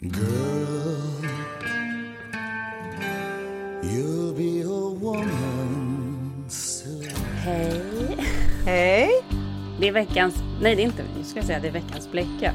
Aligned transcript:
Girl, 0.00 1.26
you'll 3.82 4.32
be 4.32 4.62
a 4.62 4.90
woman 4.94 6.44
soon. 6.48 7.08
Hej. 7.44 8.16
Hej! 8.64 9.10
Det 9.80 9.88
är 9.88 9.92
veckans... 9.92 10.34
Nej, 10.60 10.76
det 10.76 10.82
är 10.82 10.84
inte... 10.84 11.02
Nu 11.18 11.24
ska 11.24 11.38
jag 11.38 11.46
säga 11.46 11.60
det 11.60 11.68
är 11.68 11.72
veckans 11.72 12.10
bläcka. 12.10 12.52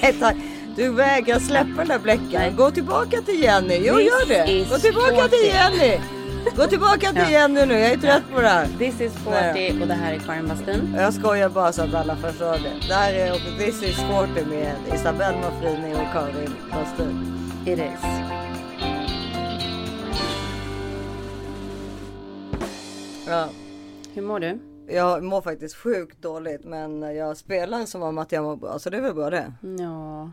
Tack. 0.20 0.36
Du 0.76 0.90
vägrar 0.92 1.38
släppa 1.38 1.76
den 1.76 1.88
där 1.88 1.98
bläckan. 1.98 2.56
Gå 2.56 2.70
tillbaka 2.70 3.22
till 3.22 3.42
Jenny. 3.42 3.80
Jo, 3.84 3.94
This 3.94 4.06
gör 4.06 4.28
det. 4.28 4.68
Gå 4.70 4.78
tillbaka 4.78 5.28
till. 5.28 5.46
Jenny. 5.46 6.19
Gå 6.56 6.66
tillbaka 6.66 7.12
till. 7.12 7.32
Jenny 7.32 7.66
nu. 7.66 7.74
Jag 7.74 7.92
är 7.92 7.96
trött 7.96 8.22
på 8.34 8.40
det 8.40 8.48
här. 8.48 8.66
This 8.78 9.00
is 9.00 9.12
40 9.12 9.82
och 9.82 9.88
det 9.88 9.94
här 9.94 10.12
är 10.12 10.18
Karin 10.18 10.48
Bastin. 10.48 10.94
Jag 10.96 11.14
skojar 11.14 11.48
bara 11.48 11.72
så 11.72 11.82
att 11.82 11.94
alla 11.94 12.16
förstår 12.16 12.52
det. 12.52 12.88
Det 12.88 12.94
här 12.94 13.14
är 13.14 13.58
This 13.58 13.82
is 13.82 13.96
Sporty 13.96 14.44
med 14.44 14.76
Isabelle 14.94 15.38
Mafrini 15.40 15.94
och 15.94 16.12
Karin 16.12 16.54
Bastin. 16.70 17.36
It 17.66 17.78
is. 17.78 18.04
Ja. 23.26 23.48
Hur 24.14 24.22
mår 24.22 24.40
du? 24.40 24.58
Jag 24.88 25.22
mår 25.22 25.40
faktiskt 25.42 25.76
sjukt 25.76 26.22
dåligt 26.22 26.64
men 26.64 27.16
jag 27.16 27.36
spelar 27.36 27.86
som 27.86 28.02
om 28.02 28.18
att 28.18 28.32
jag 28.32 28.44
mår 28.44 28.56
bra 28.56 28.78
så 28.78 28.90
det 28.90 28.96
är 28.96 29.00
väl 29.00 29.14
bra 29.14 29.30
det. 29.30 29.52
Ja. 29.78 30.30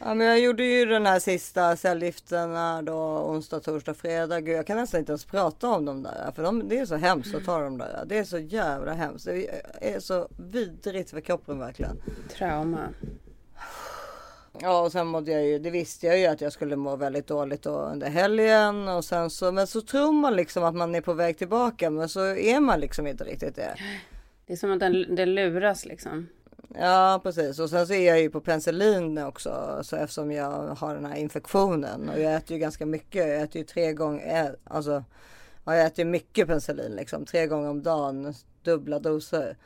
Ja 0.00 0.14
men 0.14 0.26
jag 0.26 0.40
gjorde 0.40 0.64
ju 0.64 0.84
den 0.84 1.06
här 1.06 1.18
sista 1.18 1.76
cellgifterna 1.76 2.82
då 2.82 2.94
onsdag, 3.18 3.60
torsdag, 3.60 3.94
fredag. 3.94 4.40
Gud, 4.40 4.56
jag 4.56 4.66
kan 4.66 4.76
nästan 4.76 5.00
inte 5.00 5.12
ens 5.12 5.24
prata 5.24 5.68
om 5.68 5.84
dem 5.84 6.02
där. 6.02 6.32
För 6.34 6.42
de, 6.42 6.68
det 6.68 6.78
är 6.78 6.86
så 6.86 6.96
hemskt 6.96 7.34
att 7.34 7.44
ta 7.44 7.60
dem 7.60 7.78
där. 7.78 8.04
Det 8.06 8.18
är 8.18 8.24
så 8.24 8.38
jävla 8.38 8.92
hemskt. 8.92 9.24
Det 9.24 9.48
är 9.80 10.00
så 10.00 10.28
vidrigt 10.36 11.10
för 11.10 11.20
kroppen 11.20 11.58
verkligen. 11.58 12.02
Trauma. 12.28 12.88
Ja 14.60 14.80
och 14.80 14.92
sen 14.92 15.06
mådde 15.06 15.32
jag 15.32 15.44
ju, 15.44 15.58
det 15.58 15.70
visste 15.70 16.06
jag 16.06 16.18
ju 16.18 16.26
att 16.26 16.40
jag 16.40 16.52
skulle 16.52 16.76
må 16.76 16.96
väldigt 16.96 17.26
dåligt 17.26 17.62
då 17.62 17.78
under 17.78 18.10
helgen. 18.10 18.88
Och 18.88 19.04
sen 19.04 19.30
så, 19.30 19.52
men 19.52 19.66
så 19.66 19.80
tror 19.80 20.12
man 20.12 20.36
liksom 20.36 20.64
att 20.64 20.74
man 20.74 20.94
är 20.94 21.00
på 21.00 21.12
väg 21.12 21.38
tillbaka. 21.38 21.90
Men 21.90 22.08
så 22.08 22.20
är 22.26 22.60
man 22.60 22.80
liksom 22.80 23.06
inte 23.06 23.24
riktigt 23.24 23.56
det. 23.56 23.74
Det 24.46 24.52
är 24.52 24.56
som 24.56 24.72
att 24.72 24.80
den, 24.80 25.14
det 25.14 25.26
luras 25.26 25.84
liksom. 25.84 26.28
Ja 26.68 27.20
precis 27.22 27.58
och 27.58 27.70
sen 27.70 27.86
så 27.86 27.92
är 27.92 28.06
jag 28.06 28.20
ju 28.20 28.30
på 28.30 28.40
penicillin 28.40 29.18
också 29.18 29.80
så 29.82 29.96
eftersom 29.96 30.32
jag 30.32 30.50
har 30.50 30.94
den 30.94 31.06
här 31.06 31.16
infektionen 31.16 32.08
och 32.08 32.20
jag 32.20 32.34
äter 32.34 32.52
ju 32.52 32.58
ganska 32.58 32.86
mycket. 32.86 33.28
Jag 33.28 33.42
äter 33.42 33.56
ju 33.56 33.64
tre 33.64 33.92
gånger, 33.92 34.56
alltså 34.64 35.04
ja, 35.64 35.76
jag 35.76 35.86
äter 35.86 36.04
ju 36.04 36.10
mycket 36.10 36.46
penicillin 36.46 36.92
liksom 36.96 37.24
tre 37.24 37.46
gånger 37.46 37.70
om 37.70 37.82
dagen, 37.82 38.34
dubbla 38.62 38.98
doser. 38.98 39.56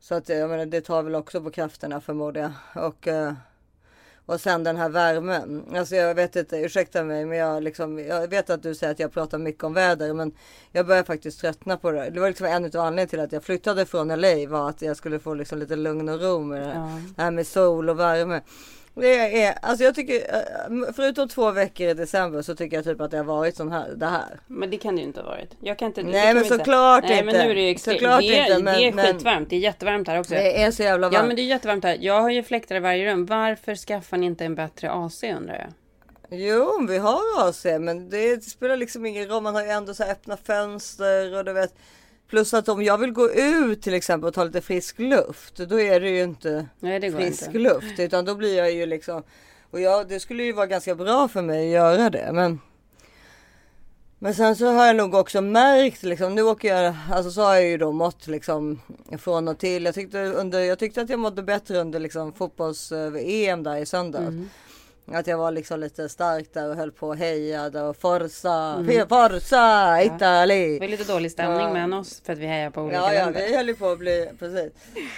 Så 0.00 0.14
att 0.14 0.28
jag 0.28 0.50
menar 0.50 0.66
det 0.66 0.80
tar 0.80 1.02
väl 1.02 1.14
också 1.14 1.40
på 1.40 1.50
krafterna 1.50 2.00
förmodar 2.00 2.40
jag. 2.74 2.86
Och, 2.86 3.08
eh, 3.08 3.32
och 4.30 4.40
sen 4.40 4.64
den 4.64 4.76
här 4.76 4.88
värmen. 4.88 5.64
Alltså 5.76 5.94
jag 5.96 6.14
vet 6.14 6.36
inte, 6.36 6.56
ursäkta 6.56 7.04
mig 7.04 7.24
men 7.26 7.38
jag 7.38 7.62
liksom, 7.62 7.98
jag 7.98 8.28
vet 8.28 8.50
att 8.50 8.62
du 8.62 8.74
säger 8.74 8.92
att 8.92 8.98
jag 8.98 9.12
pratar 9.12 9.38
mycket 9.38 9.64
om 9.64 9.74
väder 9.74 10.14
men 10.14 10.32
jag 10.72 10.86
börjar 10.86 11.02
faktiskt 11.02 11.40
tröttna 11.40 11.76
på 11.76 11.90
det. 11.90 12.10
Det 12.10 12.20
var 12.20 12.28
liksom 12.28 12.46
en 12.46 12.64
av 12.64 12.76
anledningarna 12.76 13.06
till 13.06 13.20
att 13.20 13.32
jag 13.32 13.44
flyttade 13.44 13.86
från 13.86 14.08
LA 14.08 14.46
var 14.48 14.68
att 14.68 14.82
jag 14.82 14.96
skulle 14.96 15.18
få 15.18 15.34
liksom 15.34 15.58
lite 15.58 15.76
lugn 15.76 16.08
och 16.08 16.20
ro 16.20 16.40
med 16.40 16.60
det 16.62 16.66
här, 16.66 16.74
Ja. 16.74 17.00
det 17.16 17.22
här 17.22 17.30
med 17.30 17.46
sol 17.46 17.90
och 17.90 17.98
värme. 18.00 18.40
Det 18.94 19.42
är, 19.42 19.58
alltså 19.62 19.84
jag 19.84 19.94
tycker, 19.94 20.14
eh, 20.14 20.92
förutom 20.96 21.28
två 21.28 21.50
veckor 21.50 21.88
i 21.88 21.94
december 21.94 22.42
så 22.42 22.56
tycker 22.56 22.76
jag 22.76 22.84
typ 22.84 23.00
att 23.00 23.10
det 23.10 23.16
har 23.16 23.24
varit 23.24 23.56
sån 23.56 23.72
här, 23.72 23.90
det 23.96 24.06
här. 24.06 24.40
Men 24.46 24.70
det 24.70 24.76
kan 24.76 24.96
det 24.96 25.00
ju 25.00 25.06
inte 25.06 25.20
ha 25.20 25.28
varit. 25.28 25.56
Jag 25.60 25.78
kan 25.78 25.88
inte... 25.88 26.02
Nej, 26.02 26.12
men 26.12 26.34
vi 26.34 26.42
inte 26.42 26.58
såklart 26.58 27.04
Nej 27.04 27.24
men 27.24 27.34
nu 27.34 27.50
är 27.50 27.54
det 27.54 27.60
ju 27.60 27.70
extremt. 27.70 27.98
Såklart 27.98 28.20
det, 28.20 28.38
är, 28.38 28.50
inte, 28.50 28.62
men- 28.62 28.74
det 28.94 29.02
är 29.02 29.12
skitvarmt. 29.12 29.50
Det 29.50 29.56
är 29.56 29.60
jättevarmt 29.60 30.08
här 30.08 30.20
också. 30.20 30.34
Det 30.34 30.62
är 30.62 30.70
så 30.70 30.82
jävla 30.82 31.06
varmt. 31.06 31.14
Ja 31.14 31.26
men 31.26 31.36
det 31.36 31.42
är 31.42 31.46
jättevarmt 31.46 31.84
här. 31.84 31.98
Jag 32.00 32.20
har 32.20 32.30
ju 32.30 32.42
fläktar 32.42 32.76
i 32.76 32.80
varje 32.80 33.12
rum. 33.12 33.26
Varför 33.26 33.74
skaffar 33.74 34.16
ni 34.16 34.26
inte 34.26 34.44
en 34.44 34.54
bättre 34.54 34.90
AC 34.90 35.24
undrar 35.24 35.54
jag? 35.54 35.72
Jo, 36.40 36.86
vi 36.88 36.98
har 36.98 37.48
AC, 37.48 37.64
men 37.80 38.10
det 38.10 38.44
spelar 38.44 38.76
liksom 38.76 39.06
ingen 39.06 39.28
roll. 39.28 39.42
Man 39.42 39.54
har 39.54 39.62
ju 39.62 39.68
ändå 39.70 39.94
så 39.94 40.04
här 40.04 40.12
öppna 40.12 40.36
fönster 40.36 41.38
och 41.38 41.44
du 41.44 41.52
vet. 41.52 41.74
Plus 42.30 42.54
att 42.54 42.68
om 42.68 42.82
jag 42.82 42.98
vill 42.98 43.12
gå 43.12 43.30
ut 43.30 43.82
till 43.82 43.94
exempel 43.94 44.28
och 44.28 44.34
ta 44.34 44.44
lite 44.44 44.60
frisk 44.60 44.98
luft, 44.98 45.56
då 45.56 45.80
är 45.80 46.00
det 46.00 46.10
ju 46.10 46.22
inte 46.22 46.66
Nej 46.80 47.12
frisk 47.12 47.46
inte. 47.46 47.58
luft, 47.58 47.98
utan 47.98 48.24
då 48.24 48.34
blir 48.34 48.56
jag 48.56 48.72
ju 48.72 48.86
liksom. 48.86 49.22
Och 49.70 49.80
jag, 49.80 50.08
det 50.08 50.20
skulle 50.20 50.42
ju 50.42 50.52
vara 50.52 50.66
ganska 50.66 50.94
bra 50.94 51.28
för 51.28 51.42
mig 51.42 51.66
att 51.66 51.72
göra 51.72 52.10
det, 52.10 52.30
men. 52.32 52.60
Men 54.18 54.34
sen 54.34 54.56
så 54.56 54.66
har 54.66 54.86
jag 54.86 54.96
nog 54.96 55.14
också 55.14 55.40
märkt 55.40 56.02
liksom, 56.02 56.34
nu 56.34 56.42
åker 56.42 56.74
jag, 56.74 56.94
alltså 57.10 57.30
så 57.30 57.42
har 57.42 57.54
jag 57.54 57.64
ju 57.64 57.76
då 57.76 57.92
mått 57.92 58.26
liksom 58.26 58.80
från 59.18 59.48
och 59.48 59.58
till. 59.58 59.84
Jag 59.84 59.94
tyckte, 59.94 60.18
under, 60.18 60.60
jag 60.60 60.78
tyckte 60.78 61.02
att 61.02 61.10
jag 61.10 61.18
mådde 61.18 61.42
bättre 61.42 61.78
under 61.78 62.00
liksom 62.00 62.32
fotbolls-EM 62.32 63.62
där 63.62 63.76
i 63.76 63.86
söndags. 63.86 64.28
Mm. 64.28 64.50
Att 65.12 65.26
jag 65.26 65.38
var 65.38 65.50
liksom 65.50 65.80
lite 65.80 66.08
stark 66.08 66.46
där 66.54 66.68
och 66.70 66.76
höll 66.76 66.92
på 66.92 67.08
och 67.08 67.16
hejade 67.16 67.82
och 67.82 67.96
Forza, 67.96 68.74
Mm. 68.78 69.08
Forza 69.08 70.02
Italy. 70.02 70.72
Det 70.74 70.80
var 70.80 70.88
lite 70.88 71.12
dålig 71.12 71.30
stämning 71.30 71.60
Ja. 71.60 71.72
mellan 71.72 71.92
oss 71.92 72.22
för 72.26 72.32
att 72.32 72.38
vi 72.38 72.46
hejar 72.46 72.70
på 72.70 72.80
olika 72.82 72.96
Ja, 72.96 73.14
ja, 73.14 73.24
länder. 73.24 73.46
vi 73.48 73.56
höll 73.56 73.68
ju 73.68 73.74
på 73.74 73.88
att 73.88 73.98
bli, 73.98 74.28
precis. 74.38 74.72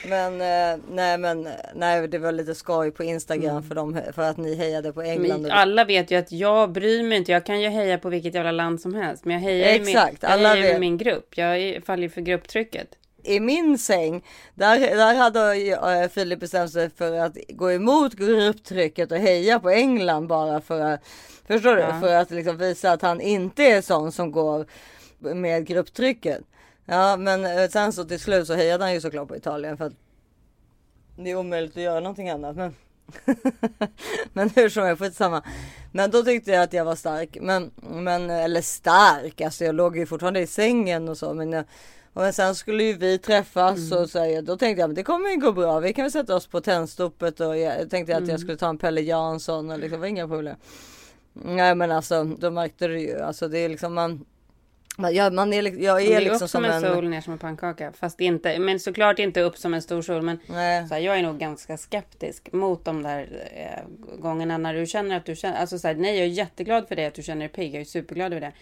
Men 0.08 0.32
eh, 0.40 0.80
nej, 0.90 1.18
men 1.18 1.48
nej, 1.74 2.08
det 2.08 2.18
var 2.18 2.32
lite 2.32 2.54
skoj 2.54 2.90
på 2.90 3.04
Instagram 3.04 3.62
för, 3.62 3.74
dem, 3.74 4.00
för 4.12 4.22
att 4.22 4.36
ni 4.36 4.54
hejade 4.54 4.92
på 4.92 5.02
England. 5.02 5.30
Mm. 5.30 5.42
Men 5.42 5.50
alla 5.50 5.84
vet 5.84 6.10
ju 6.10 6.16
att 6.18 6.32
jag 6.32 6.72
bryr 6.72 7.02
mig 7.02 7.18
inte. 7.18 7.32
Jag 7.32 7.46
kan 7.46 7.60
ju 7.60 7.68
heja 7.68 7.98
på 7.98 8.08
vilket 8.08 8.34
jävla 8.34 8.52
land 8.52 8.80
som 8.80 8.94
helst. 8.94 9.24
Men 9.24 9.34
jag 9.34 9.40
hejar 9.42 9.72
ju 9.72 9.80
med, 9.84 9.94
jag 10.20 10.30
alla 10.30 10.48
hejar 10.48 10.56
ju 10.56 10.62
med 10.62 10.70
vet. 10.72 10.80
min 10.80 10.96
grupp. 10.98 11.36
Jag 11.38 11.82
faller 11.86 12.02
ju 12.02 12.08
för 12.08 12.20
grupptrycket. 12.20 12.88
I 13.24 13.40
min 13.40 13.78
säng, 13.78 14.24
där, 14.54 14.80
där 14.80 15.14
hade 15.14 15.54
eh, 16.02 16.08
Filip 16.08 16.40
bestämt 16.40 16.72
sig 16.72 16.90
för 16.90 17.18
att 17.18 17.36
gå 17.48 17.72
emot 17.72 18.14
grupptrycket 18.14 19.12
och 19.12 19.18
heja 19.18 19.60
på 19.60 19.70
England 19.70 20.26
bara 20.26 20.60
för 20.60 20.80
att, 20.80 21.00
förstår 21.46 21.76
du? 21.76 21.82
Ja. 21.82 22.00
För 22.00 22.14
att 22.14 22.30
liksom 22.30 22.56
visa 22.56 22.92
att 22.92 23.02
han 23.02 23.20
inte 23.20 23.62
är 23.62 23.82
sån 23.82 24.12
som 24.12 24.32
går 24.32 24.66
med 25.18 25.66
grupptrycket. 25.66 26.40
Ja, 26.84 27.16
men 27.16 27.44
eh, 27.44 27.68
sen 27.68 27.92
så 27.92 28.04
till 28.04 28.20
slut 28.20 28.46
så 28.46 28.54
hejade 28.54 28.84
han 28.84 28.94
ju 28.94 29.00
såklart 29.00 29.28
på 29.28 29.36
Italien 29.36 29.76
för 29.76 29.84
att 29.84 29.92
det 31.16 31.30
är 31.30 31.36
omöjligt 31.36 31.76
att 31.76 31.82
göra 31.82 32.00
någonting 32.00 32.30
annat. 32.30 32.56
Men, 32.56 32.74
men 34.32 34.50
hur 34.50 34.68
som 34.68 34.84
helst, 34.84 35.02
skitsamma. 35.02 35.42
Men 35.92 36.10
då 36.10 36.22
tyckte 36.22 36.50
jag 36.50 36.62
att 36.62 36.72
jag 36.72 36.84
var 36.84 36.96
stark. 36.96 37.38
Men, 37.40 37.70
men 37.76 38.30
eller 38.30 38.60
stark, 38.60 39.40
alltså 39.40 39.64
jag 39.64 39.74
låg 39.74 39.96
ju 39.96 40.06
fortfarande 40.06 40.40
i 40.40 40.46
sängen 40.46 41.08
och 41.08 41.18
så. 41.18 41.34
Men, 41.34 41.52
jag, 41.52 41.64
och 42.12 42.34
sen 42.34 42.54
skulle 42.54 42.84
ju 42.84 42.92
vi 42.92 43.18
träffas 43.18 43.92
och 43.92 44.10
så, 44.10 44.40
då 44.42 44.56
tänkte 44.56 44.80
jag 44.80 44.88
men 44.88 44.94
det 44.94 45.02
kommer 45.02 45.30
ju 45.30 45.36
gå 45.36 45.52
bra. 45.52 45.80
Vi 45.80 45.92
kan 45.92 46.04
väl 46.04 46.12
sätta 46.12 46.36
oss 46.36 46.46
på 46.46 46.60
tändstopet 46.60 47.40
och 47.40 47.58
jag 47.58 47.90
tänkte 47.90 48.16
att 48.16 48.28
jag 48.28 48.40
skulle 48.40 48.56
ta 48.56 48.68
en 48.68 48.78
Pelle 48.78 49.00
Jansson 49.00 49.70
och 49.70 49.78
liksom, 49.78 49.92
det 49.92 50.00
var 50.00 50.06
inga 50.06 50.28
problem. 50.28 50.56
Nej 51.32 51.74
men 51.74 51.92
alltså 51.92 52.24
då 52.24 52.50
märkte 52.50 52.88
du 52.88 53.00
ju, 53.00 53.20
alltså 53.20 53.48
det 53.48 53.58
är 53.58 53.68
liksom 53.68 53.94
man, 53.94 54.24
ja, 55.12 55.30
man 55.30 55.52
är, 55.52 55.62
jag 55.62 56.00
Det 56.00 56.14
är 56.14 56.16
är 56.16 56.20
liksom 56.20 56.34
upp 56.34 56.38
som 56.38 56.48
som 56.48 56.64
en 56.64 56.84
en, 56.84 56.94
sol, 56.94 57.08
ner 57.08 57.20
som 57.20 57.32
en 57.32 57.38
pannkaka. 57.38 57.92
Fast 57.92 58.20
inte, 58.20 58.58
men 58.58 58.80
såklart 58.80 59.18
inte 59.18 59.40
upp 59.40 59.58
som 59.58 59.74
en 59.74 59.82
stor 59.82 60.02
sol. 60.02 60.22
Men 60.22 60.38
nej. 60.46 60.88
så 60.88 60.94
här, 60.94 61.00
jag 61.00 61.18
är 61.18 61.22
nog 61.22 61.38
ganska 61.38 61.76
skeptisk 61.76 62.52
mot 62.52 62.84
de 62.84 63.02
där 63.02 63.48
eh, 63.54 64.18
gångerna 64.18 64.58
när 64.58 64.74
du 64.74 64.86
känner 64.86 65.16
att 65.16 65.24
du 65.24 65.36
känner, 65.36 65.60
alltså 65.60 65.78
så 65.78 65.88
här, 65.88 65.94
nej 65.94 66.16
jag 66.16 66.24
är 66.24 66.30
jätteglad 66.30 66.88
för 66.88 66.96
det 66.96 67.06
att 67.06 67.14
du 67.14 67.22
känner 67.22 67.40
dig 67.40 67.48
pigg, 67.48 67.74
jag 67.74 67.80
är 67.80 67.84
superglad 67.84 68.32
över 68.32 68.40
det. 68.40 68.52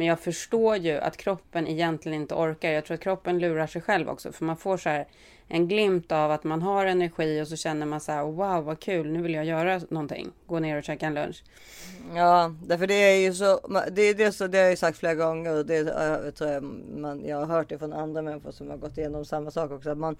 Men 0.00 0.06
jag 0.06 0.20
förstår 0.20 0.76
ju 0.76 0.98
att 0.98 1.16
kroppen 1.16 1.66
egentligen 1.68 2.20
inte 2.20 2.34
orkar. 2.34 2.70
Jag 2.70 2.84
tror 2.84 2.94
att 2.94 3.00
kroppen 3.00 3.38
lurar 3.38 3.66
sig 3.66 3.82
själv 3.82 4.08
också. 4.08 4.32
För 4.32 4.44
man 4.44 4.56
får 4.56 4.76
så 4.76 4.88
här 4.88 5.08
en 5.48 5.68
glimt 5.68 6.12
av 6.12 6.30
att 6.30 6.44
man 6.44 6.62
har 6.62 6.86
energi 6.86 7.42
och 7.42 7.48
så 7.48 7.56
känner 7.56 7.86
man 7.86 8.00
så 8.00 8.12
här, 8.12 8.22
wow 8.22 8.64
vad 8.64 8.80
kul, 8.80 9.12
nu 9.12 9.22
vill 9.22 9.34
jag 9.34 9.44
göra 9.44 9.80
någonting. 9.88 10.30
Gå 10.46 10.58
ner 10.58 10.76
och 10.76 10.84
käka 10.84 11.06
en 11.06 11.14
lunch. 11.14 11.44
Ja, 12.14 12.54
därför 12.66 12.86
det 12.86 12.94
är 12.94 13.20
ju 13.20 13.34
så. 13.34 13.60
Det 13.92 14.02
är 14.02 14.14
det 14.14 14.32
så. 14.32 14.46
Det 14.46 14.58
har 14.58 14.62
jag 14.62 14.70
ju 14.70 14.76
sagt 14.76 14.98
flera 14.98 15.14
gånger. 15.14 15.56
och 15.56 15.66
Det 15.66 15.76
jag 16.24 16.34
tror 16.34 16.50
jag 16.50 16.62
man. 16.96 17.24
Jag 17.24 17.36
har 17.36 17.46
hört 17.46 17.68
det 17.68 17.78
från 17.78 17.92
andra 17.92 18.22
människor 18.22 18.50
som 18.50 18.70
har 18.70 18.76
gått 18.76 18.98
igenom 18.98 19.24
samma 19.24 19.50
sak 19.50 19.70
också. 19.70 19.90
Att 19.90 19.98
man 19.98 20.16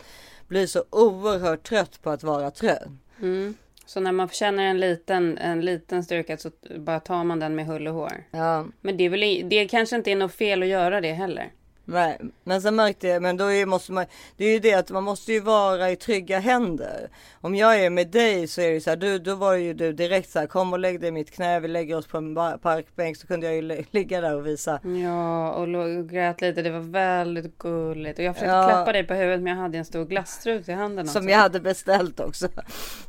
blir 0.49 0.67
så 0.67 0.85
oerhört 0.91 1.63
trött 1.63 2.03
på 2.03 2.11
att 2.11 2.23
vara 2.23 2.51
trött. 2.51 2.89
Mm. 3.21 3.55
Så 3.91 4.01
när 4.01 4.13
man 4.13 4.29
känner 4.29 4.65
en 4.65 4.81
liten, 4.81 5.39
en 5.39 5.61
liten 5.61 6.05
styrka 6.05 6.37
så 6.37 6.51
bara 6.79 7.01
tar 7.01 7.25
man 7.25 7.39
den 7.39 7.55
med 7.55 7.67
hull 7.67 7.89
och 7.89 7.95
hår. 7.95 8.25
Ja, 8.31 8.67
Men 8.81 8.97
det, 8.97 9.05
är 9.05 9.09
väl, 9.09 9.49
det 9.49 9.69
kanske 9.69 9.97
inte 9.97 10.13
är 10.13 10.17
något 10.17 10.35
fel 10.35 10.63
att 10.63 10.69
göra 10.69 11.01
det 11.01 11.13
heller. 11.13 11.53
Nej, 11.85 12.19
men 12.45 12.63
sen 12.63 12.77
märkte 12.77 13.09
jag. 13.09 13.23
Men 13.23 13.37
då 13.37 13.53
är, 13.53 13.67
måste 13.67 13.93
man. 13.93 14.05
Det 14.37 14.45
är 14.45 14.53
ju 14.53 14.59
det 14.59 14.75
att 14.75 14.91
man 14.91 15.05
måste 15.05 15.33
ju 15.33 15.41
vara 15.41 15.91
i 15.91 15.97
trygga 15.97 16.39
händer. 16.39 17.09
Om 17.41 17.55
jag 17.55 17.81
är 17.85 17.91
med 17.91 18.09
dig 18.09 18.47
så 18.49 18.61
är 18.61 18.67
det 18.67 18.73
ju 18.75 18.81
så 18.81 18.91
här. 18.91 18.97
Du, 18.97 19.19
då 19.19 19.35
var 19.35 19.55
ju 19.55 19.75
du 19.75 19.93
direkt 19.93 20.31
så 20.31 20.39
här. 20.39 20.47
Kom 20.47 20.73
och 20.73 20.79
lägg 20.79 21.01
dig 21.01 21.09
i 21.09 21.13
mitt 21.13 21.31
knä. 21.31 21.61
Vi 21.61 21.69
lägger 21.69 21.97
oss 21.99 22.07
på 22.07 22.17
en 22.19 22.35
parkbänk 22.35 23.17
så 23.17 23.27
kunde 23.27 23.47
jag 23.47 23.55
ju 23.57 23.63
li- 23.63 23.87
ligga 23.91 24.21
där 24.21 24.37
och 24.37 24.47
visa. 24.47 24.81
Ja, 25.03 25.51
och 25.53 25.63
och 25.75 26.09
grät 26.09 26.41
lite. 26.41 26.63
Det 26.63 26.71
var 26.71 26.81
väldigt 26.81 27.59
gulligt. 27.59 28.19
Och 28.19 28.25
jag 28.25 28.35
försökte 28.35 28.55
Ja. 28.57 28.69
klappa 28.69 28.93
dig 28.93 29.05
på 29.07 29.15
huvudet, 29.15 29.41
men 29.43 29.57
jag 29.57 29.63
hade 29.63 29.79
en 29.79 29.85
stor 29.85 30.05
glasstrut 30.05 30.69
i 30.69 30.73
handen 30.73 31.07
också. 31.07 31.19
Som 31.19 31.29
jag 31.29 31.39
hade 31.39 31.61
beställt 31.61 32.21
också. 32.21 32.49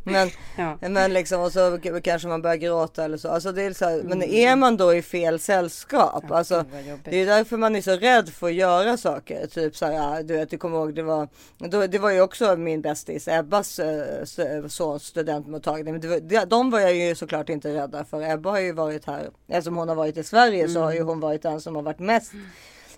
Men 0.03 0.29
Ja. 0.57 0.77
Men 0.89 1.13
liksom 1.13 1.41
och 1.41 1.51
så 1.51 1.79
kanske 2.03 2.27
man 2.27 2.41
börjar 2.41 2.55
gråta 2.55 3.03
eller 3.05 3.17
så. 3.17 3.29
Alltså 3.29 3.51
det 3.51 3.63
är 3.63 3.73
så 3.73 3.85
här, 3.85 4.01
Men 4.03 4.11
Mm. 4.21 4.33
är 4.35 4.55
man 4.55 4.77
då 4.77 4.93
i 4.93 5.01
fel 5.01 5.39
sällskap? 5.39 6.23
Ja, 6.29 6.35
alltså, 6.37 6.65
det 7.03 7.21
är 7.21 7.25
därför 7.25 7.57
man 7.57 7.75
är 7.75 7.81
så 7.81 7.91
rädd 7.91 8.29
för 8.29 8.47
att 8.47 8.53
göra 8.53 8.70
göra 8.71 8.97
saker. 8.97 9.47
Typ 9.47 9.77
så 9.77 9.85
här, 9.85 10.23
du 10.23 10.33
vet, 10.33 10.49
du 10.49 10.57
kommer 10.57 10.77
ihåg, 10.77 10.95
det 10.95 11.03
var, 11.03 11.27
då, 11.57 11.87
det 11.87 11.99
var 11.99 12.11
ju 12.11 12.21
också 12.21 12.55
min 12.55 12.81
bästis 12.81 13.27
Ebbas 13.27 13.79
äh, 13.79 14.67
sons 14.67 15.03
studentmottagning. 15.03 15.93
Men 15.93 16.01
det 16.01 16.07
var, 16.07 16.45
de 16.45 16.69
var 16.69 16.79
jag 16.79 16.95
ju 16.95 17.15
såklart 17.15 17.49
inte 17.49 17.73
rädda 17.73 18.05
för. 18.05 18.31
Ebba 18.31 18.49
har 18.49 18.59
ju 18.59 18.71
varit 18.71 19.05
här, 19.05 19.29
eftersom 19.47 19.77
hon 19.77 19.89
har 19.89 19.95
varit 19.95 20.17
i 20.17 20.23
Sverige 20.23 20.63
mm. 20.63 20.73
så 20.73 20.81
har 20.81 20.93
ju 20.93 21.01
hon 21.01 21.19
varit 21.19 21.41
den 21.41 21.61
som 21.61 21.75
har 21.75 21.81
varit 21.81 21.99
mest 21.99 22.31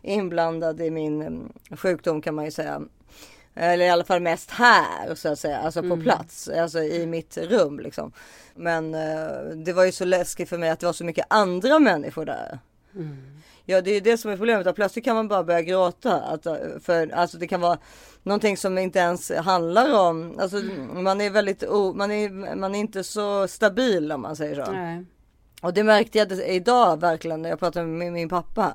inblandad 0.02 0.81
i 0.81 0.92
min 0.92 1.22
mm, 1.22 1.54
sjukdom 1.78 2.22
kan 2.22 2.36
man 2.36 2.46
ju 2.46 2.52
säga. 2.52 2.81
Eller 3.56 3.86
i 3.86 3.90
alla 3.90 4.04
fall 4.04 4.22
mest 4.22 4.52
här 4.52 5.16
så 5.16 5.30
att 5.30 5.40
säga, 5.40 5.58
alltså 5.58 5.80
på 5.80 5.86
mm. 5.86 6.04
plats, 6.04 6.48
alltså 6.48 6.80
i 6.80 7.06
mitt 7.06 7.38
rum 7.38 7.80
liksom. 7.80 8.12
Men 8.56 8.96
uh, 8.96 9.56
det 9.56 9.74
var 9.74 9.86
ju 9.86 9.92
så 9.92 10.06
läskigt 10.06 10.50
för 10.50 10.58
mig 10.58 10.70
att 10.70 10.80
det 10.80 10.86
var 10.86 10.94
så 10.94 11.06
mycket 11.06 11.25
andra 11.30 11.80
människor 11.80 12.25
där. 12.25 12.60
Mm. 12.96 13.18
Ja, 13.65 13.81
det 13.81 13.92
är 13.92 14.01
det 14.01 14.18
som 14.18 14.31
är 14.31 14.38
problemet. 14.38 14.68
Att 14.68 14.75
plötsligt 14.75 15.06
kan 15.06 15.15
man 15.15 15.27
bara 15.27 15.44
börja 15.44 15.62
gråta. 15.62 16.21
Att, 16.21 16.44
för 16.83 17.13
alltså, 17.13 17.38
det 17.38 17.48
kan 17.48 17.62
vara 17.62 17.77
någonting 18.24 18.57
som 18.57 18.77
inte 18.77 19.00
ens 19.00 19.31
handlar 19.31 20.00
om. 20.00 20.39
Alltså, 20.39 20.57
mm. 20.57 21.04
man 21.04 21.21
är 21.21 21.30
väldigt 21.30 21.63
o, 21.63 21.94
man 21.94 22.12
är, 22.12 22.56
man 22.56 22.75
är 22.75 22.80
inte 22.80 23.04
så 23.04 23.48
stabil 23.48 24.12
om 24.12 24.21
man 24.21 24.36
säger 24.36 24.65
så. 24.65 24.71
Nej. 24.71 25.06
Och 25.62 25.74
det 25.74 25.83
märkte 25.83 26.18
jag 26.18 26.31
idag 26.31 27.00
verkligen 27.00 27.42
när 27.42 27.50
jag 27.50 27.60
pratade 27.60 27.86
med 27.88 28.13
min, 28.13 28.30
pappa. 28.30 28.74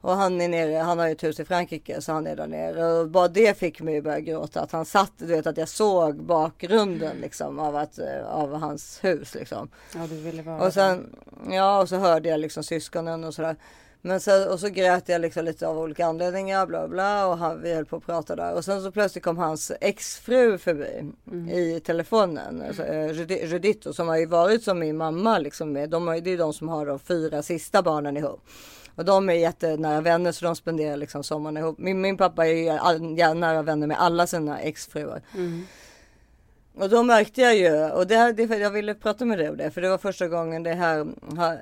Och 0.00 0.12
han 0.12 0.40
är 0.40 0.48
nere, 0.48 0.78
han 0.78 0.98
har 0.98 1.06
ju 1.06 1.12
ett 1.12 1.24
hus 1.24 1.40
i 1.40 1.44
Frankrike 1.44 2.00
så 2.00 2.12
han 2.12 2.26
är 2.26 2.36
där 2.36 2.46
nere. 2.46 2.84
Och 2.84 3.08
bara 3.08 3.28
det 3.28 3.58
fick 3.58 3.80
mig 3.80 3.98
att 3.98 4.04
börja 4.04 4.20
gråta. 4.20 4.60
Att 4.60 4.72
han 4.72 4.84
satt, 4.84 5.12
du 5.16 5.26
vet 5.26 5.46
att 5.46 5.56
jag 5.56 5.68
såg 5.68 6.24
bakgrunden 6.24 7.16
liksom 7.20 7.58
av, 7.58 7.76
att, 7.76 7.98
av 8.26 8.54
hans 8.54 9.04
hus 9.04 9.34
liksom. 9.34 9.68
Ja 9.94 10.06
du 10.06 10.16
ville 10.16 10.42
vara 10.42 10.66
Och 10.66 10.72
sen, 10.72 11.16
ja 11.50 11.80
och 11.80 11.88
så 11.88 11.96
hörde 11.96 12.28
jag 12.28 12.40
liksom 12.40 12.62
syskonen 12.62 13.24
och 13.24 13.34
sådär. 13.34 13.56
Men 14.04 14.20
så, 14.20 14.52
och 14.52 14.60
så 14.60 14.68
grät 14.68 15.08
jag 15.08 15.20
liksom 15.20 15.44
lite 15.44 15.68
av 15.68 15.78
olika 15.78 16.06
anledningar 16.06 16.66
bla 16.66 16.88
bla 16.88 17.26
och 17.26 17.38
han, 17.38 17.62
vi 17.62 17.74
höll 17.74 17.84
på 17.84 17.96
att 17.96 18.06
prata 18.06 18.36
där 18.36 18.54
och 18.54 18.64
sen 18.64 18.82
så 18.82 18.90
plötsligt 18.90 19.24
kom 19.24 19.38
hans 19.38 19.72
exfru 19.80 20.58
förbi 20.58 21.12
mm. 21.32 21.48
i 21.48 21.80
telefonen. 21.80 22.62
Alltså, 22.66 22.82
eh, 22.82 23.46
Judith 23.50 23.90
som 23.90 24.08
har 24.08 24.16
ju 24.16 24.26
varit 24.26 24.62
som 24.62 24.78
min 24.78 24.96
mamma 24.96 25.38
liksom 25.38 25.72
med. 25.72 25.90
De 25.90 26.06
det 26.06 26.30
är 26.30 26.38
de 26.38 26.52
som 26.52 26.68
har 26.68 26.86
de 26.86 26.98
fyra 26.98 27.42
sista 27.42 27.82
barnen 27.82 28.16
ihop. 28.16 28.40
Och 28.94 29.04
de 29.04 29.28
är 29.28 29.34
jättenära 29.34 30.00
vänner 30.00 30.32
så 30.32 30.44
de 30.44 30.56
spenderar 30.56 30.96
liksom 30.96 31.24
sommaren 31.24 31.56
ihop. 31.56 31.78
Min, 31.78 32.00
min 32.00 32.16
pappa 32.16 32.46
är 32.46 32.52
ju 32.52 33.34
nära 33.34 33.62
vänner 33.62 33.86
med 33.86 34.00
alla 34.00 34.26
sina 34.26 34.60
exfruar. 34.60 35.22
Mm. 35.34 35.66
Och 36.74 36.88
då 36.88 37.02
märkte 37.02 37.40
jag 37.40 37.56
ju, 37.56 37.90
och 37.90 38.06
det, 38.06 38.32
det, 38.32 38.58
jag 38.58 38.70
ville 38.70 38.94
prata 38.94 39.24
med 39.24 39.38
dig 39.38 39.50
om 39.50 39.56
det, 39.56 39.70
för 39.70 39.80
det 39.80 39.88
var 39.88 39.98
första 39.98 40.28
gången 40.28 40.62
det 40.62 40.74
här 40.74 41.06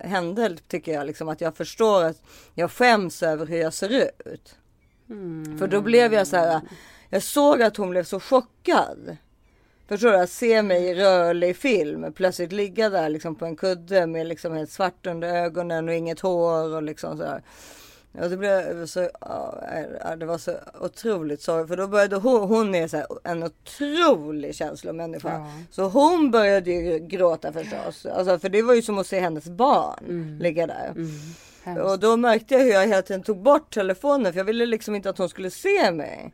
hände, 0.06 0.56
tycker 0.68 0.92
jag, 0.92 1.06
liksom, 1.06 1.28
att 1.28 1.40
jag 1.40 1.56
förstår 1.56 2.04
att 2.04 2.22
jag 2.54 2.70
skäms 2.70 3.22
över 3.22 3.46
hur 3.46 3.56
jag 3.56 3.74
ser 3.74 3.88
ut. 3.88 4.56
Mm. 5.10 5.58
För 5.58 5.66
då 5.66 5.80
blev 5.80 6.14
jag 6.14 6.26
så 6.26 6.36
här, 6.36 6.60
jag 7.08 7.22
såg 7.22 7.62
att 7.62 7.76
hon 7.76 7.90
blev 7.90 8.04
så 8.04 8.20
chockad. 8.20 9.16
Förstår 9.88 10.10
du? 10.10 10.18
Att 10.18 10.30
se 10.30 10.62
mig 10.62 10.84
i 10.84 10.94
rörlig 10.94 11.56
film, 11.56 12.12
plötsligt 12.12 12.52
ligga 12.52 12.88
där 12.88 13.08
liksom 13.08 13.34
på 13.34 13.44
en 13.44 13.56
kudde 13.56 14.06
med 14.06 14.26
liksom 14.26 14.52
helt 14.52 14.70
svart 14.70 15.06
under 15.06 15.28
ögonen 15.28 15.88
och 15.88 15.94
inget 15.94 16.20
hår 16.20 16.74
och 16.74 16.82
liksom 16.82 17.16
så 17.16 17.24
här. 17.24 17.42
Ja, 18.12 18.28
det 18.28 18.36
blev 18.36 18.86
så, 18.86 19.08
ja, 19.20 20.16
det 20.16 20.26
var 20.26 20.38
så 20.38 20.52
otroligt 20.80 21.42
sorgligt 21.42 21.68
för 21.68 21.76
då 21.76 21.86
började 21.86 22.16
hon, 22.16 22.48
hon 22.48 22.74
är 22.74 22.88
så 22.88 22.96
här, 22.96 23.06
en 23.24 23.42
otrolig 23.42 24.54
känslomänniska. 24.54 25.32
Ja. 25.32 25.50
Så 25.70 25.88
hon 25.88 26.30
började 26.30 26.70
ju 26.70 26.98
gråta 26.98 27.52
förstås. 27.52 28.06
Alltså, 28.06 28.38
för 28.38 28.48
det 28.48 28.62
var 28.62 28.74
ju 28.74 28.82
som 28.82 28.98
att 28.98 29.06
se 29.06 29.20
hennes 29.20 29.44
barn 29.44 30.04
mm. 30.08 30.38
ligga 30.38 30.66
där. 30.66 30.94
Mm. 30.96 31.82
Och 31.82 31.98
då 31.98 32.16
märkte 32.16 32.54
jag 32.54 32.60
hur 32.60 32.70
jag 32.70 32.86
hela 32.86 33.02
tiden 33.02 33.22
tog 33.22 33.42
bort 33.42 33.74
telefonen 33.74 34.32
för 34.32 34.40
jag 34.40 34.44
ville 34.44 34.66
liksom 34.66 34.94
inte 34.94 35.10
att 35.10 35.18
hon 35.18 35.28
skulle 35.28 35.50
se 35.50 35.90
mig. 35.90 36.32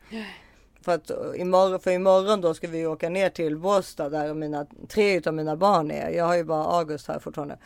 För 0.81 0.91
att 0.95 1.11
imorgon, 1.35 1.79
för 1.79 1.91
imorgon 1.91 2.41
då 2.41 2.53
ska 2.53 2.67
vi 2.67 2.85
åka 2.85 3.09
ner 3.09 3.29
till 3.29 3.57
Båstad 3.57 4.09
där 4.09 4.33
mina, 4.33 4.65
tre 4.87 5.21
av 5.25 5.33
mina 5.33 5.55
barn 5.55 5.91
är. 5.91 6.09
Jag 6.09 6.25
har 6.25 6.35
ju 6.35 6.43
bara 6.43 6.63
August 6.63 7.07
här 7.07 7.19
fortfarande. 7.19 7.57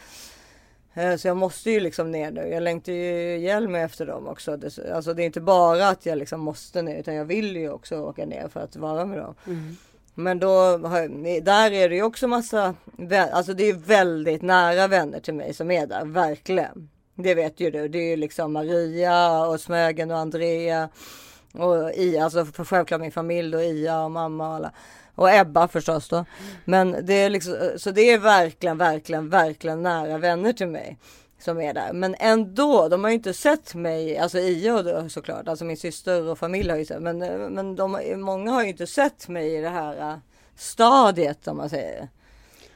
Eh, 0.93 1.15
så 1.15 1.27
jag 1.27 1.37
måste 1.37 1.71
ju 1.71 1.79
liksom 1.79 2.11
ner 2.11 2.31
nu. 2.31 2.47
Jag 2.47 2.63
längtar 2.63 2.91
ju 2.91 3.35
ihjäl 3.35 3.67
mig 3.67 3.81
efter 3.81 4.05
dem 4.05 4.27
också. 4.27 4.57
Alltså 4.93 5.13
det 5.13 5.23
är 5.23 5.25
inte 5.25 5.41
bara 5.41 5.87
att 5.87 6.05
jag 6.05 6.17
liksom 6.17 6.39
måste 6.39 6.81
ner 6.81 6.99
utan 6.99 7.15
jag 7.15 7.25
vill 7.25 7.55
ju 7.55 7.69
också 7.69 7.99
åka 7.99 8.25
ner 8.25 8.47
för 8.47 8.59
att 8.59 8.75
vara 8.75 9.05
med 9.05 9.17
dem. 9.17 9.35
Mm. 9.47 9.77
Men 10.13 10.39
då, 10.39 10.77
där 11.41 11.71
är 11.71 11.89
det 11.89 11.95
ju 11.95 12.03
också 12.03 12.27
massa, 12.27 12.75
alltså 13.31 13.53
det 13.53 13.63
är 13.63 13.73
väldigt 13.73 14.41
nära 14.41 14.87
vänner 14.87 15.19
till 15.19 15.33
mig 15.33 15.53
som 15.53 15.71
är 15.71 15.87
där, 15.87 16.05
verkligen. 16.05 16.89
Det 17.15 17.35
vet 17.35 17.59
ju 17.59 17.71
du. 17.71 17.87
Det 17.87 17.97
är 17.97 18.09
ju 18.09 18.15
liksom 18.15 18.53
Maria 18.53 19.45
och 19.45 19.59
Smögen 19.59 20.11
och 20.11 20.17
Andrea. 20.17 20.89
Och 21.53 21.91
Ia, 21.93 22.23
alltså 22.23 22.45
för 22.45 22.65
självklart 22.65 23.01
min 23.01 23.11
familj 23.11 23.55
och 23.55 23.63
Ia 23.63 24.03
och 24.03 24.11
mamma 24.11 24.47
och 24.47 24.55
alla. 24.55 24.71
Och 25.15 25.33
Ebba 25.33 25.67
förstås 25.67 26.09
då. 26.09 26.25
Men 26.65 27.05
det 27.05 27.13
är 27.13 27.29
liksom, 27.29 27.55
så 27.77 27.91
det 27.91 28.01
är 28.01 28.17
verkligen, 28.17 28.77
verkligen, 28.77 29.29
verkligen 29.29 29.81
nära 29.81 30.17
vänner 30.17 30.53
till 30.53 30.67
mig 30.67 30.97
som 31.39 31.61
är 31.61 31.73
där. 31.73 31.93
Men 31.93 32.15
ändå, 32.19 32.87
de 32.87 33.03
har 33.03 33.11
ju 33.11 33.15
inte 33.15 33.33
sett 33.33 33.75
mig, 33.75 34.17
alltså 34.17 34.37
Ia 34.37 34.83
då, 34.83 35.09
såklart, 35.09 35.47
alltså 35.47 35.65
min 35.65 35.77
syster 35.77 36.29
och 36.29 36.39
familj 36.39 36.69
har 36.69 36.77
ju 36.77 36.85
sett, 36.85 37.01
men, 37.01 37.17
men 37.53 37.75
de, 37.75 38.13
många 38.15 38.51
har 38.51 38.63
ju 38.63 38.69
inte 38.69 38.87
sett 38.87 39.27
mig 39.27 39.55
i 39.55 39.61
det 39.61 39.69
här 39.69 40.19
stadiet 40.55 41.47
om 41.47 41.57
man 41.57 41.69
säger. 41.69 42.07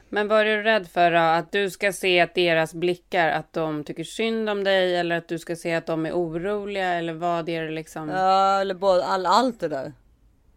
Men 0.08 0.28
var 0.28 0.44
du 0.44 0.62
rädd 0.62 0.88
för 0.88 1.10
då, 1.10 1.18
att 1.18 1.52
du 1.52 1.70
ska 1.70 1.92
se 1.92 2.20
att 2.20 2.34
deras 2.34 2.74
blickar, 2.74 3.28
att 3.28 3.52
de 3.52 3.84
tycker 3.84 4.04
synd 4.04 4.50
om 4.50 4.64
dig 4.64 4.96
eller 4.96 5.16
att 5.16 5.28
du 5.28 5.38
ska 5.38 5.56
se 5.56 5.74
att 5.74 5.86
de 5.86 6.06
är 6.06 6.12
oroliga 6.12 6.94
eller 6.94 7.12
vad 7.12 7.48
är 7.48 7.62
det 7.62 7.70
liksom? 7.70 8.08
Ja, 8.08 8.60
eller 8.60 8.74
både, 8.74 9.04
all, 9.04 9.26
allt 9.26 9.60
det 9.60 9.68
där. 9.68 9.92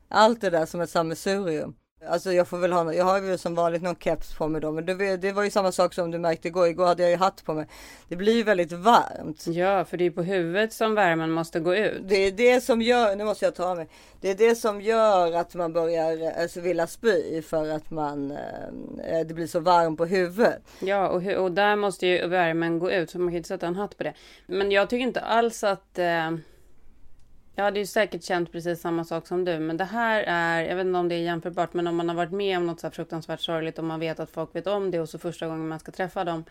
Allt 0.09 0.41
det 0.41 0.49
där 0.49 0.65
som 0.65 0.81
ett 0.81 0.89
sammelsurium. 0.89 1.75
Alltså 2.07 2.33
jag 2.33 2.47
får 2.47 2.57
väl 2.57 2.71
ha, 2.71 2.93
jag 2.93 3.05
har 3.05 3.21
ju 3.21 3.37
som 3.37 3.55
vanligt 3.55 3.81
någon 3.81 3.95
keps 3.95 4.35
på 4.35 4.47
mig 4.47 4.61
då, 4.61 4.71
men 4.71 4.85
det, 4.85 5.17
det, 5.17 5.31
var 5.31 5.43
ju 5.43 5.49
samma 5.49 5.71
sak 5.71 5.93
som 5.93 6.11
du 6.11 6.19
märkte 6.19 6.47
igår. 6.47 6.67
Igår 6.67 6.85
hade 6.85 7.03
jag 7.03 7.11
ju 7.11 7.17
hatt 7.17 7.45
på 7.45 7.53
mig. 7.53 7.67
Det 8.07 8.15
blir 8.15 8.33
ju 8.33 8.43
väldigt 8.43 8.71
varmt. 8.71 9.47
Ja, 9.47 9.85
för 9.85 9.97
det 9.97 10.05
är 10.05 10.11
på 10.11 10.21
huvudet 10.23 10.73
som 10.73 10.95
värmen 10.95 11.31
måste 11.31 11.59
gå 11.59 11.75
ut. 11.75 12.01
Det 12.03 12.15
är 12.15 12.31
det 12.31 12.61
som 12.61 12.81
gör, 12.81 13.15
nu 13.15 13.23
måste 13.23 13.45
jag 13.45 13.55
ta 13.55 13.75
mig. 13.75 13.87
Det 14.21 14.29
är 14.29 14.35
det 14.35 14.55
som 14.55 14.81
gör 14.81 15.35
att 15.35 15.55
man 15.55 15.73
börjar 15.73 16.31
alltså, 16.41 16.61
vilja 16.61 16.87
spy 16.87 17.41
för 17.41 17.69
att 17.69 17.91
man, 17.91 18.31
eh, 18.31 19.27
det 19.27 19.33
blir 19.33 19.47
så 19.47 19.59
varmt 19.59 19.97
på 19.97 20.05
huvudet. 20.05 20.61
Ja, 20.79 21.07
och, 21.07 21.23
och 21.23 21.51
där 21.51 21.75
måste 21.75 22.07
ju 22.07 22.27
värmen 22.27 22.79
gå 22.79 22.91
ut, 22.91 23.09
så 23.09 23.19
man 23.19 23.27
kan 23.27 23.37
inte 23.37 23.47
sätta 23.47 23.67
en 23.67 23.75
hatt 23.75 23.97
på 23.97 24.03
det. 24.03 24.13
Men 24.47 24.71
jag 24.71 24.89
tycker 24.89 25.03
inte 25.03 25.21
alls 25.21 25.63
att 25.63 25.99
eh 25.99 26.31
jag 27.59 27.63
hade 27.63 27.79
ju 27.79 27.85
säkert 27.85 28.23
känt 28.23 28.51
precis 28.51 28.81
samma 28.81 29.03
sak 29.03 29.27
som 29.27 29.45
du, 29.45 29.59
men 29.59 29.77
det 29.77 29.83
här 29.83 30.23
är, 30.27 30.61
jag 30.61 30.75
vet 30.75 30.85
inte 30.85 30.99
om 30.99 31.09
det 31.09 31.15
är 31.15 31.19
jämförbart, 31.19 31.73
men 31.73 31.87
om 31.87 31.95
man 31.95 32.09
har 32.09 32.15
varit 32.15 32.31
med 32.31 32.57
om 32.57 32.65
något 32.65 32.79
så 32.79 32.87
här 32.87 32.91
fruktansvärt 32.91 33.41
sorgligt 33.41 33.77
och 33.79 33.83
man 33.83 33.99
vet 33.99 34.19
att 34.19 34.29
folk 34.29 34.55
vet 34.55 34.67
om 34.67 34.91
det 34.91 34.99
och 34.99 35.09
så 35.09 35.19
första 35.19 35.47
gången 35.47 35.67
man 35.67 35.79
ska 35.79 35.91
träffa 35.91 36.23
dem 36.23 36.43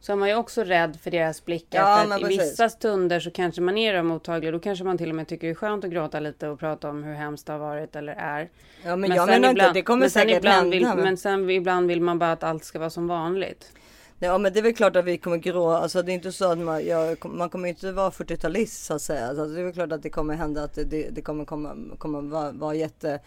så 0.00 0.12
är 0.12 0.16
man 0.16 0.28
ju 0.28 0.34
också 0.34 0.64
rädd 0.64 0.98
för 1.02 1.10
deras 1.10 1.44
blickar. 1.44 1.80
Ja, 1.80 2.04
för 2.06 2.14
att 2.14 2.20
i 2.20 2.24
vissa 2.24 2.68
stunder 2.68 3.20
så 3.20 3.30
kanske 3.30 3.60
man 3.60 3.78
är 3.78 4.02
mottaglig. 4.02 4.52
Då 4.52 4.58
kanske 4.58 4.84
man 4.84 4.98
till 4.98 5.08
och 5.08 5.14
med 5.14 5.28
tycker 5.28 5.46
det 5.46 5.52
är 5.52 5.54
skönt 5.54 5.84
att 5.84 5.90
gråta 5.90 6.20
lite 6.20 6.48
och 6.48 6.58
prata 6.58 6.90
om 6.90 7.04
hur 7.04 7.14
hemskt 7.14 7.46
det 7.46 7.52
har 7.52 7.60
varit 7.60 7.96
eller 7.96 8.12
är. 8.12 8.48
Ja 8.84 8.96
men, 8.96 9.00
men 9.00 9.12
jag 9.12 9.26
menar 9.26 9.50
ibland, 9.50 9.68
inte, 9.68 9.72
det 9.72 9.82
kommer 9.82 10.08
säkert 10.08 10.44
hända. 10.44 10.70
Vill, 10.70 10.86
men 10.96 11.16
sen 11.16 11.50
ibland 11.50 11.88
vill 11.88 12.00
man 12.00 12.18
bara 12.18 12.32
att 12.32 12.42
allt 12.42 12.64
ska 12.64 12.78
vara 12.78 12.90
som 12.90 13.08
vanligt. 13.08 13.72
Ja 14.20 14.38
men 14.38 14.52
det 14.52 14.58
är 14.58 14.62
väl 14.62 14.74
klart 14.74 14.96
att 14.96 15.04
vi 15.04 15.18
kommer 15.18 15.36
grå. 15.36 15.70
Alltså 15.70 16.02
det 16.02 16.12
är 16.12 16.14
inte 16.14 16.32
så 16.32 16.52
att 16.52 16.58
man, 16.58 16.86
jag, 16.86 17.24
man 17.24 17.50
kommer 17.50 17.68
inte 17.68 17.92
vara 17.92 18.10
40-talist 18.10 18.84
så 18.84 18.94
att 18.94 19.02
säga. 19.02 19.28
Alltså, 19.28 19.46
det 19.46 19.60
är 19.60 19.64
väl 19.64 19.72
klart 19.72 19.92
att 19.92 20.02
det 20.02 20.10
kommer 20.10 20.34
hända 20.34 20.62
att 20.62 20.74
det, 20.74 21.10
det 21.10 21.22
kommer 21.22 21.44
komma, 21.44 21.76
kommer 21.98 22.20
vara, 22.20 22.52
vara 22.52 22.74
jätte 22.74 23.20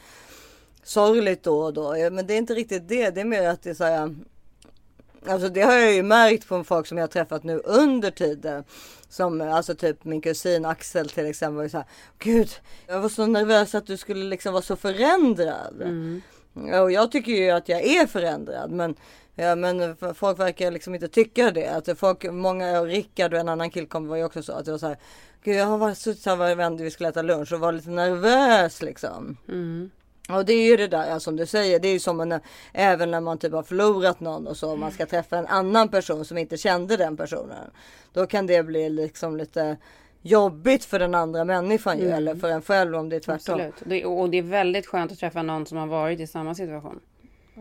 sorgligt 0.84 1.44
då 1.44 1.60
och 1.62 1.74
då. 1.74 2.10
Men 2.12 2.28
det 2.28 2.34
är 2.34 2.38
inte 2.38 2.54
riktigt 2.54 2.88
det. 2.88 3.10
Det 3.10 3.22
är 3.22 3.26
mer 3.26 3.48
att 3.48 3.62
det 3.62 3.70
är 3.70 3.74
så 3.74 3.84
här. 3.84 4.16
Alltså 5.28 5.50
det 5.50 5.62
har 5.62 5.74
jag 5.74 5.94
ju 5.94 6.04
märkt 6.04 6.48
på 6.48 6.64
folk 6.64 6.88
som 6.88 6.98
jag 6.98 7.04
har 7.04 7.08
träffat 7.10 7.44
nu 7.44 7.62
under 7.66 8.12
tiden. 8.12 8.64
Som 9.10 9.42
alltså 9.42 9.76
typ 9.76 10.04
min 10.04 10.22
kusin 10.22 10.66
Axel 10.66 11.10
till 11.10 11.26
exempel. 11.26 11.56
Var 11.56 11.68
så 11.68 11.78
här, 11.78 11.88
Gud, 12.20 12.50
jag 12.88 13.00
var 13.00 13.10
så 13.10 13.26
nervös 13.26 13.76
att 13.76 13.88
du 13.88 13.98
skulle 13.98 14.24
liksom 14.24 14.54
vara 14.54 14.64
så 14.64 14.76
förändrad. 14.76 15.82
Mm. 15.82 16.22
Och 16.54 16.92
jag 16.92 17.12
tycker 17.12 17.32
ju 17.32 17.50
att 17.50 17.70
jag 17.70 17.82
är 17.82 18.08
förändrad. 18.08 18.72
Men 18.72 18.96
Ja 19.36 19.56
men 19.56 19.96
folk 20.16 20.40
verkar 20.40 20.72
liksom 20.72 20.96
inte 20.96 21.08
tycka 21.08 21.52
det. 21.52 21.68
Att 21.68 22.00
folk, 22.00 22.32
många, 22.32 22.82
Rickard 22.82 23.34
och 23.34 23.40
en 23.40 23.50
annan 23.50 23.70
killkompis 23.70 24.10
var 24.10 24.18
ju 24.18 24.24
också 24.24 24.44
så 24.44 24.54
att 24.54 24.66
det 24.66 24.72
var 24.72 24.78
så 24.78 24.88
här. 24.88 24.98
Gud 25.44 25.56
jag 25.56 25.66
har 25.66 25.78
varit 25.78 25.98
suttit 25.98 26.26
här 26.26 26.36
varje 26.36 26.56
vända 26.56 26.84
vi 26.84 26.92
skulle 26.92 27.10
äta 27.10 27.22
lunch 27.22 27.54
och 27.54 27.60
var 27.60 27.72
lite 27.72 27.90
nervös 27.90 28.82
liksom. 28.82 29.38
Mm. 29.48 29.92
Och 30.30 30.46
det 30.46 30.54
är 30.54 30.70
ju 30.70 30.78
det 30.78 30.88
där 30.88 31.10
ja, 31.10 31.20
som 31.20 31.36
du 31.36 31.46
säger. 31.46 31.80
Det 31.80 31.88
är 31.88 31.94
ju 31.94 32.00
som 32.00 32.20
en, 32.20 32.40
även 32.74 33.12
när 33.12 33.22
man 33.22 33.38
typ 33.38 33.54
har 33.54 33.64
förlorat 33.64 34.20
någon 34.20 34.48
och 34.48 34.58
så. 34.58 34.76
Man 34.76 34.92
ska 34.92 35.06
träffa 35.06 35.38
en 35.38 35.48
annan 35.48 35.90
person 35.90 36.26
som 36.26 36.38
inte 36.38 36.58
kände 36.58 36.98
den 36.98 37.18
personen. 37.18 37.72
Då 38.14 38.26
kan 38.26 38.48
det 38.48 38.64
bli 38.64 38.90
liksom 38.90 39.38
lite 39.38 39.78
jobbigt 40.22 40.86
för 40.86 41.00
den 41.00 41.16
andra 41.16 41.46
människan 41.46 41.94
mm. 41.94 42.08
ju, 42.08 42.14
eller 42.14 42.36
för 42.36 42.50
en 42.50 42.62
själv 42.62 42.96
om 42.96 43.10
det 43.10 43.16
är 43.16 43.20
tvärtom. 43.20 43.56
Absolut. 43.56 43.76
Det, 43.86 44.06
och 44.06 44.30
det 44.30 44.38
är 44.38 44.44
väldigt 44.44 44.88
skönt 44.88 45.12
att 45.12 45.20
träffa 45.20 45.42
någon 45.42 45.66
som 45.66 45.78
har 45.78 45.88
varit 45.88 46.20
i 46.20 46.28
samma 46.28 46.56
situation. 46.56 47.00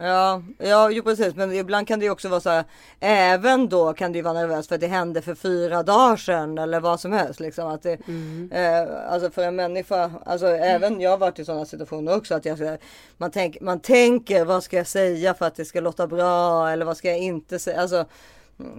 Ja, 0.03 0.43
ja 0.59 0.91
jo, 0.91 1.03
precis. 1.03 1.35
Men 1.35 1.53
ibland 1.53 1.89
kan 1.89 2.01
det 2.01 2.11
också 2.11 2.29
vara 2.29 2.41
så 2.41 2.51
här. 2.51 2.65
Även 3.01 3.69
då 3.69 3.93
kan 3.93 4.13
det 4.13 4.23
vara 4.23 4.35
nervöst 4.35 4.69
för 4.69 4.75
att 4.75 4.81
det 4.81 4.87
hände 4.87 5.23
för 5.23 5.35
fyra 5.35 5.83
dagar 5.83 6.17
sedan 6.17 6.59
eller 6.59 6.81
vad 6.81 7.01
som 7.01 7.13
helst. 7.13 7.41
Liksom, 7.41 7.69
att 7.69 7.83
det, 7.83 7.99
Mm. 8.09 8.51
eh, 8.53 9.13
alltså 9.13 9.31
för 9.31 9.43
en 9.43 9.57
människa, 9.57 10.11
alltså 10.27 10.47
även 10.47 11.01
jag 11.01 11.11
har 11.11 11.19
varit 11.19 11.39
i 11.39 11.45
sådana 11.45 11.65
situationer 11.67 12.17
också. 12.17 12.35
Att 12.35 12.45
jag, 12.45 12.79
man, 13.17 13.31
tänk, 13.31 13.61
man 13.61 13.81
tänker 13.81 14.45
vad 14.45 14.63
ska 14.65 14.77
jag 14.77 14.87
säga 14.87 15.35
för 15.35 15.47
att 15.47 15.55
det 15.57 15.65
ska 15.65 15.81
låta 15.81 16.07
bra 16.07 16.71
eller 16.71 16.85
vad 16.85 16.97
ska 16.97 17.09
jag 17.09 17.19
inte 17.19 17.59
säga. 17.59 17.81
Alltså, 17.81 18.05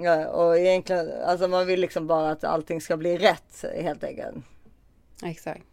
ja, 0.01 0.27
och 0.27 0.57
egentligen, 0.57 1.09
alltså 1.25 1.47
man 1.47 1.67
vill 1.67 1.79
liksom 1.81 2.07
bara 2.07 2.31
att 2.31 2.43
allting 2.43 2.81
ska 2.81 2.97
bli 2.97 3.17
rätt 3.17 3.65
helt 3.81 4.03
enkelt. 4.03 4.35
Exakt. 5.23 5.65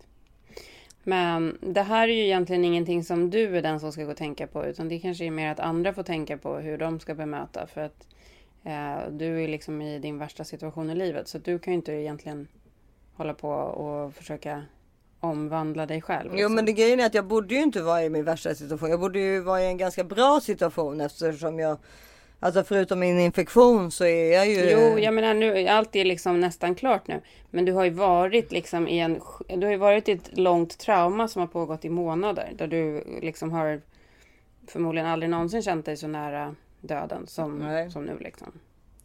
Men 1.08 1.58
det 1.60 1.82
här 1.82 2.08
är 2.08 2.12
ju 2.12 2.24
egentligen 2.24 2.64
ingenting 2.64 3.04
som 3.04 3.30
du 3.30 3.56
är 3.56 3.62
den 3.62 3.80
som 3.80 3.92
ska 3.92 4.04
gå 4.04 4.10
och 4.10 4.16
tänka 4.16 4.46
på. 4.46 4.66
Utan 4.66 4.88
det 4.88 4.98
kanske 4.98 5.24
är 5.24 5.30
mer 5.30 5.52
att 5.52 5.60
andra 5.60 5.92
får 5.92 6.02
tänka 6.02 6.38
på 6.38 6.56
hur 6.56 6.78
de 6.78 7.00
ska 7.00 7.14
bemöta. 7.14 7.66
För 7.66 7.80
att 7.80 8.06
eh, 8.64 9.10
du 9.10 9.44
är 9.44 9.48
liksom 9.48 9.82
i 9.82 9.98
din 9.98 10.18
värsta 10.18 10.44
situation 10.44 10.90
i 10.90 10.94
livet. 10.94 11.28
Så 11.28 11.38
du 11.38 11.58
kan 11.58 11.72
ju 11.72 11.76
inte 11.76 11.92
egentligen 11.92 12.48
hålla 13.14 13.34
på 13.34 13.50
och 13.50 14.14
försöka 14.14 14.62
omvandla 15.20 15.86
dig 15.86 16.02
själv. 16.02 16.28
Jo 16.30 16.36
liksom. 16.36 16.54
men 16.54 16.64
det 16.64 16.72
grejen 16.72 17.00
är 17.00 17.06
att 17.06 17.14
jag 17.14 17.26
borde 17.26 17.54
ju 17.54 17.62
inte 17.62 17.82
vara 17.82 18.04
i 18.04 18.10
min 18.10 18.24
värsta 18.24 18.54
situation. 18.54 18.90
Jag 18.90 19.00
borde 19.00 19.18
ju 19.18 19.40
vara 19.40 19.62
i 19.62 19.66
en 19.66 19.78
ganska 19.78 20.04
bra 20.04 20.40
situation 20.42 21.00
eftersom 21.00 21.58
jag 21.58 21.78
Alltså 22.40 22.64
förutom 22.64 23.00
min 23.00 23.20
infektion 23.20 23.90
så 23.90 24.04
är 24.04 24.32
jag 24.32 24.48
ju 24.48 24.70
Jo, 24.70 24.98
jag 24.98 25.14
menar 25.14 25.34
nu, 25.34 25.66
allt 25.68 25.96
är 25.96 26.04
liksom 26.04 26.40
nästan 26.40 26.74
klart 26.74 27.08
nu. 27.08 27.20
Men 27.50 27.64
du 27.64 27.72
har 27.72 27.84
ju 27.84 27.90
varit 27.90 28.52
liksom 28.52 28.88
i 28.88 28.98
en, 28.98 29.20
du 29.48 29.66
har 29.66 29.76
varit 29.76 30.08
i 30.08 30.12
ett 30.12 30.38
långt 30.38 30.78
trauma 30.78 31.28
som 31.28 31.40
har 31.40 31.46
pågått 31.46 31.84
i 31.84 31.88
månader. 31.88 32.52
Där 32.54 32.66
du 32.66 33.04
liksom 33.22 33.52
har 33.52 33.80
förmodligen 34.66 35.08
aldrig 35.08 35.30
någonsin 35.30 35.62
känt 35.62 35.86
dig 35.86 35.96
så 35.96 36.06
nära 36.06 36.54
döden 36.80 37.26
som, 37.26 37.58
Nej. 37.58 37.90
som 37.90 38.04
nu 38.04 38.18
liksom. 38.20 38.52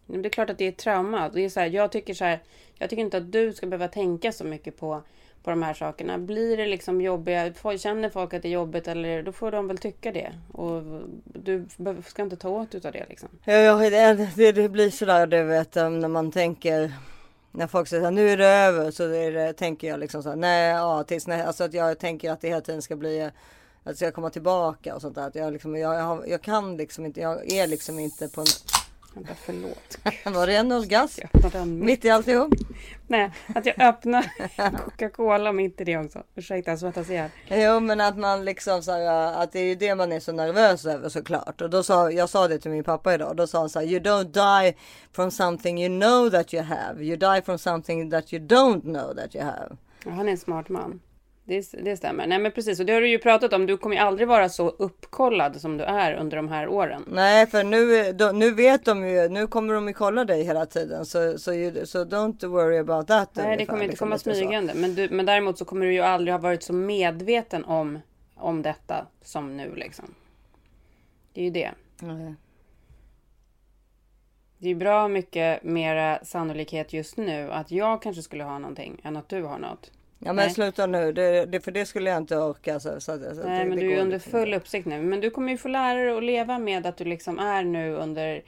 Men 0.06 0.22
det 0.22 0.28
är 0.28 0.32
klart 0.32 0.50
att 0.50 0.58
det 0.58 0.66
är 0.66 0.70
ett 0.70 0.78
trauma. 0.78 1.30
Det 1.30 1.42
är 1.42 1.50
så 1.50 1.60
här, 1.60 1.68
jag 1.68 1.92
tycker 1.92 2.14
så 2.14 2.26
här, 2.26 2.40
jag 2.78 2.90
tycker 2.90 3.04
inte 3.04 3.18
att 3.18 3.32
du 3.32 3.54
ska 3.54 3.68
behöva 3.68 3.88
tänka 3.88 4.32
så 4.32 4.44
mycket 4.44 4.78
på, 4.80 5.02
på 5.44 5.50
de 5.50 5.64
här 5.64 5.74
sakerna. 5.74 6.18
Blir 6.18 6.58
det 6.58 6.66
liksom 6.66 7.02
jobbiga, 7.02 7.54
känner 7.78 8.10
folk 8.10 8.34
att 8.34 8.42
det 8.42 8.48
är 8.48 8.54
jobbigt 8.54 8.88
eller 8.88 9.24
då 9.24 9.32
får 9.32 9.52
de 9.52 9.68
väl 9.68 9.78
tycka 9.78 10.12
det. 10.12 10.32
Och 10.52 10.84
du 11.24 11.66
ska 12.06 12.22
inte 12.22 12.36
ta 12.36 12.50
åt 12.50 12.76
utav 12.76 12.92
det 12.92 13.06
liksom. 13.10 13.30
Ja, 13.44 13.54
ja, 13.54 13.76
det, 14.36 14.52
det, 14.52 14.70
blir 14.70 14.90
sådär 14.90 15.28
du 15.28 15.44
vet 15.44 15.76
när 15.76 16.08
man 16.08 16.32
tänker 16.32 16.92
när 17.52 17.68
folk 17.68 17.88
säger 17.88 18.08
att 18.08 18.14
nu 18.14 18.30
är 18.30 18.38
det 18.38 18.48
över 18.48 18.92
så 18.92 19.04
är 19.04 19.32
det, 19.32 19.54
tänker 19.54 19.88
jag 19.88 20.00
liksom 20.00 20.24
så 20.24 20.30
här, 20.30 20.36
nej 20.36 20.70
ja 20.70 21.04
tills 21.04 21.28
nej, 21.28 21.42
alltså 21.42 21.64
att 21.64 21.74
jag 21.74 22.00
tänker 22.00 22.32
att 22.32 22.42
det 22.42 22.48
hela 22.48 22.62
tiden 22.62 22.82
ska 22.82 22.96
bli 22.96 23.22
att 23.22 23.34
jag 23.84 23.98
ska 23.98 24.12
komma 24.12 24.30
tillbaka 24.30 24.96
och 24.96 25.02
sånt 25.02 25.16
där. 25.16 25.28
Att 25.28 25.36
jag, 25.36 25.54
liksom, 25.54 25.76
jag, 25.76 25.96
jag, 25.96 26.30
jag 26.30 26.42
kan 26.42 26.78
liksom 26.78 27.06
inte, 27.06 27.22
jag 27.22 27.52
är 27.52 27.68
liksom 27.68 28.00
inte 28.00 28.28
på 28.28 28.42
en, 28.42 28.48
Vänta, 29.14 29.34
förlåt. 29.36 29.98
var 30.36 30.48
det 30.48 30.56
en 30.56 30.72
orgasm? 30.72 31.22
Mitt. 31.66 32.06
I 32.06 32.10
alltihop? 32.10 32.54
Nej, 33.08 33.32
att 33.56 33.66
jag 33.66 33.82
öppnar 33.82 34.26
Coca-Cola 34.86 35.52
mitt 35.52 35.82
i 35.82 35.84
det 35.84 35.98
också. 35.98 36.24
Ursäkta, 36.36 36.72
jag 36.72 36.80
svettas 36.80 37.10
ihjäl. 37.10 37.30
Jo 37.50 37.80
men 37.80 38.02
att 38.02 38.18
man 38.18 38.46
liksom 38.46 38.84
så 38.84 38.92
här, 38.92 39.34
att 39.44 39.52
det 39.52 39.60
är 39.60 39.66
ju 39.66 39.76
det 39.76 39.96
man 39.96 40.12
är 40.12 40.20
så 40.20 40.32
nervös 40.32 40.86
över 40.86 41.10
såklart. 41.10 41.62
Och 41.62 41.70
då 41.70 41.84
sa, 41.84 42.12
jag 42.12 42.30
sa 42.30 42.48
det 42.48 42.60
till 42.60 42.72
min 42.72 42.84
pappa 42.84 43.14
idag. 43.14 43.36
Då 43.36 43.48
sa 43.48 43.60
han 43.60 43.70
så 43.70 43.80
här, 43.80 43.86
you 43.88 44.00
don't 44.00 44.24
die 44.64 44.78
from 45.12 45.32
something 45.32 45.84
you 45.84 46.00
know 46.02 46.30
that 46.30 46.54
you 46.54 46.64
have. 46.64 47.04
You 47.04 47.18
die 47.18 47.42
from 47.46 47.58
something 47.58 48.12
that 48.12 48.34
you 48.34 48.48
don't 48.48 48.82
know 48.82 49.14
that 49.16 49.36
you 49.36 49.44
have. 49.44 49.78
Ja, 50.06 50.12
Han 50.12 50.28
är 50.28 50.32
en 50.32 50.38
smart 50.38 50.70
man. 50.70 51.00
Det, 51.46 51.72
det 51.84 51.98
stämmer. 51.98 52.28
Nej 52.28 52.40
men 52.40 52.52
precis, 52.52 52.80
och 52.80 52.86
det 52.86 52.94
har 52.94 53.02
du 53.02 53.10
ju 53.10 53.20
pratat 53.20 53.54
om. 53.54 53.66
Du 53.66 53.78
kommer 53.78 53.96
ju 53.96 54.02
aldrig 54.02 54.28
vara 54.28 54.50
så 54.50 54.70
uppkollad 54.70 55.62
som 55.62 55.78
du 55.78 55.84
är 55.84 56.14
under 56.14 56.38
de 56.38 56.48
här 56.48 56.68
åren. 56.68 57.06
Nej 57.08 57.48
för 57.48 57.64
nu, 57.64 58.14
då, 58.14 58.32
nu 58.32 58.52
vet 58.52 58.86
de 58.86 59.08
ju, 59.08 59.30
nu 59.30 59.48
kommer 59.48 59.74
de 59.74 59.88
ju 59.88 59.94
kolla 59.94 60.26
dig 60.26 60.44
hela 60.44 60.66
tiden. 60.66 61.06
Så, 61.06 61.40
så, 61.40 61.54
you, 61.54 61.86
så 61.86 62.04
don't 62.04 62.48
worry 62.48 62.78
about 62.78 63.08
that. 63.08 63.36
Nej, 63.36 63.46
det 63.46 63.52
ungefär, 63.52 63.66
kommer 63.66 63.84
inte 63.84 63.92
liksom 63.92 64.08
komma 64.08 64.18
smygande. 64.18 64.74
Men, 64.74 64.96
du, 64.96 65.10
men 65.10 65.26
däremot 65.26 65.58
så 65.58 65.66
kommer 65.66 65.86
du 65.86 65.94
ju 65.94 66.02
aldrig 66.02 66.34
ha 66.34 66.40
varit 66.40 66.64
så 66.64 66.74
medveten 66.74 67.66
om, 67.66 68.00
om 68.36 68.62
detta 68.62 69.08
som 69.22 69.58
nu 69.58 69.76
liksom. 69.76 70.14
Det 71.34 71.42
är 71.42 71.46
ju 71.46 71.52
det. 71.52 71.72
Nej. 72.00 72.36
Det 74.58 74.68
är 74.68 74.70
ju 74.70 74.76
bra 74.76 75.08
mycket 75.08 75.64
mera 75.64 76.20
sannolikhet 76.24 76.94
just 76.94 77.18
nu 77.18 77.52
att 77.52 77.72
jag 77.72 78.02
kanske 78.02 78.22
skulle 78.22 78.44
ha 78.44 78.60
någonting 78.60 79.02
än 79.04 79.18
att 79.18 79.30
du 79.30 79.44
har 79.44 79.58
något. 79.58 79.92
Ja 80.26 80.34
men 80.34 80.46
Nej. 80.46 80.54
sluta 80.54 80.86
nu, 80.86 81.12
det, 81.12 81.46
det, 81.46 81.60
för 81.60 81.72
det 81.72 81.86
skulle 81.86 82.10
jag 82.10 82.18
inte 82.18 82.38
orka. 82.38 82.80
Så, 82.80 82.90
så, 82.90 83.00
så, 83.00 83.18
Nej, 83.18 83.64
det, 83.64 83.70
men 83.70 83.78
det 83.78 83.84
du 83.84 83.94
är 83.94 84.02
under 84.02 84.18
liksom 84.18 84.32
full 84.32 84.54
uppsikt 84.54 84.86
nu. 84.86 85.02
Men 85.02 85.22
du 85.22 85.30
kommer 85.30 85.52
ju 85.52 85.58
få 85.58 85.68
lära 85.68 86.00
dig 86.00 86.18
att 86.18 86.24
leva 86.24 86.60
med 86.60 86.86
att 86.86 86.98
du 86.98 87.06
liksom 87.06 87.40
är 87.40 87.64
nu 87.64 87.96
under, 87.96 88.44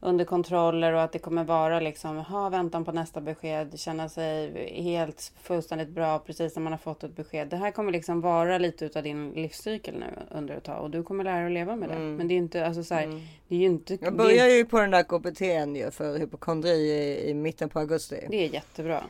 under 0.00 0.24
kontroller 0.24 0.92
och 0.92 1.02
att 1.02 1.12
det 1.12 1.18
kommer 1.18 1.44
vara 1.44 1.80
liksom 1.80 2.16
ha 2.16 2.48
väntan 2.48 2.84
på 2.84 2.92
nästa 2.92 3.20
besked, 3.20 3.78
känna 3.78 4.08
sig 4.08 4.52
helt 4.82 5.32
fullständigt 5.42 5.88
bra 5.88 6.18
precis 6.18 6.56
när 6.56 6.62
man 6.62 6.72
har 6.72 6.78
fått 6.78 7.04
ett 7.04 7.16
besked. 7.16 7.48
Det 7.48 7.56
här 7.56 7.70
kommer 7.70 7.92
liksom 7.92 8.20
vara 8.20 8.58
lite 8.58 8.84
utav 8.84 9.02
din 9.02 9.30
livscykel 9.30 9.94
nu 9.94 10.36
under 10.38 10.54
ett 10.54 10.64
tag 10.64 10.82
och 10.82 10.90
du 10.90 11.02
kommer 11.02 11.24
lära 11.24 11.36
dig 11.36 11.46
att 11.46 11.52
leva 11.52 11.76
med 11.76 11.88
det. 11.88 11.98
Men 11.98 12.28
det 12.28 12.34
är 12.34 12.36
inte, 12.36 12.66
alltså 12.66 12.84
så 12.84 12.94
här, 12.94 13.20
det 13.48 13.54
är 13.54 13.58
ju 13.58 13.66
inte, 13.66 13.92
Mm. 13.92 14.04
Jag 14.04 14.16
börjar 14.16 14.46
ju 14.46 14.64
på 14.64 14.80
den 14.80 14.90
där 14.90 15.02
KBT'n 15.02 15.76
ju 15.76 15.90
för 15.90 16.18
hypokondri 16.18 16.70
i, 16.70 17.30
i 17.30 17.34
mitten 17.34 17.68
på 17.68 17.78
augusti. 17.78 18.26
det 18.30 18.44
är 18.44 18.48
jättebra. 18.48 19.02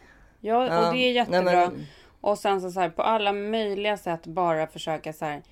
Ja, 0.47 0.67
Ja, 0.67 0.89
och 0.89 0.95
det 0.95 0.99
är 0.99 1.03
nej, 1.03 1.13
jättebra. 1.13 1.71
men- 1.71 1.87
Och 2.21 2.39
sen 2.39 2.61
så, 2.61 2.71
så 2.71 2.81
här, 2.81 2.89
på 2.91 3.03
alla 3.03 3.33
möjliga 3.33 3.97
sätt 3.97 4.27
bara 4.27 4.67
försöka 4.67 5.13
så 5.13 5.25
här. 5.25 5.43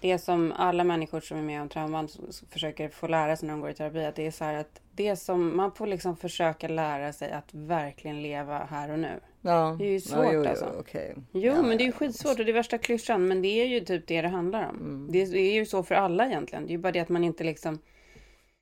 Det 0.00 0.18
som 0.18 0.52
alla 0.56 0.84
människor 0.84 1.20
som 1.20 1.38
är 1.38 1.42
med 1.42 1.62
om 1.62 1.68
trauman 1.68 2.08
försöker 2.50 2.88
få 2.88 3.06
lära 3.06 3.36
sig 3.36 3.46
när 3.46 3.54
de 3.54 3.60
går 3.60 3.70
i 3.70 3.74
terapi. 3.74 4.04
Att 4.04 4.16
det 4.16 4.26
är 4.26 4.30
så 4.30 4.44
här 4.44 4.54
att 4.54 4.80
det 4.92 5.16
som 5.16 5.56
man 5.56 5.72
får 5.72 5.86
liksom 5.86 6.16
försöka 6.16 6.68
lära 6.68 7.12
sig 7.12 7.32
att 7.32 7.48
verkligen 7.54 8.22
leva 8.22 8.58
här 8.70 8.90
och 8.90 8.98
nu. 8.98 9.20
Ja. 9.40 9.76
Det 9.78 9.84
är 9.84 9.90
ju 9.90 10.00
svårt, 10.00 10.24
ja, 10.24 10.32
jo, 10.32 10.42
jo, 10.44 10.50
alltså. 10.50 10.72
okej. 10.78 11.14
Jo, 11.32 11.40
ja, 11.56 11.62
men 11.62 11.78
det 11.78 11.84
är 11.84 11.86
ju 11.86 11.92
skitsvårt 11.92 12.38
och 12.38 12.44
det 12.44 12.50
är 12.50 12.54
värsta 12.54 12.78
klyschan. 12.78 13.28
Men 13.28 13.42
det 13.42 13.48
är 13.48 13.66
ju 13.66 13.80
typ 13.80 14.06
det 14.06 14.22
det 14.22 14.28
handlar 14.28 14.68
om. 14.68 14.76
Mm. 14.76 15.08
Det 15.12 15.18
är 15.18 15.52
ju 15.54 15.66
så 15.66 15.82
för 15.82 15.94
alla 15.94 16.26
egentligen. 16.26 16.66
Det 16.66 16.70
är 16.70 16.76
ju 16.76 16.78
bara 16.82 16.92
det 16.92 17.00
att 17.00 17.08
man 17.08 17.24
inte 17.24 17.44
liksom. 17.44 17.78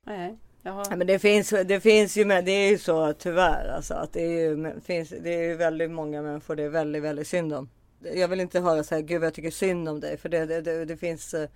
Nej, 0.05 0.37
jag 0.63 0.71
har... 0.71 0.87
Ja, 0.89 0.95
men 0.95 1.07
det 1.07 1.19
finns, 1.19 1.49
det 1.49 1.79
finns 1.79 2.17
ju 2.17 2.25
med, 2.25 2.45
det 2.45 2.51
är 2.51 2.69
ju 2.69 2.77
så 2.77 3.13
tyvärr 3.13 3.67
alltså 3.75 3.93
att 3.93 4.13
det 4.13 4.21
är 4.21 4.49
ju, 4.49 4.79
finns, 4.85 5.09
det 5.09 5.33
är 5.33 5.41
ju 5.41 5.55
väldigt 5.55 5.91
många 5.91 6.21
människor 6.21 6.55
det 6.55 6.63
är 6.63 6.69
väldigt, 6.69 7.03
väldigt 7.03 7.27
synd 7.27 7.53
om. 7.53 7.69
Jag 8.13 8.27
vill 8.27 8.39
inte 8.39 8.59
höra 8.59 8.83
så 8.83 8.95
här, 8.95 9.01
gud 9.01 9.23
jag 9.23 9.33
tycker 9.33 9.51
synd 9.51 9.89
om 9.89 9.99
dig 9.99 10.17
för 10.17 10.29
det, 10.29 10.45
det, 10.45 10.61
det, 10.61 10.85
det 10.85 10.97
finns 10.97 11.33
eh, 11.33 11.49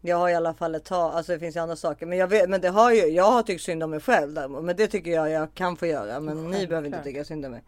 jag 0.00 0.16
har 0.16 0.28
i 0.28 0.34
alla 0.34 0.54
fall 0.54 0.74
ett 0.74 0.84
tag, 0.84 1.14
alltså 1.14 1.32
det 1.32 1.38
finns 1.38 1.56
ju 1.56 1.60
andra 1.60 1.76
saker. 1.76 2.06
Men 2.06 2.18
jag 2.18 2.28
vet, 2.28 2.50
men 2.50 2.60
det 2.60 2.68
har 2.68 2.92
ju, 2.92 3.06
jag 3.06 3.30
har 3.30 3.42
tyckt 3.42 3.62
synd 3.62 3.82
om 3.82 3.90
mig 3.90 4.00
själv 4.00 4.34
däremot. 4.34 4.64
Men 4.64 4.76
det 4.76 4.86
tycker 4.86 5.10
jag 5.10 5.30
jag 5.30 5.54
kan 5.54 5.76
få 5.76 5.86
göra. 5.86 6.20
Men 6.20 6.50
ni 6.50 6.66
behöver 6.66 6.86
inte 6.86 7.02
tycka 7.02 7.24
synd 7.24 7.44
om 7.44 7.52
mig. 7.52 7.62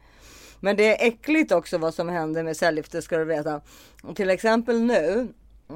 Men 0.61 0.77
det 0.77 1.03
är 1.03 1.09
äckligt 1.09 1.53
också 1.53 1.79
vad 1.79 1.95
som 1.95 2.09
händer 2.09 2.43
med 2.43 2.57
cellgifter 2.57 3.01
ska 3.01 3.17
du 3.17 3.25
veta. 3.25 3.61
Och 4.03 4.17
till 4.17 4.31
exempel 4.31 4.81
nu. 4.81 5.29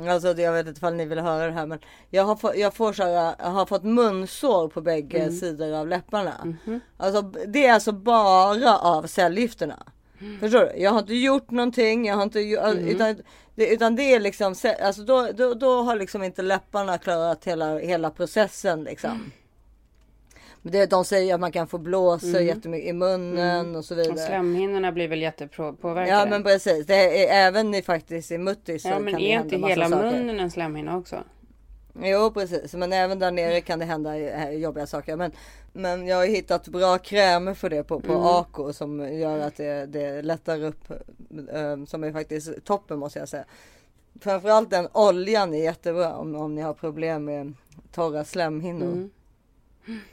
Alltså 0.09 0.29
jag 0.41 0.53
vet 0.53 0.67
inte 0.67 0.79
ifall 0.79 0.95
ni 0.95 1.05
vill 1.05 1.19
höra 1.19 1.47
det 1.47 1.53
här 1.53 1.67
men 1.67 1.79
jag 2.11 2.25
har, 2.25 2.37
fått, 2.37 2.57
jag 2.57 2.75
får 2.75 2.93
så 2.93 3.03
här, 3.03 3.35
jag 3.39 3.51
har 3.51 3.67
fått 3.67 3.85
munsår 3.85 4.69
på 4.69 4.81
bägge 4.81 5.31
sidor 5.33 5.73
av 5.75 5.89
läpparna. 5.89 6.57
Alltså 6.97 7.23
det 7.23 7.67
är 7.67 7.73
alltså 7.75 7.93
bara 7.93 8.79
av 8.79 9.07
cellgifterna. 9.07 9.83
Förstår 10.41 10.59
du? 10.61 10.83
Jag 10.83 10.91
har 10.91 10.99
inte 10.99 11.15
gjort 11.15 11.51
någonting. 11.51 12.07
Jag 12.07 12.15
har 12.17 12.23
inte 12.23 12.39
gjo- 12.41 12.73
utan, 12.89 13.17
det, 13.55 13.67
utan 13.69 13.97
det 13.97 14.03
är 14.15 14.21
liksom 14.21 14.55
alltså 14.83 15.03
då, 15.03 15.29
då, 15.35 15.55
då 15.55 15.83
har 15.83 15.97
liksom 15.97 16.23
inte 16.23 16.43
läpparna 16.43 16.99
klarat 16.99 17.45
hela, 17.45 17.79
hela 17.79 18.11
processen 18.11 18.85
liksom. 18.85 19.31
Men 20.67 20.73
det, 20.73 20.87
de 20.91 21.05
säger 21.05 21.35
att 21.35 21.41
man 21.41 21.53
kan 21.53 21.67
få 21.67 21.79
blåsor 21.79 22.41
jättemycket 22.41 22.89
i 22.91 22.93
munnen 22.93 23.77
och 23.77 23.85
så 23.85 23.95
Och 23.95 24.01
vidare. 24.01 24.17
slemhinnorna 24.19 24.93
blir 24.93 25.09
väl 25.09 25.23
jättepåverkade. 25.23 26.09
Ja 26.19 26.27
men 26.27 26.43
precis. 26.43 26.87
Det 26.87 27.29
är 27.29 27.47
även 27.47 27.75
i, 27.75 27.83
faktiskt 27.83 28.33
i 28.33 28.39
muttis 28.39 28.83
så 28.83 28.89
Ja, 28.89 28.99
men 28.99 29.13
kan 29.13 29.21
det 29.23 29.33
är 29.33 29.37
hända 29.39 29.45
inte 29.45 29.59
massa 29.59 29.71
hela 29.71 29.89
saker. 29.89 30.11
munnen 30.13 30.41
en 30.41 30.51
slemhinna 30.51 30.97
också? 30.97 31.17
Jo 32.03 32.31
precis, 32.35 32.75
men 32.75 32.93
även 32.93 33.19
där 33.19 33.31
nere 33.31 33.61
kan 33.61 33.79
det 33.79 33.85
hända 33.85 34.19
eh, 34.19 34.51
jobbiga 34.51 34.87
saker. 34.87 35.17
Men, 35.17 35.33
men 35.73 36.07
jag 36.07 36.17
har 36.17 36.27
hittat 36.27 36.69
bra 36.69 36.99
krämer 36.99 37.55
för 37.55 37.71
det 37.71 37.85
på, 37.85 38.01
på 38.01 38.13
Mm. 38.13 38.25
Ako 38.27 38.73
som 38.73 39.19
gör 39.19 39.39
att 39.39 39.57
det, 39.57 39.87
det 39.87 40.23
lättar 40.23 40.63
upp. 40.65 40.91
eh, 41.53 41.85
Som 41.87 42.05
är 42.05 42.13
faktiskt 42.13 42.65
toppen 42.65 42.99
måste 42.99 43.19
jag 43.19 43.29
säga. 43.29 43.45
Framförallt 44.21 44.71
den 44.71 44.89
oljan 44.93 45.55
är 45.55 45.65
jättebra 45.65 46.15
om, 46.17 46.35
om 46.35 46.55
ni 46.55 46.63
har 46.63 46.75
problem 46.75 47.25
med 47.25 47.53
torra 47.93 48.25
slemhinnor. 48.25 48.87
Mm. 48.93 49.11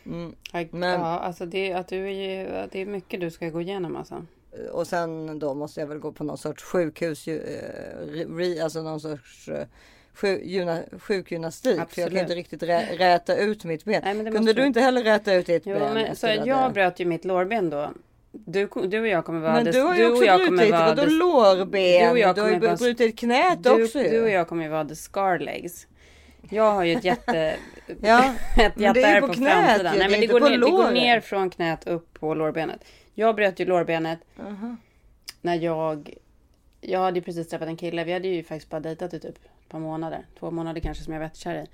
Mm. 0.05 0.35
Men- 0.71 0.99
Ja, 0.99 1.19
alltså 1.19 1.45
det, 1.45 1.73
att 1.73 1.87
du 1.87 2.05
är, 2.05 2.09
ju- 2.09 2.67
det 2.71 2.81
är 2.81 2.85
mycket 2.85 3.19
du 3.21 3.31
ska 3.31 3.49
gå 3.49 3.61
igenom 3.61 3.95
alltså. 3.95 4.25
Och 4.71 4.87
sen 4.87 5.39
då 5.39 5.53
måste 5.53 5.79
jag 5.79 5.87
väl 5.87 5.97
gå 5.99 6.11
på 6.11 6.23
någon 6.23 6.37
sorts 6.37 6.63
sjukhus, 6.63 7.27
ju, 7.27 7.39
eh, 7.39 8.63
alltså 8.63 8.81
någon 8.81 8.99
sorts 8.99 9.47
eh, 9.49 9.65
sjuk, 10.13 10.41
gymna, 10.45 10.79
sjukgymnastik. 10.99 11.71
För 11.73 11.79
jag 11.79 11.89
kan 11.89 12.03
Absolut. 12.03 12.21
inte 12.21 12.35
riktigt 12.35 12.63
rä, 12.63 12.85
räta 12.97 13.35
ut 13.37 13.63
mitt 13.63 13.85
ben. 13.85 14.01
Nej, 14.05 14.15
Kunde 14.15 14.31
måste 14.31 14.53
du 14.53 14.65
inte 14.65 14.79
heller 14.81 15.03
räta 15.03 15.33
ut 15.33 15.45
ditt 15.45 15.63
Jo, 15.65 15.79
ben? 15.79 15.93
men, 15.93 16.15
så 16.15 16.27
jag 16.27 16.47
det- 16.69 16.73
bröt 16.73 16.99
ju 16.99 17.05
mitt 17.05 17.25
lårben 17.25 17.69
då. 17.69 17.89
Du, 18.31 18.69
du 18.87 18.99
och 18.99 19.07
jag 19.07 19.25
kommer 19.25 19.39
vara... 19.39 19.53
Men 19.53 19.65
du 19.65 19.79
har 19.81 19.95
ju 19.95 20.11
också 20.11 20.37
brutit, 20.49 20.71
vadå 20.71 21.05
lårben? 21.05 22.03
Du 22.05 22.09
och 22.09 22.19
jag 22.19 22.35
Du 22.35 22.41
har 22.41 22.49
ju 22.49 22.59
brutit 22.59 23.19
knät 23.19 23.63
du, 23.63 23.83
också 23.83 23.99
ju. 24.01 24.09
du 24.09 24.21
och 24.21 24.29
jag 24.29 24.47
kommer 24.47 24.63
ju 24.63 24.69
vara 24.69 24.85
the 24.85 24.95
scar 24.95 25.39
legs. 25.39 25.87
Jag 26.49 26.71
har 26.71 26.83
ju 26.83 26.93
ett 26.93 27.03
jätte... 27.03 27.55
Ja, 28.01 28.33
ett 28.57 28.75
men 28.75 28.93
det 28.93 29.03
är 29.03 29.21
på 29.21 29.27
på, 29.27 29.33
knät 29.33 29.65
framsidan. 29.65 29.97
Nej 29.97 30.07
det 30.07 30.11
men 30.11 30.19
det 30.21 30.27
går, 30.27 30.39
ner, 30.39 30.49
det 30.49 30.71
går 30.71 30.91
ner 30.91 31.19
från 31.19 31.49
knät 31.49 31.87
upp 31.87 32.13
på 32.19 32.33
lårbenet. 32.33 32.83
Jag 33.13 33.35
bröt 33.35 33.59
ju 33.59 33.65
lårbenet 33.65 34.19
när 35.41 35.55
jag... 35.55 36.13
Jag 36.81 36.99
hade 36.99 37.19
ju 37.19 37.25
precis 37.25 37.49
träffat 37.49 37.67
en 37.67 37.77
kille. 37.77 38.03
Vi 38.03 38.13
hade 38.13 38.27
ju 38.27 38.43
faktiskt 38.43 38.69
bara 38.69 38.79
dejtat 38.79 39.13
i 39.13 39.19
typ 39.19 39.35
ett 39.35 39.69
par 39.69 39.79
månader. 39.79 40.25
Två 40.39 40.51
månader 40.51 40.81
kanske 40.81 41.03
som 41.03 41.13
jag 41.13 41.19
var 41.19 41.25
jättekär 41.25 41.55
i. 41.55 41.65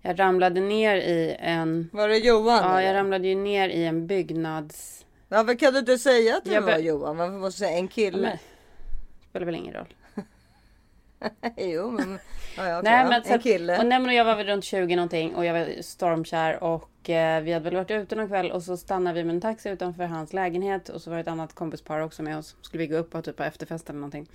Jag 0.00 0.18
ramlade 0.18 0.60
ner 0.60 0.96
i 0.96 1.36
en... 1.38 1.90
Var 1.92 2.08
det 2.08 2.18
Johan? 2.18 2.58
Ja, 2.62 2.80
jag 2.80 2.90
eller? 2.90 2.94
ramlade 2.94 3.28
ju 3.28 3.34
ner 3.34 3.68
i 3.68 3.84
en 3.84 4.06
byggnads... 4.06 5.06
Varför 5.28 5.54
kan 5.54 5.72
du 5.72 5.78
inte 5.78 5.98
säga 5.98 6.36
att 6.36 6.44
det 6.44 6.52
Jag 6.52 6.62
var 6.62 6.78
Johan? 6.78 7.16
Varför 7.16 7.32
måste 7.32 7.62
du 7.62 7.66
säga 7.66 7.78
en 7.78 7.88
kille? 7.88 8.18
Men, 8.18 8.38
spelar 9.30 9.46
väl 9.46 9.54
ingen 9.54 9.74
roll. 9.74 9.94
jo, 11.56 11.90
men, 11.90 12.18
ja, 12.56 12.68
ja, 12.68 12.78
okej, 12.78 12.92
Nej, 12.92 13.04
men, 13.04 13.24
så 13.24 13.32
en 13.32 13.38
kille. 13.38 13.78
Och, 13.78 13.86
nej, 13.86 13.98
men 13.98 14.14
jag 14.14 14.24
var 14.24 14.36
väl 14.36 14.46
runt 14.46 14.64
20 14.64 14.96
någonting 14.96 15.34
och 15.34 15.44
jag 15.44 15.54
var 15.54 15.82
stormkär 15.82 16.62
och 16.62 17.10
eh, 17.10 17.42
vi 17.42 17.52
hade 17.52 17.64
väl 17.64 17.74
varit 17.74 17.90
ute 17.90 18.16
någon 18.16 18.28
kväll 18.28 18.50
och 18.50 18.62
så 18.62 18.76
stannade 18.76 19.14
vi 19.14 19.24
med 19.24 19.34
en 19.34 19.40
taxi 19.40 19.68
utanför 19.68 20.04
hans 20.04 20.32
lägenhet 20.32 20.88
och 20.88 21.02
så 21.02 21.10
var 21.10 21.16
det 21.16 21.20
ett 21.20 21.28
annat 21.28 21.54
kompispar 21.54 22.00
också 22.00 22.22
med 22.22 22.38
oss. 22.38 22.56
Skulle 22.60 22.82
vi 22.82 22.86
gå 22.86 22.96
upp 22.96 23.14
och 23.14 23.24
typ 23.24 23.38
ha 23.38 23.46
efterfest 23.46 23.90
eller 23.90 24.00
någonting. 24.00 24.28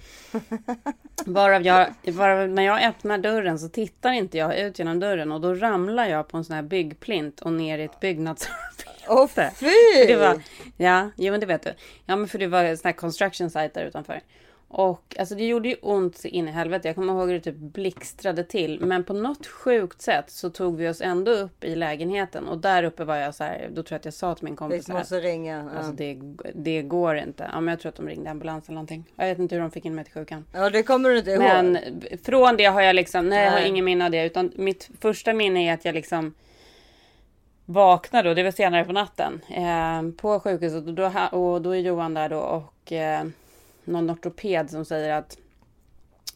Varav 1.25 1.62
jag, 1.62 1.93
varav 2.03 2.50
när 2.50 2.63
jag 2.63 2.84
öppnar 2.84 3.17
dörren 3.17 3.60
så 3.60 3.69
tittar 3.69 4.12
inte 4.12 4.38
jag 4.38 4.60
ut 4.60 4.79
genom 4.79 5.00
dörren 5.00 5.31
och 5.31 5.41
då 5.41 5.55
ramlar 5.55 6.05
jag 6.05 6.27
på 6.27 6.38
en 6.38 6.43
sån 6.43 6.55
här 6.55 6.63
byggplint 6.63 7.39
och 7.39 7.53
ner 7.53 7.79
i 7.79 7.84
ett 7.84 8.00
byggnadsarbete. 8.00 8.89
Åh 9.08 9.27
fy! 9.27 10.05
Det 10.08 10.15
var, 10.15 10.41
ja, 10.77 11.10
jo 11.15 11.31
men 11.31 11.39
det 11.39 11.46
vet 11.46 11.63
du. 11.63 11.74
Ja 12.05 12.15
men 12.15 12.27
för 12.27 12.39
det 12.39 12.48
var 12.48 12.63
en 12.63 12.77
sån 12.77 12.88
här 12.88 12.93
construction 12.93 13.50
site 13.50 13.72
där 13.74 13.86
utanför. 13.86 14.22
Och 14.71 15.15
alltså 15.19 15.35
det 15.35 15.47
gjorde 15.47 15.69
ju 15.69 15.75
ont 15.81 16.17
så 16.17 16.27
in 16.27 16.47
i 16.47 16.51
helvete. 16.51 16.88
Jag 16.88 16.95
kommer 16.95 17.13
ihåg 17.13 17.27
hur 17.27 17.33
det 17.33 17.41
typ 17.41 17.55
blixtrade 17.55 18.43
till. 18.43 18.79
Men 18.81 19.03
på 19.03 19.13
något 19.13 19.47
sjukt 19.47 20.01
sätt 20.01 20.29
så 20.31 20.49
tog 20.49 20.77
vi 20.77 20.89
oss 20.89 21.01
ändå 21.01 21.31
upp 21.31 21.63
i 21.63 21.75
lägenheten. 21.75 22.47
Och 22.47 22.57
där 22.57 22.83
uppe 22.83 23.03
var 23.03 23.15
jag 23.15 23.35
så 23.35 23.43
här, 23.43 23.69
då 23.73 23.83
tror 23.83 23.95
jag 23.95 23.99
att 23.99 24.05
jag 24.05 24.13
sa 24.13 24.35
till 24.35 24.45
min 24.45 24.55
kompis 24.55 24.89
Vi 24.89 24.93
här, 24.93 24.99
måste 24.99 25.19
ringa. 25.19 25.69
Ja. 25.73 25.77
Alltså 25.77 25.91
det, 25.91 26.17
det 26.55 26.81
går 26.81 27.17
inte. 27.17 27.49
Ja 27.53 27.61
men 27.61 27.71
jag 27.71 27.79
tror 27.79 27.89
att 27.89 27.95
de 27.95 28.07
ringde 28.07 28.29
ambulans 28.31 28.65
eller 28.67 28.73
någonting. 28.73 29.05
Jag 29.15 29.25
vet 29.25 29.39
inte 29.39 29.55
hur 29.55 29.61
de 29.61 29.71
fick 29.71 29.85
in 29.85 29.95
mig 29.95 30.05
till 30.05 30.13
sjukan. 30.13 30.45
ja, 30.53 30.69
det 30.69 30.83
kommer 30.83 31.09
du 31.09 31.17
inte 31.17 31.31
ihåg. 31.31 31.41
Men 31.41 31.77
från 32.23 32.57
det 32.57 32.65
har 32.65 32.81
jag 32.81 32.95
liksom, 32.95 33.29
nej 33.29 33.45
jag 33.45 33.51
har 33.51 33.59
ingen 33.59 33.85
minne 33.85 34.05
av 34.05 34.11
det. 34.11 34.25
Utan 34.25 34.51
mitt 34.55 34.89
första 35.01 35.33
minne 35.33 35.69
är 35.69 35.73
att 35.73 35.85
jag 35.85 35.95
liksom 35.95 36.33
vaknade 37.65 38.29
och 38.29 38.35
det 38.35 38.43
var 38.43 38.51
senare 38.51 38.85
på 38.85 38.91
natten. 38.91 39.41
Eh, 39.49 40.11
på 40.21 40.39
sjukhuset 40.39 40.88
och 40.88 40.93
då, 40.93 41.11
och 41.31 41.61
då 41.61 41.75
är 41.75 41.79
Johan 41.79 42.13
där 42.13 42.29
då 42.29 42.39
och 42.39 42.91
eh, 42.91 43.23
någon 43.89 44.10
ortoped 44.10 44.69
som 44.69 44.86
säger 44.86 45.13
att 45.13 45.38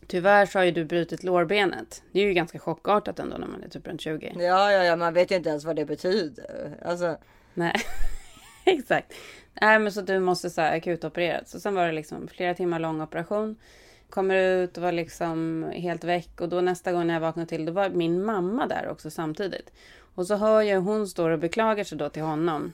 Tyvärr 0.07 0.45
så 0.45 0.59
har 0.59 0.63
ju 0.63 0.71
du 0.71 0.85
brutit 0.85 1.23
lårbenet. 1.23 2.03
Det 2.11 2.19
är 2.19 2.25
ju 2.25 2.33
ganska 2.33 2.59
chockartat 2.59 3.19
ändå 3.19 3.37
när 3.37 3.47
man 3.47 3.63
är 3.63 3.69
typ 3.69 3.87
runt 3.87 4.01
20. 4.01 4.33
Ja, 4.35 4.71
ja, 4.71 4.83
ja, 4.83 4.95
man 4.95 5.13
vet 5.13 5.31
ju 5.31 5.35
inte 5.35 5.49
ens 5.49 5.65
vad 5.65 5.75
det 5.75 5.85
betyder. 5.85 6.77
Alltså, 6.85 7.17
Nej, 7.53 7.75
exakt. 8.65 9.13
Nej, 9.61 9.79
men 9.79 9.91
så 9.91 10.01
du 10.01 10.19
måste 10.19 10.49
så 10.49 10.61
här 10.61 10.77
akutopereras. 10.77 11.51
Så 11.51 11.59
sen 11.59 11.75
var 11.75 11.85
det 11.87 11.91
liksom 11.91 12.27
flera 12.27 12.53
timmar 12.53 12.79
lång 12.79 13.01
operation. 13.01 13.55
Kommer 14.09 14.35
ut 14.35 14.77
och 14.77 14.83
var 14.83 14.91
liksom 14.91 15.65
helt 15.73 16.03
väck. 16.03 16.41
Och 16.41 16.49
då 16.49 16.61
nästa 16.61 16.91
gång 16.91 17.07
när 17.07 17.13
jag 17.13 17.21
vaknade 17.21 17.49
till, 17.49 17.65
då 17.65 17.71
var 17.71 17.89
min 17.89 18.25
mamma 18.25 18.67
där 18.67 18.87
också 18.89 19.09
samtidigt. 19.11 19.71
Och 20.15 20.27
så 20.27 20.35
hör 20.35 20.61
jag 20.61 20.81
hon 20.81 21.07
står 21.07 21.29
och 21.29 21.39
beklagar 21.39 21.83
sig 21.83 21.97
då 21.97 22.09
till 22.09 22.21
honom. 22.21 22.73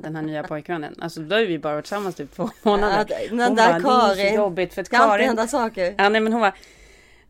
Den 0.00 0.16
här 0.16 0.22
nya 0.22 0.42
pojkvännen. 0.42 0.94
Alltså 0.98 1.20
då 1.20 1.36
har 1.36 1.42
vi 1.42 1.58
bara 1.58 1.74
varit 1.74 1.84
tillsammans 1.84 2.14
typ 2.14 2.34
två 2.36 2.50
månader. 2.62 3.06
den 3.30 3.40
Hon 3.40 3.54
där 3.56 3.80
bara, 3.80 4.08
det 4.08 4.12
är 4.12 4.14
så 4.14 4.16
Karin. 4.16 4.34
jobbigt 4.34 4.74
för 4.74 4.82
att 4.82 4.88
Karin 4.88 5.26
hända 5.26 5.46
saker. 5.46 5.94
Ja, 5.98 6.08
nej, 6.08 6.20
men 6.20 6.32
hon 6.32 6.42
var... 6.42 6.52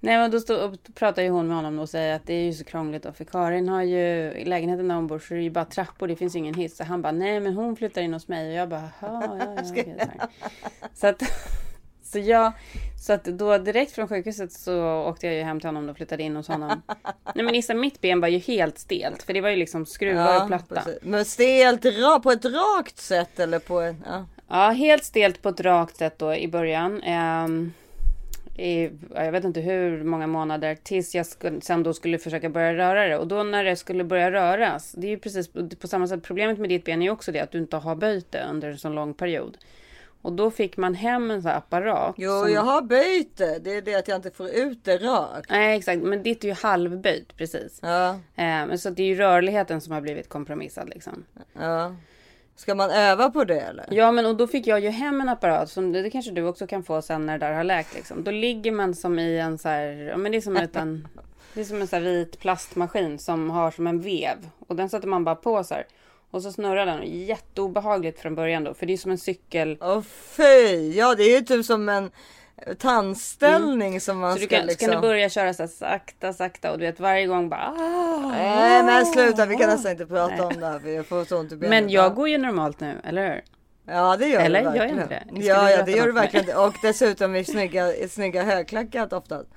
Nej, 0.05 0.17
men 0.19 0.31
då 0.31 0.41
stod, 0.41 0.79
pratar 0.95 1.23
ju 1.23 1.29
hon 1.29 1.47
med 1.47 1.57
honom 1.57 1.79
och 1.79 1.89
säger 1.89 2.17
att 2.17 2.27
det 2.27 2.35
är 2.35 2.45
ju 2.45 2.53
så 2.53 2.65
krångligt 2.65 3.03
då, 3.03 3.13
för 3.13 3.25
Karin 3.25 3.69
har 3.69 3.83
ju 3.83 4.33
i 4.33 4.45
lägenheten 4.45 4.89
där 4.89 4.95
hon 4.95 5.07
bor 5.07 5.19
så 5.19 5.35
är 5.35 5.39
det 5.39 5.45
ju 5.45 5.51
bara 5.51 5.65
trappor, 5.65 6.09
det 6.09 6.17
finns 6.17 6.35
ju 6.35 6.39
ingen 6.39 6.55
hiss. 6.55 6.77
Så 6.77 6.85
han 6.85 7.03
bara, 7.03 7.13
nej 7.13 7.41
men 7.41 7.55
hon 7.55 7.77
flyttar 7.77 8.03
in 8.03 8.13
hos 8.13 8.29
mig 8.29 8.49
och 8.49 8.55
jag 8.55 8.69
bara, 8.69 8.89
ja, 9.01 9.23
ja, 9.39 9.55
ja, 9.57 9.65
så, 9.65 9.75
här. 9.75 10.11
så 10.95 11.07
att, 11.07 11.23
så 12.13 12.19
jag, 12.19 12.53
så 13.07 13.13
att 13.13 13.25
då 13.25 13.59
direkt 13.59 13.93
från 13.93 14.09
sjukhuset 14.09 14.53
så 14.53 15.05
åkte 15.09 15.27
jag 15.27 15.35
ju 15.35 15.43
hem 15.43 15.61
till 15.61 15.69
honom 15.69 15.89
och 15.89 15.97
flyttade 15.97 16.23
in 16.23 16.37
hos 16.37 16.49
honom. 16.49 16.83
Nej 17.35 17.45
men 17.45 17.55
Issa, 17.55 17.75
mitt 17.75 18.01
ben 18.01 18.21
var 18.21 18.29
ju 18.29 18.39
helt 18.39 18.79
stelt, 18.79 19.23
för 19.23 19.33
det 19.33 19.41
var 19.41 19.49
ju 19.49 19.57
liksom 19.57 19.87
skruvar 19.87 20.43
och 20.43 20.47
platta. 20.47 20.75
precis. 20.75 20.99
Men 21.03 21.25
stelt 21.25 21.83
på 22.23 22.31
ett 22.31 22.45
rakt 22.45 22.99
sätt 22.99 23.41
eller 23.41 23.59
på 23.59 23.81
en... 23.81 24.05
Ja. 24.07 24.27
Ja, 24.49 24.71
helt 24.71 25.05
stelt 25.05 25.43
på 25.43 25.49
ett 25.49 25.61
rakt 25.61 25.97
sätt 25.97 26.19
då 26.19 26.35
i 26.35 26.49
början. 26.49 27.03
Ehm, 27.03 27.73
i, 28.57 28.91
ja, 29.15 29.25
jag 29.25 29.33
vet 29.33 29.45
inte 29.45 29.61
hur 29.61 30.05
många 30.05 30.27
månader 30.27 30.75
tills 30.83 31.15
jag 31.15 31.27
skulle, 31.27 31.61
sen 31.61 31.83
då 31.83 31.95
skulle 31.95 32.19
försöka 32.19 32.49
börja 32.49 32.75
röra 32.75 33.09
det. 33.09 33.19
Och 33.19 33.27
då 33.27 33.43
när 33.43 33.65
det 33.65 33.77
skulle 33.77 34.05
börja 34.05 34.33
röras, 34.33 34.93
det 34.93 35.07
är 35.07 35.11
ju 35.11 35.19
precis 35.19 35.51
på 35.81 35.89
samma 35.89 36.09
sätt. 36.09 36.23
Problemet 36.23 36.59
med 36.59 36.69
ditt 36.69 36.85
ben 36.85 37.03
är 37.03 37.07
ju 37.07 37.11
också 37.11 37.33
det 37.33 37.41
att 37.41 37.51
du 37.51 37.59
inte 37.59 37.77
har 37.77 37.97
böjt 37.97 38.33
det 38.33 38.47
under 38.51 38.69
en 38.69 38.79
så 38.79 38.89
lång 38.89 39.15
period. 39.15 39.59
Och 40.23 40.33
då 40.33 40.51
fick 40.51 40.77
man 40.77 40.95
hem 40.95 41.31
en 41.31 41.43
sån 41.43 41.51
här 41.51 41.59
apparat. 41.59 42.15
Jo, 42.19 42.31
som- 42.41 42.53
jag 42.53 42.63
har 42.63 42.83
böjt 42.83 43.37
det. 43.37 43.59
Det 43.59 43.77
är 43.77 43.83
det 43.83 43.95
att 43.95 44.09
jag 44.09 44.17
inte 44.19 44.31
får 44.31 44.49
ut 44.49 44.85
det 44.85 44.97
rakt. 44.97 45.51
Nej, 45.51 45.77
exakt. 45.79 46.03
Men 46.03 46.23
ditt 46.23 46.45
är 46.45 46.49
ju 46.49 46.55
halvböjt 46.55 47.37
precis. 47.37 47.79
Ja, 47.83 48.19
Ehm, 48.37 48.79
så 48.79 48.91
det 48.91 49.03
är 49.03 49.07
ju 49.07 49.15
rörligheten 49.15 49.81
som 49.81 49.93
har 49.93 50.01
blivit 50.01 50.29
kompromissad 50.29 50.89
liksom. 50.89 51.25
ja. 51.61 51.95
Ska 52.57 52.75
man 52.75 52.91
öva 52.91 53.31
på 53.31 53.45
det 53.45 53.61
eller? 53.61 53.87
Ja, 53.91 54.13
men 54.13 54.27
och 54.27 54.37
då 54.37 54.47
fick 54.47 54.67
jag 54.67 54.81
ju 54.81 54.89
hem 54.89 55.21
en 55.21 55.29
apparat 55.29 55.71
som 55.71 55.93
det, 55.93 56.11
kanske 56.11 56.31
du 56.33 56.43
också 56.45 56.67
kan 56.67 56.83
få 56.83 57.03
sen 57.03 57.27
när 57.27 57.39
det 57.39 57.47
där 57.47 57.53
har 57.53 57.65
läkt 57.65 57.95
liksom. 57.95 58.25
Då 58.25 58.31
ligger 58.31 58.73
man 58.73 58.95
som 58.95 59.19
i 59.19 59.39
en 59.39 59.59
så 59.59 59.69
här, 59.69 59.87
ja 59.87 60.17
men 60.17 60.33
det 60.33 60.39
är 60.39 60.43
som 60.43 60.57
en 60.57 61.09
det 61.55 61.61
är 61.61 61.65
som 61.65 61.81
en 61.81 61.87
så 61.87 61.99
vit 61.99 62.39
plastmaskin 62.39 63.19
som 63.19 63.51
har 63.51 63.71
som 63.71 63.87
en 63.87 64.01
vev 64.01 64.37
och 64.69 64.77
den 64.77 64.89
sätter 64.89 65.09
man 65.09 65.25
bara 65.25 65.35
på 65.35 65.65
så 65.65 65.75
här. 65.75 65.87
Och 66.33 66.43
så 66.43 66.53
snurrar 66.53 66.87
den 66.87 67.03
jätteobehagligt 67.27 68.21
från 68.21 68.35
början 68.35 68.65
då, 68.65 68.75
för 68.75 68.87
det 68.87 68.93
är 68.93 68.97
som 68.97 69.11
en 69.11 69.19
cykel. 69.19 69.79
Åh 69.81 70.03
fy! 70.37 70.93
Ja, 70.93 71.15
det 71.15 71.23
är 71.23 71.39
ju 71.39 71.45
typ 71.45 71.67
som 71.67 71.89
en 71.89 72.11
tandställning 72.79 74.01
som 74.01 74.19
man 74.19 74.31
Mm. 74.31 74.41
Så 74.41 74.47
ska 74.47 74.57
kan, 74.57 74.67
liksom... 74.67 74.87
så 74.87 74.93
kan 74.93 75.03
du 75.03 75.09
börja 75.09 75.29
köra 75.29 75.55
så 75.55 75.63
här 75.63 75.69
sakta, 75.69 76.33
sakta 76.33 76.73
och 76.73 76.79
du 76.79 76.85
vet 76.85 77.01
varje 77.01 77.27
gång 77.27 77.49
bara 77.49 77.69
ah, 77.79 78.31
Nej 78.31 78.83
men 78.83 79.07
sluta, 79.07 79.47
vi 79.47 79.57
kan 79.57 79.71
ah. 79.71 79.73
nästan 79.73 79.93
inte 79.93 80.07
prata 80.07 80.35
Nej. 80.35 80.41
om 80.45 80.61
det 80.61 80.67
här 80.67 80.79
för 80.79 80.89
jag 80.89 81.07
får 81.07 81.25
så 81.25 81.39
ont 81.39 81.53
i 81.53 81.57
benet. 81.57 81.71
Men 81.71 81.91
jag 81.91 82.15
går 82.15 82.29
ju 82.29 82.39
normalt 82.39 82.81
nu, 82.81 83.01
eller 83.05 83.29
hur? 83.29 83.43
Ja 83.87 84.17
det 84.17 84.29
gör 84.29 84.41
Eller? 84.41 84.61
du 84.61 84.65
Gör 84.65 84.75
jag 84.75 84.95
verkligen. 84.95 85.03
inte 85.03 85.41
det? 85.41 85.47
Ja, 85.47 85.71
ja 85.71 85.83
det 85.83 85.93
gör 85.93 86.07
du 86.07 86.13
verkligen. 86.13 86.57
Och 86.57 86.75
dessutom 86.83 87.37
i 87.37 87.45
snygga, 87.45 87.95
i 87.95 88.09
snygga 88.09 88.43
högklackat 88.43 89.13
oftast. 89.13 89.49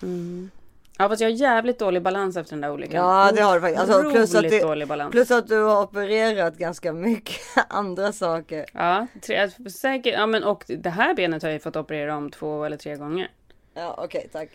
Ja 0.98 1.10
fast 1.10 1.22
jag 1.22 1.30
har 1.30 1.36
jävligt 1.36 1.80
dålig 1.80 2.02
balans 2.02 2.38
efter 2.38 2.54
den 2.54 2.62
där 2.62 2.72
olyckan. 2.72 2.96
Ja 2.96 3.32
det 3.36 3.42
har 3.42 3.56
du 3.56 3.62
faktiskt. 3.62 3.82
Alltså, 3.82 4.12
plus, 4.12 4.36
att 4.36 4.50
det, 4.50 4.60
dålig 4.60 4.88
balans. 4.88 5.12
plus 5.12 5.32
att 5.32 5.48
du 5.48 5.62
har 5.62 5.84
opererat 5.84 6.58
ganska 6.58 6.94
mycket 6.94 7.42
andra 7.70 8.12
saker. 8.12 8.66
Ja, 8.74 9.08
tre, 9.22 9.50
säkert. 9.70 10.14
Ja, 10.14 10.26
men 10.26 10.44
och 10.44 10.64
det 10.68 10.90
här 10.90 11.14
benet 11.14 11.44
har 11.44 11.50
jag 11.50 11.54
ju 11.54 11.60
fått 11.60 11.76
operera 11.76 12.18
om 12.18 12.32
två 12.32 12.64
eller 12.64 12.78
tre 12.78 12.96
gånger. 12.96 13.32
Ja 13.74 13.96
okej 13.98 14.30
tack. 14.32 14.50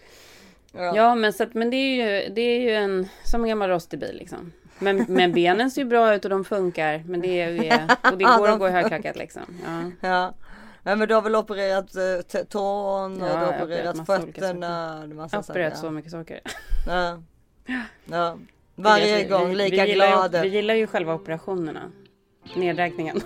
Ja. 0.72 0.96
Ja, 0.96 1.14
men, 1.14 1.33
så 1.33 1.42
att, 1.42 1.55
men 1.55 1.70
det 1.70 1.76
är 1.76 1.94
ju, 1.94 2.35
det 2.35 2.40
är 2.40 2.61
ju 2.61 2.74
en, 2.74 3.09
som 3.24 3.42
en 3.42 3.48
gammal 3.48 3.70
rostig 3.70 4.00
bil 4.00 4.16
liksom. 4.18 4.53
Men, 4.79 5.05
men 5.09 5.33
benen 5.33 5.70
ser 5.70 5.83
ju 5.83 5.88
bra 5.88 6.14
ut 6.14 6.24
och 6.24 6.31
de 6.31 6.44
funkar. 6.44 7.03
Men 7.07 7.20
det 7.20 7.40
är, 7.40 7.64
är 7.64 7.96
och 8.12 8.18
det 8.18 8.24
går 8.24 8.48
att 8.48 8.59
gå 8.59 8.68
i 8.68 8.70
högklackat 8.70 9.16
liksom. 9.16 9.42
Ja. 9.66 10.09
Ja. 10.09 10.35
Nej, 10.82 10.96
men 10.96 11.08
du 11.08 11.14
har 11.14 11.22
väl 11.22 11.36
opererat 11.36 11.94
eh, 11.96 12.42
tån 12.42 13.22
och 13.22 13.28
Ja, 13.28 13.32
du 13.32 13.44
har 13.44 13.62
opererat 13.64 14.06
fötterna. 14.06 15.06
Massa 15.14 15.36
Jag 15.36 15.42
har 15.42 15.50
opererat 15.50 15.78
så 15.78 15.90
mycket 15.90 16.10
saker. 16.12 16.40
ja. 16.86 17.22
Ja. 18.04 18.38
Varje 18.74 19.16
Vi- 19.22 19.28
gång 19.28 19.48
vi- 19.48 19.54
lika 19.56 19.84
vi 19.84 19.92
glad. 19.92 20.34
Ju, 20.34 20.40
vi 20.40 20.48
gillar 20.48 20.74
ju 20.74 20.86
själva 20.86 21.14
operationerna. 21.14 21.90
Nedräkningen. 22.56 23.20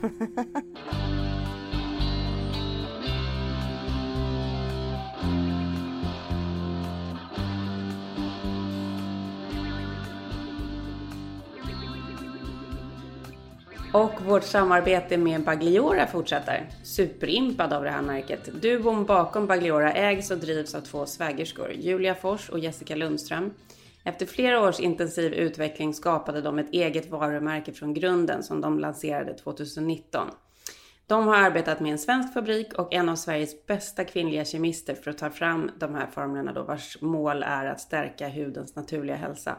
Och 13.92 14.20
vårt 14.26 14.44
samarbete 14.44 15.16
med 15.16 15.44
Bagliora 15.44 16.06
fortsätter. 16.06 16.68
Superimpad 16.82 17.72
av 17.72 17.84
det 17.84 17.90
här 17.90 18.02
märket. 18.02 18.62
Duon 18.62 19.04
bakom 19.04 19.46
Bagliora 19.46 19.92
ägs 19.92 20.30
och 20.30 20.38
drivs 20.38 20.74
av 20.74 20.80
två 20.80 21.06
svägerskor, 21.06 21.72
Julia 21.72 22.14
Fors 22.14 22.48
och 22.48 22.58
Jessica 22.58 22.94
Lundström. 22.94 23.50
Efter 24.04 24.26
flera 24.26 24.68
års 24.68 24.80
intensiv 24.80 25.32
utveckling 25.32 25.94
skapade 25.94 26.40
de 26.40 26.58
ett 26.58 26.72
eget 26.72 27.10
varumärke 27.10 27.72
från 27.72 27.94
grunden 27.94 28.42
som 28.42 28.60
de 28.60 28.78
lanserade 28.78 29.34
2019. 29.34 30.28
De 31.06 31.26
har 31.26 31.36
arbetat 31.36 31.80
med 31.80 31.92
en 31.92 31.98
svensk 31.98 32.34
fabrik 32.34 32.72
och 32.78 32.94
en 32.94 33.08
av 33.08 33.16
Sveriges 33.16 33.66
bästa 33.66 34.04
kvinnliga 34.04 34.44
kemister 34.44 34.94
för 34.94 35.10
att 35.10 35.18
ta 35.18 35.30
fram 35.30 35.70
de 35.78 35.94
här 35.94 36.06
formlerna 36.06 36.52
då 36.52 36.62
vars 36.62 37.00
mål 37.00 37.42
är 37.42 37.66
att 37.66 37.80
stärka 37.80 38.28
hudens 38.28 38.76
naturliga 38.76 39.16
hälsa. 39.16 39.56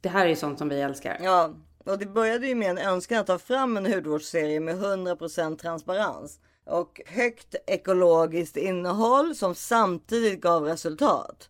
Det 0.00 0.08
här 0.08 0.24
är 0.24 0.28
ju 0.28 0.36
sånt 0.36 0.58
som 0.58 0.68
vi 0.68 0.80
älskar. 0.80 1.18
Ja, 1.20 1.50
och 1.86 1.98
det 1.98 2.06
började 2.06 2.46
ju 2.46 2.54
med 2.54 2.70
en 2.70 2.78
önskan 2.78 3.18
att 3.18 3.26
ta 3.26 3.38
fram 3.38 3.76
en 3.76 3.92
hudvårdsserie 3.92 4.60
med 4.60 4.76
100% 4.76 5.56
transparens. 5.56 6.38
och 6.68 7.00
högt 7.06 7.54
ekologiskt 7.66 8.56
innehåll 8.56 9.34
som 9.34 9.54
samtidigt 9.54 10.40
gav 10.40 10.64
resultat. 10.64 11.48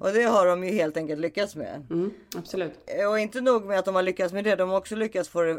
Och 0.00 0.12
det 0.12 0.22
har 0.22 0.46
de 0.46 0.64
ju 0.64 0.70
helt 0.70 0.96
enkelt 0.96 1.20
lyckats 1.20 1.56
med. 1.56 1.86
Mm, 1.90 2.10
absolut. 2.36 2.72
Och 3.08 3.18
inte 3.18 3.40
nog 3.40 3.64
med 3.64 3.78
att 3.78 3.84
de 3.84 3.94
har 3.94 4.02
lyckats 4.02 4.32
med 4.32 4.44
det, 4.44 4.56
de 4.56 4.70
har 4.70 4.76
också 4.76 4.96
lyckats 4.96 5.28
få 5.28 5.42
det, 5.42 5.50
eh, 5.50 5.58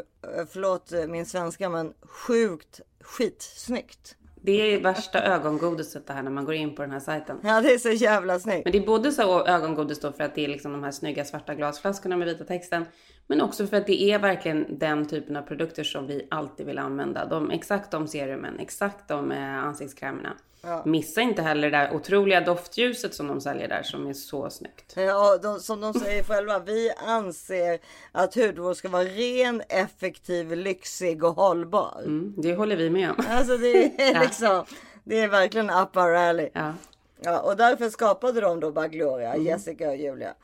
förlåt 0.50 0.92
eh, 0.92 1.06
min 1.06 1.26
svenska, 1.26 1.68
men 1.68 1.92
sjukt 2.02 2.80
skitsnyggt. 3.00 4.16
Det 4.42 4.52
är 4.52 4.80
värsta 4.80 5.22
ögongodiset 5.22 6.06
det 6.06 6.12
här 6.12 6.22
när 6.22 6.30
man 6.30 6.44
går 6.44 6.54
in 6.54 6.74
på 6.74 6.82
den 6.82 6.90
här 6.90 7.00
sajten. 7.00 7.38
Ja, 7.42 7.60
det 7.60 7.74
är 7.74 7.78
så 7.78 7.90
jävla 7.90 8.38
snyggt. 8.38 8.64
Men 8.64 8.72
det 8.72 8.78
är 8.78 8.86
både 8.86 9.12
så 9.12 9.46
ögongodis 9.46 10.00
då 10.00 10.12
för 10.12 10.24
att 10.24 10.34
det 10.34 10.44
är 10.44 10.48
liksom 10.48 10.72
de 10.72 10.84
här 10.84 10.90
snygga 10.90 11.24
svarta 11.24 11.54
glasflaskorna 11.54 12.16
med 12.16 12.28
vita 12.28 12.44
texten. 12.44 12.84
Men 13.26 13.40
också 13.40 13.66
för 13.66 13.76
att 13.76 13.86
det 13.86 14.02
är 14.02 14.18
verkligen 14.18 14.78
den 14.78 15.06
typen 15.06 15.36
av 15.36 15.42
produkter 15.42 15.84
som 15.84 16.06
vi 16.06 16.26
alltid 16.30 16.66
vill 16.66 16.78
använda. 16.78 17.26
De, 17.26 17.50
exakt 17.50 17.90
de 17.90 18.08
serumen, 18.08 18.58
exakt 18.58 19.08
de 19.08 19.32
eh, 19.32 19.64
ansiktskrämerna. 19.64 20.32
Missa 20.84 21.20
inte 21.20 21.42
heller 21.42 21.70
det 21.70 21.76
där 21.76 21.94
otroliga 21.94 22.40
doftljuset 22.40 23.14
som 23.14 23.26
de 23.26 23.40
säljer 23.40 23.68
där 23.68 23.82
som 23.82 24.06
är 24.06 24.12
så 24.12 24.50
snyggt. 24.50 24.92
Ja, 24.96 25.38
de, 25.42 25.60
som 25.60 25.80
de 25.80 25.94
säger 25.94 26.22
själva, 26.28 26.58
vi 26.58 26.90
anser 27.06 27.78
att 28.12 28.34
hudvård 28.34 28.76
ska 28.76 28.88
vara 28.88 29.04
ren, 29.04 29.62
effektiv, 29.68 30.52
lyxig 30.52 31.24
och 31.24 31.34
hållbar. 31.34 32.02
Mm, 32.04 32.34
det 32.36 32.54
håller 32.54 32.76
vi 32.76 32.90
med 32.90 33.10
om. 33.10 33.24
Alltså 33.28 33.56
det 33.56 34.02
är 34.02 34.20
liksom, 34.24 34.64
det 35.04 35.20
är 35.20 35.28
verkligen 35.28 35.70
up 35.70 35.96
our 35.96 36.14
alley. 36.14 36.50
Ja. 36.52 36.72
Ja, 37.20 37.40
och 37.40 37.56
därför 37.56 37.90
skapade 37.90 38.40
de 38.40 38.60
då 38.60 38.70
Bagloria, 38.70 39.36
Jessica 39.36 39.88
och 39.88 39.96
Julia. 39.96 40.34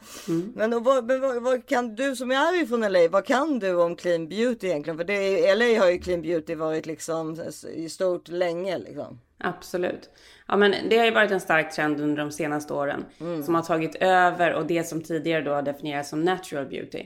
Men, 0.55 0.71
då, 0.71 0.81
vad, 0.81 1.05
men 1.05 1.21
vad, 1.21 1.43
vad 1.43 1.67
kan 1.67 1.95
du 1.95 2.17
som 2.17 2.31
är 2.31 2.63
ifrån 2.63 2.93
LA, 2.93 3.09
vad 3.09 3.25
kan 3.25 3.59
du 3.59 3.75
om 3.75 3.97
clean 3.97 4.29
beauty 4.29 4.67
egentligen? 4.67 4.97
För 4.97 5.05
det, 5.05 5.55
LA 5.55 5.81
har 5.81 5.91
ju 5.91 5.99
clean 5.99 6.23
beauty 6.23 6.55
varit 6.55 6.87
liksom 6.87 7.45
i 7.75 7.89
stort 7.89 8.29
länge 8.29 8.79
liksom. 8.79 9.21
Absolut. 9.43 10.11
Ja, 10.49 10.57
men 10.57 10.75
det 10.89 10.99
har 10.99 11.05
ju 11.05 11.11
varit 11.11 11.31
en 11.31 11.41
stark 11.41 11.73
trend 11.73 12.01
under 12.01 12.17
de 12.17 12.33
senaste 12.33 12.75
åren 12.75 13.05
som 13.45 13.55
har 13.55 13.63
tagit 13.63 13.95
över 13.95 14.55
och 14.55 14.67
det 14.67 14.85
som 14.85 15.03
tidigare 15.03 15.43
då 15.43 15.61
definierats 15.61 16.11
som 16.11 16.23
natural 16.23 16.67
beauty. 16.67 17.05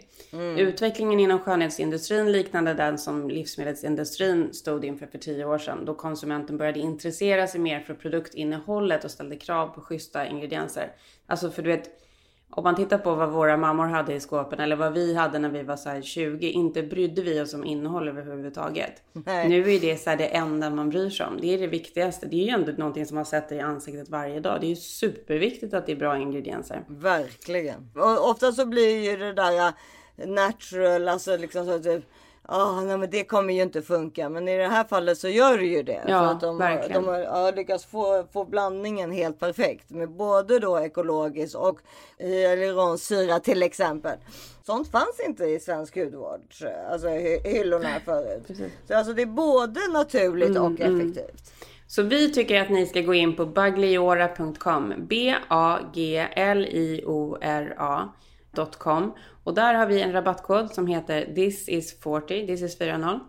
Utvecklingen 0.58 1.20
inom 1.20 1.38
skönhetsindustrin 1.38 2.32
liknande 2.32 2.74
den 2.74 2.98
som 2.98 3.30
livsmedelsindustrin 3.30 4.52
stod 4.52 4.84
inför 4.84 5.06
för 5.06 5.18
tio 5.18 5.44
år 5.44 5.58
sedan 5.58 5.84
då 5.84 5.94
konsumenten 5.94 6.56
började 6.56 6.80
intressera 6.80 7.46
sig 7.46 7.60
mer 7.60 7.80
för 7.80 7.94
produktinnehållet 7.94 9.04
och 9.04 9.10
ställde 9.10 9.36
krav 9.36 9.68
på 9.68 9.80
schyssta 9.80 10.26
ingredienser. 10.26 10.92
Alltså 11.26 11.50
för 11.50 11.62
du 11.62 11.70
vet, 11.70 11.90
om 12.50 12.64
man 12.64 12.76
tittar 12.76 12.98
på 12.98 13.14
vad 13.14 13.30
våra 13.32 13.56
mammor 13.56 13.86
hade 13.86 14.14
i 14.14 14.20
skåpen 14.20 14.60
eller 14.60 14.76
vad 14.76 14.92
vi 14.92 15.14
hade 15.14 15.38
när 15.38 15.48
vi 15.48 15.62
var 15.62 15.76
så 15.76 15.88
här 15.88 16.02
20, 16.02 16.50
inte 16.50 16.82
brydde 16.82 17.22
vi 17.22 17.40
oss 17.40 17.54
om 17.54 17.64
innehåll 17.64 18.08
överhuvudtaget. 18.08 19.02
Nej. 19.12 19.48
Nu 19.48 19.72
är 19.72 19.80
det 19.80 19.96
så 19.96 20.10
här 20.10 20.16
det 20.16 20.26
enda 20.26 20.70
man 20.70 20.90
bryr 20.90 21.10
sig 21.10 21.26
om. 21.26 21.38
Det 21.40 21.54
är 21.54 21.58
det 21.58 21.66
viktigaste. 21.66 22.26
Det 22.26 22.36
är 22.36 22.44
ju 22.44 22.48
ändå 22.48 22.72
någonting 22.72 23.06
som 23.06 23.14
man 23.14 23.24
sätter 23.24 23.56
i 23.56 23.60
ansiktet 23.60 24.08
varje 24.08 24.40
dag. 24.40 24.60
Det 24.60 24.66
är 24.66 24.68
ju 24.68 24.76
superviktigt 24.76 25.74
att 25.74 25.86
det 25.86 25.92
är 25.92 25.96
bra 25.96 26.18
ingredienser. 26.18 26.84
Verkligen. 26.88 27.90
Och 27.94 28.30
ofta 28.30 28.52
så 28.52 28.66
blir 28.66 29.10
ju 29.10 29.16
det 29.16 29.32
där 29.32 29.72
natural, 30.26 31.08
alltså 31.08 31.36
liksom 31.36 31.66
så 31.66 31.78
typ 31.78 32.04
Ah, 32.48 32.80
nej 32.80 32.98
men 32.98 33.10
det 33.10 33.24
kommer 33.24 33.54
ju 33.54 33.62
inte 33.62 33.82
funka. 33.82 34.28
Men 34.28 34.48
i 34.48 34.58
det 34.58 34.66
här 34.68 34.84
fallet 34.84 35.18
så 35.18 35.28
gör 35.28 35.58
det 35.58 35.64
ju 35.64 35.82
det. 35.82 36.00
Ja, 36.08 36.18
för 36.18 36.26
att 36.34 36.40
de, 36.40 36.46
har- 36.60 36.68
verkligen. 36.68 37.02
de 37.02 37.08
har 37.08 37.18
ja, 37.18 37.50
lyckats 37.50 37.84
få, 37.84 38.24
få 38.32 38.44
blandningen 38.44 39.10
helt 39.12 39.40
perfekt. 39.40 39.90
Med 39.90 40.10
både 40.10 40.58
då 40.58 40.78
ekologisk 40.80 41.56
och 41.58 41.78
hyaluronsyra 42.18 43.40
till 43.40 43.62
exempel. 43.62 44.18
Sånt 44.66 44.90
fanns 44.90 45.20
inte 45.26 45.44
i 45.44 45.60
svensk 45.60 45.96
hudvård. 45.96 46.40
Alltså 46.90 47.08
hy- 47.08 47.40
hyllorna 47.48 47.88
förut. 48.04 48.44
Precis. 48.46 48.72
Så 48.88 48.94
alltså 48.96 49.12
det 49.12 49.22
är 49.22 49.26
både 49.26 49.80
naturligt 49.92 50.58
och 50.58 50.80
effektivt. 50.80 51.52
Så 51.88 52.02
vi 52.02 52.32
tycker 52.32 52.60
att 52.62 52.70
ni 52.70 52.86
ska 52.86 53.00
gå 53.00 53.14
in 53.14 53.36
på 53.36 53.46
bagliora.com. 53.46 54.94
B-A-G-L-I-O-R-A.com. 57.76 59.12
Och 59.46 59.54
där 59.54 59.74
har 59.74 59.86
vi 59.86 60.02
en 60.02 60.12
rabattkod 60.12 60.70
som 60.70 60.86
heter 60.86 61.34
This 61.34 61.68
is 61.68 62.00
40, 62.00 62.46
This 62.46 62.62
is 62.62 62.78
40. 62.78 63.20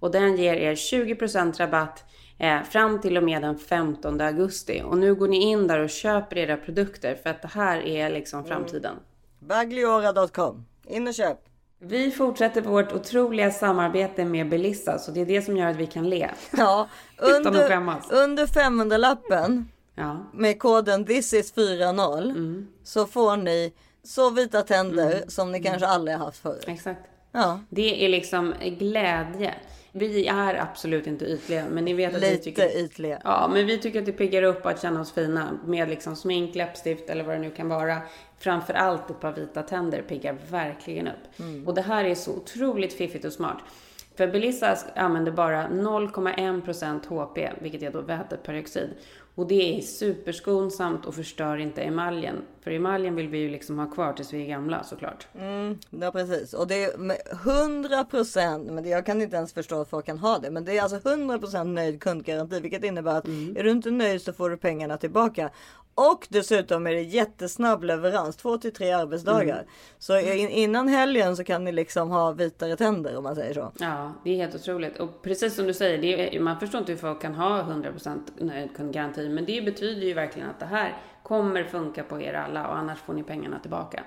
Och 0.00 0.10
den 0.10 0.36
ger 0.36 0.54
er 0.54 0.74
20% 0.74 1.58
rabatt 1.58 2.04
eh, 2.38 2.62
fram 2.62 3.00
till 3.00 3.16
och 3.16 3.22
med 3.22 3.42
den 3.42 3.58
15 3.58 4.20
augusti. 4.20 4.82
Och 4.84 4.98
nu 4.98 5.14
går 5.14 5.28
ni 5.28 5.42
in 5.42 5.66
där 5.66 5.78
och 5.78 5.90
köper 5.90 6.38
era 6.38 6.56
produkter 6.56 7.14
för 7.14 7.30
att 7.30 7.42
det 7.42 7.48
här 7.48 7.80
är 7.86 8.10
liksom 8.10 8.44
framtiden. 8.44 8.96
Bagliora.com. 9.38 10.64
In 10.88 11.08
och 11.08 11.14
köp. 11.14 11.38
Vi 11.78 12.10
fortsätter 12.10 12.62
vårt 12.62 12.92
otroliga 12.92 13.50
samarbete 13.50 14.24
med 14.24 14.48
Belissa, 14.48 14.98
så 14.98 15.10
det 15.10 15.20
är 15.20 15.26
det 15.26 15.42
som 15.42 15.56
gör 15.56 15.66
att 15.66 15.76
vi 15.76 15.86
kan 15.86 16.08
le. 16.10 16.30
Ja, 16.50 16.88
under, 17.18 17.80
under 18.10 18.46
500-lappen 18.46 19.68
Ja, 19.94 20.26
med 20.32 20.58
koden 20.58 21.06
thisis40 21.06 22.66
så 22.84 23.06
får 23.06 23.36
ni 23.36 23.72
så 24.06 24.30
vita 24.30 24.62
tänder 24.62 25.24
som 25.28 25.52
ni 25.52 25.62
kanske 25.62 25.86
aldrig 25.86 26.16
har 26.16 26.24
haft 26.24 26.38
förut. 26.42 26.64
exakt. 26.66 27.00
Ja, 27.32 27.60
Det 27.68 28.04
är 28.04 28.08
liksom 28.08 28.54
glädje. 28.78 29.54
Vi 29.92 30.26
är 30.26 30.54
absolut 30.54 31.06
inte 31.06 31.24
ytliga, 31.24 31.64
men 31.70 31.84
ni 31.84 31.94
vet 31.94 32.14
att 32.14 32.22
vi 32.22 32.30
lite 32.30 32.44
tycker... 32.44 32.76
ytliga. 32.84 33.20
Ja, 33.24 33.50
men 33.52 33.66
vi 33.66 33.78
tycker 33.78 33.98
att 33.98 34.06
det 34.06 34.12
piggar 34.12 34.42
upp 34.42 34.66
att 34.66 34.82
känna 34.82 35.00
oss 35.00 35.12
fina 35.12 35.58
med 35.66 35.88
liksom 35.88 36.16
smink, 36.16 36.54
läppstift 36.54 37.10
eller 37.10 37.24
vad 37.24 37.34
det 37.34 37.38
nu 37.38 37.50
kan 37.50 37.68
vara. 37.68 37.98
Framför 38.38 38.74
allt 38.74 39.10
ett 39.10 39.20
par 39.20 39.32
vita 39.32 39.62
tänder 39.62 40.02
piggar 40.02 40.36
verkligen 40.50 41.08
upp. 41.08 41.38
Mm. 41.38 41.66
Och 41.68 41.74
det 41.74 41.82
här 41.82 42.04
är 42.04 42.14
så 42.14 42.32
otroligt 42.32 42.92
fiffigt 42.92 43.24
och 43.24 43.32
smart. 43.32 43.58
För 44.16 44.26
Belissa 44.26 44.76
använder 44.94 45.32
bara 45.32 45.68
0,1% 45.68 47.06
HP, 47.06 47.62
vilket 47.62 47.82
är 47.82 47.90
då 47.90 48.00
väteperoxid. 48.00 48.90
Och 49.36 49.46
det 49.46 49.78
är 49.78 49.82
superskonsamt 49.82 51.06
och 51.06 51.14
förstör 51.14 51.56
inte 51.56 51.82
emaljen. 51.82 52.36
För 52.60 52.70
emaljen 52.70 53.14
vill 53.14 53.28
vi 53.28 53.38
ju 53.38 53.48
liksom 53.48 53.78
ha 53.78 53.86
kvar 53.90 54.12
tills 54.12 54.32
vi 54.32 54.42
är 54.42 54.46
gamla 54.46 54.84
såklart. 54.84 55.26
Ja 55.90 56.10
precis 56.10 56.54
och 56.54 56.66
det 56.66 56.84
är 56.84 56.98
med 56.98 57.16
100 57.30 58.04
procent, 58.04 58.70
men 58.70 58.84
det, 58.84 58.88
jag 58.88 59.06
kan 59.06 59.22
inte 59.22 59.36
ens 59.36 59.52
förstå 59.52 59.80
att 59.80 59.90
folk 59.90 60.06
kan 60.06 60.18
ha 60.18 60.38
det. 60.38 60.50
Men 60.50 60.64
det 60.64 60.78
är 60.78 60.82
alltså 60.82 61.08
100 61.08 61.38
procent 61.38 61.68
nöjd 61.68 62.00
kundgaranti, 62.02 62.60
vilket 62.60 62.84
innebär 62.84 63.18
att 63.18 63.28
är 63.28 63.64
du 63.64 63.70
inte 63.70 63.90
nöjd 63.90 64.22
så 64.22 64.32
får 64.32 64.50
du 64.50 64.56
pengarna 64.56 64.96
tillbaka. 64.96 65.50
Och 65.98 66.26
dessutom 66.30 66.86
är 66.86 66.92
det 66.92 67.02
jättesnabb 67.02 67.84
leverans, 67.84 68.36
två 68.36 68.58
till 68.58 68.72
tre 68.72 68.92
arbetsdagar. 68.92 69.66
Så 69.98 70.18
in, 70.18 70.48
innan 70.48 70.88
helgen 70.88 71.36
så 71.36 71.44
kan 71.44 71.64
ni 71.64 71.72
liksom 71.72 72.10
ha 72.10 72.32
vitare 72.32 72.76
tänder 72.76 73.16
om 73.16 73.24
man 73.24 73.34
säger 73.34 73.54
så. 73.54 73.72
Ja, 73.78 74.12
det 74.24 74.30
är 74.30 74.36
helt 74.36 74.54
otroligt. 74.54 74.98
Och 74.98 75.22
precis 75.22 75.54
som 75.54 75.66
du 75.66 75.74
säger, 75.74 76.18
är, 76.34 76.40
man 76.40 76.60
förstår 76.60 76.78
inte 76.78 76.92
hur 76.92 76.98
folk 76.98 77.22
kan 77.22 77.34
ha 77.34 77.62
100% 77.62 78.18
nöjd 78.38 78.76
kundgaranti. 78.76 79.28
Men 79.28 79.44
det 79.44 79.64
betyder 79.64 80.06
ju 80.06 80.14
verkligen 80.14 80.50
att 80.50 80.60
det 80.60 80.66
här 80.66 80.96
kommer 81.22 81.64
funka 81.64 82.02
på 82.02 82.20
er 82.20 82.34
alla 82.34 82.68
och 82.68 82.76
annars 82.76 82.98
får 82.98 83.14
ni 83.14 83.22
pengarna 83.22 83.58
tillbaka. 83.58 84.04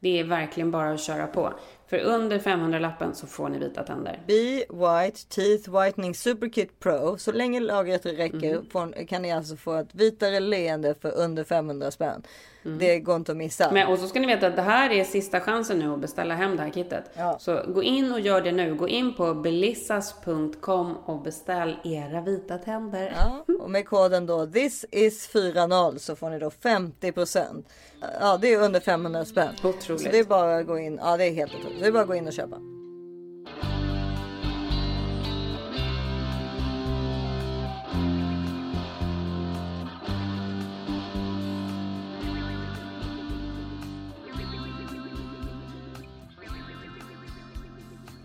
Det 0.00 0.20
är 0.20 0.24
verkligen 0.24 0.70
bara 0.70 0.90
att 0.90 1.00
köra 1.00 1.26
på. 1.26 1.52
För 1.92 2.00
under 2.00 2.38
500-lappen 2.38 3.14
så 3.14 3.26
får 3.26 3.48
ni 3.48 3.58
vita 3.58 3.82
tänder. 3.82 4.20
Be 4.26 4.64
White 4.68 5.20
Teeth 5.28 5.70
Whitening 5.70 6.14
Superkit 6.14 6.80
Pro. 6.80 7.18
Så 7.18 7.32
länge 7.32 7.60
lagret 7.60 8.06
räcker 8.06 8.50
Mm. 8.52 8.70
får, 8.70 9.06
kan 9.06 9.22
ni 9.22 9.32
alltså 9.32 9.56
få 9.56 9.74
ett 9.74 9.94
vitare 9.94 10.40
leende 10.40 10.94
för 11.00 11.14
under 11.14 11.44
500 11.44 11.90
spänn. 11.90 12.22
Det 12.62 13.00
går 13.00 13.16
inte 13.16 13.32
att 13.32 13.38
missa. 13.38 13.64
Mm. 13.64 13.74
Men, 13.74 13.92
och 13.92 13.98
så 13.98 14.06
ska 14.08 14.20
ni 14.20 14.26
veta 14.26 14.46
att 14.46 14.56
det 14.56 14.62
här 14.62 14.90
är 14.90 15.04
sista 15.04 15.40
chansen 15.40 15.78
nu 15.78 15.92
att 15.92 16.00
beställa 16.00 16.34
hem 16.34 16.56
det 16.56 16.62
här 16.62 16.70
kittet. 16.70 17.04
Ja. 17.14 17.36
Så 17.40 17.62
gå 17.68 17.82
in 17.82 18.12
och 18.12 18.20
gör 18.20 18.40
det 18.40 18.52
nu. 18.52 18.74
Gå 18.74 18.88
in 18.88 19.14
på 19.14 19.34
belissas.com 19.34 20.96
och 20.96 21.22
beställ 21.22 21.76
era 21.84 22.20
vita 22.20 22.58
tänder. 22.58 23.12
Ja, 23.16 23.54
och 23.60 23.70
med 23.70 23.88
koden 23.88 24.26
då 24.26 24.46
this 24.46 24.84
is 24.90 25.26
40 25.26 25.98
så 25.98 26.16
får 26.16 26.30
ni 26.30 26.38
då 26.38 26.50
50% 26.50 27.64
Ja, 28.20 28.38
det 28.40 28.52
är 28.54 28.60
under 28.60 28.80
500 28.80 29.24
spänn. 29.24 29.54
Otroligt. 29.64 30.02
Så 30.02 30.08
det 30.08 30.18
är 30.18 30.24
bara 30.24 30.56
att 30.56 30.66
gå 30.66 30.78
in. 30.78 31.00
Ja, 31.02 31.16
det 31.16 31.24
är 31.24 31.32
helt 31.32 31.54
otroligt. 31.54 31.81
Så 31.82 31.84
det 31.84 31.90
är 31.90 31.92
bara 31.92 32.02
att 32.02 32.08
gå 32.08 32.14
in 32.14 32.26
och 32.26 32.32
köpa. 32.32 32.60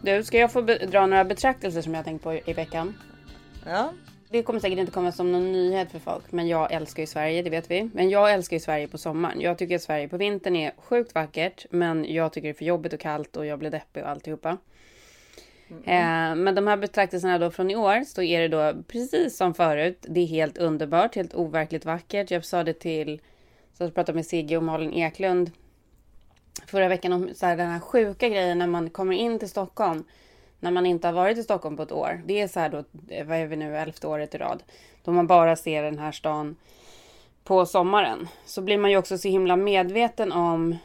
Du, 0.02 0.24
ska 0.24 0.38
jag 0.38 0.52
få 0.52 0.62
dra 0.62 1.06
några 1.06 1.26
betraktelser 1.26 1.82
som 1.82 1.93
jag 1.93 2.00
har 2.00 2.04
tänkt 2.04 2.24
på 2.24 2.34
i 2.34 2.54
veckan? 2.54 2.98
Ja, 3.65 3.93
Det 4.30 4.44
kommer 4.44 4.60
säkert 4.60 4.80
inte 4.80 4.92
komma 4.92 5.12
som 5.12 5.32
någon 5.32 5.52
nyhet 5.52 5.92
för 5.92 6.00
folk, 6.00 6.32
men 6.32 6.48
jag 6.48 6.72
älskar 6.72 7.04
ju 7.04 7.08
Sverige, 7.08 7.42
det 7.42 7.50
vet 7.50 7.72
vi. 7.72 7.90
Men 7.94 8.10
jag 8.10 8.34
älskar 8.34 8.56
ju 8.56 8.60
Sverige 8.60 8.88
på 8.88 8.98
sommaren. 8.98 9.42
Jag 9.42 9.58
tycker 9.58 9.76
att 9.76 9.82
Sverige 9.82 10.08
på 10.08 10.18
vintern 10.18 10.56
är 10.56 10.72
sjukt 10.78 11.16
vackert, 11.16 11.66
men 11.70 12.13
jag 12.13 12.34
tycker 12.34 12.48
det 12.48 12.52
är 12.52 12.58
för 12.58 12.66
jobbigt 12.66 12.94
och 12.94 13.00
kallt 13.00 13.38
och 13.38 13.46
jag 13.46 13.60
blir 13.60 13.70
deppig 13.70 14.04
och 14.04 14.10
alltihopa. 14.10 14.58
Eh, 15.70 16.36
men 16.36 16.56
de 16.56 16.68
här 16.68 16.78
betraktelserna 16.78 17.38
då 17.38 17.52
från 17.52 17.72
i 17.72 17.76
år 17.76 18.04
så 18.04 18.22
är 18.22 18.42
det 18.42 18.48
då 18.48 18.84
precis 18.88 19.38
som 19.38 19.54
förut. 19.54 20.06
Det 20.10 20.20
är 20.20 20.26
helt 20.26 20.58
underbart, 20.58 21.16
helt 21.16 21.34
overkligt 21.36 21.86
vackert. 21.86 22.32
Jag 22.32 22.46
sa 22.46 22.63
det 22.63 22.74
till, 22.74 23.22
så 23.74 23.84
jag 23.84 23.96
pratade 23.96 24.16
med 24.16 24.26
Sigge 24.26 24.58
och 24.58 24.63
Malin 24.63 24.94
Eklund 24.94 25.52
förra 26.66 26.88
veckan 26.88 27.13
om 27.13 27.30
så 27.36 27.46
här, 27.46 27.58
den 27.58 27.70
här 27.70 27.80
sjuka 27.80 28.30
grejen 28.30 28.58
när 28.58 28.68
man 28.68 28.90
kommer 28.90 29.16
in 29.16 29.40
till 29.40 29.50
Stockholm. 29.50 30.04
När 30.60 30.72
man 30.72 30.86
inte 30.86 31.08
har 31.08 31.13
varit 31.13 31.38
i 31.38 31.43
Stockholm 31.43 31.78
på 31.78 31.84
ett 31.84 31.91
år. 31.91 32.22
Det 32.26 32.41
är 32.41 32.48
så 32.48 32.60
här 32.60 32.70
då, 32.70 32.84
eh, 33.08 33.26
vad 33.26 33.38
är 33.38 33.46
vi 33.46 33.56
nu, 33.56 33.78
elfte 33.78 34.08
året 34.08 34.36
i 34.36 34.38
rad. 34.38 34.63
Då 35.04 35.12
man 35.12 35.28
bara 35.28 35.56
ser 35.56 35.84
den 35.84 36.00
här 36.00 36.12
stan 36.12 36.56
på 37.43 37.65
sommaren. 37.65 38.28
Så 38.46 38.62
blir 38.62 38.78
man 38.78 38.91
ju 38.91 38.98
också 38.98 39.17
så 39.17 39.28
himla 39.28 39.56
medveten 39.56 40.32
om 40.32 40.78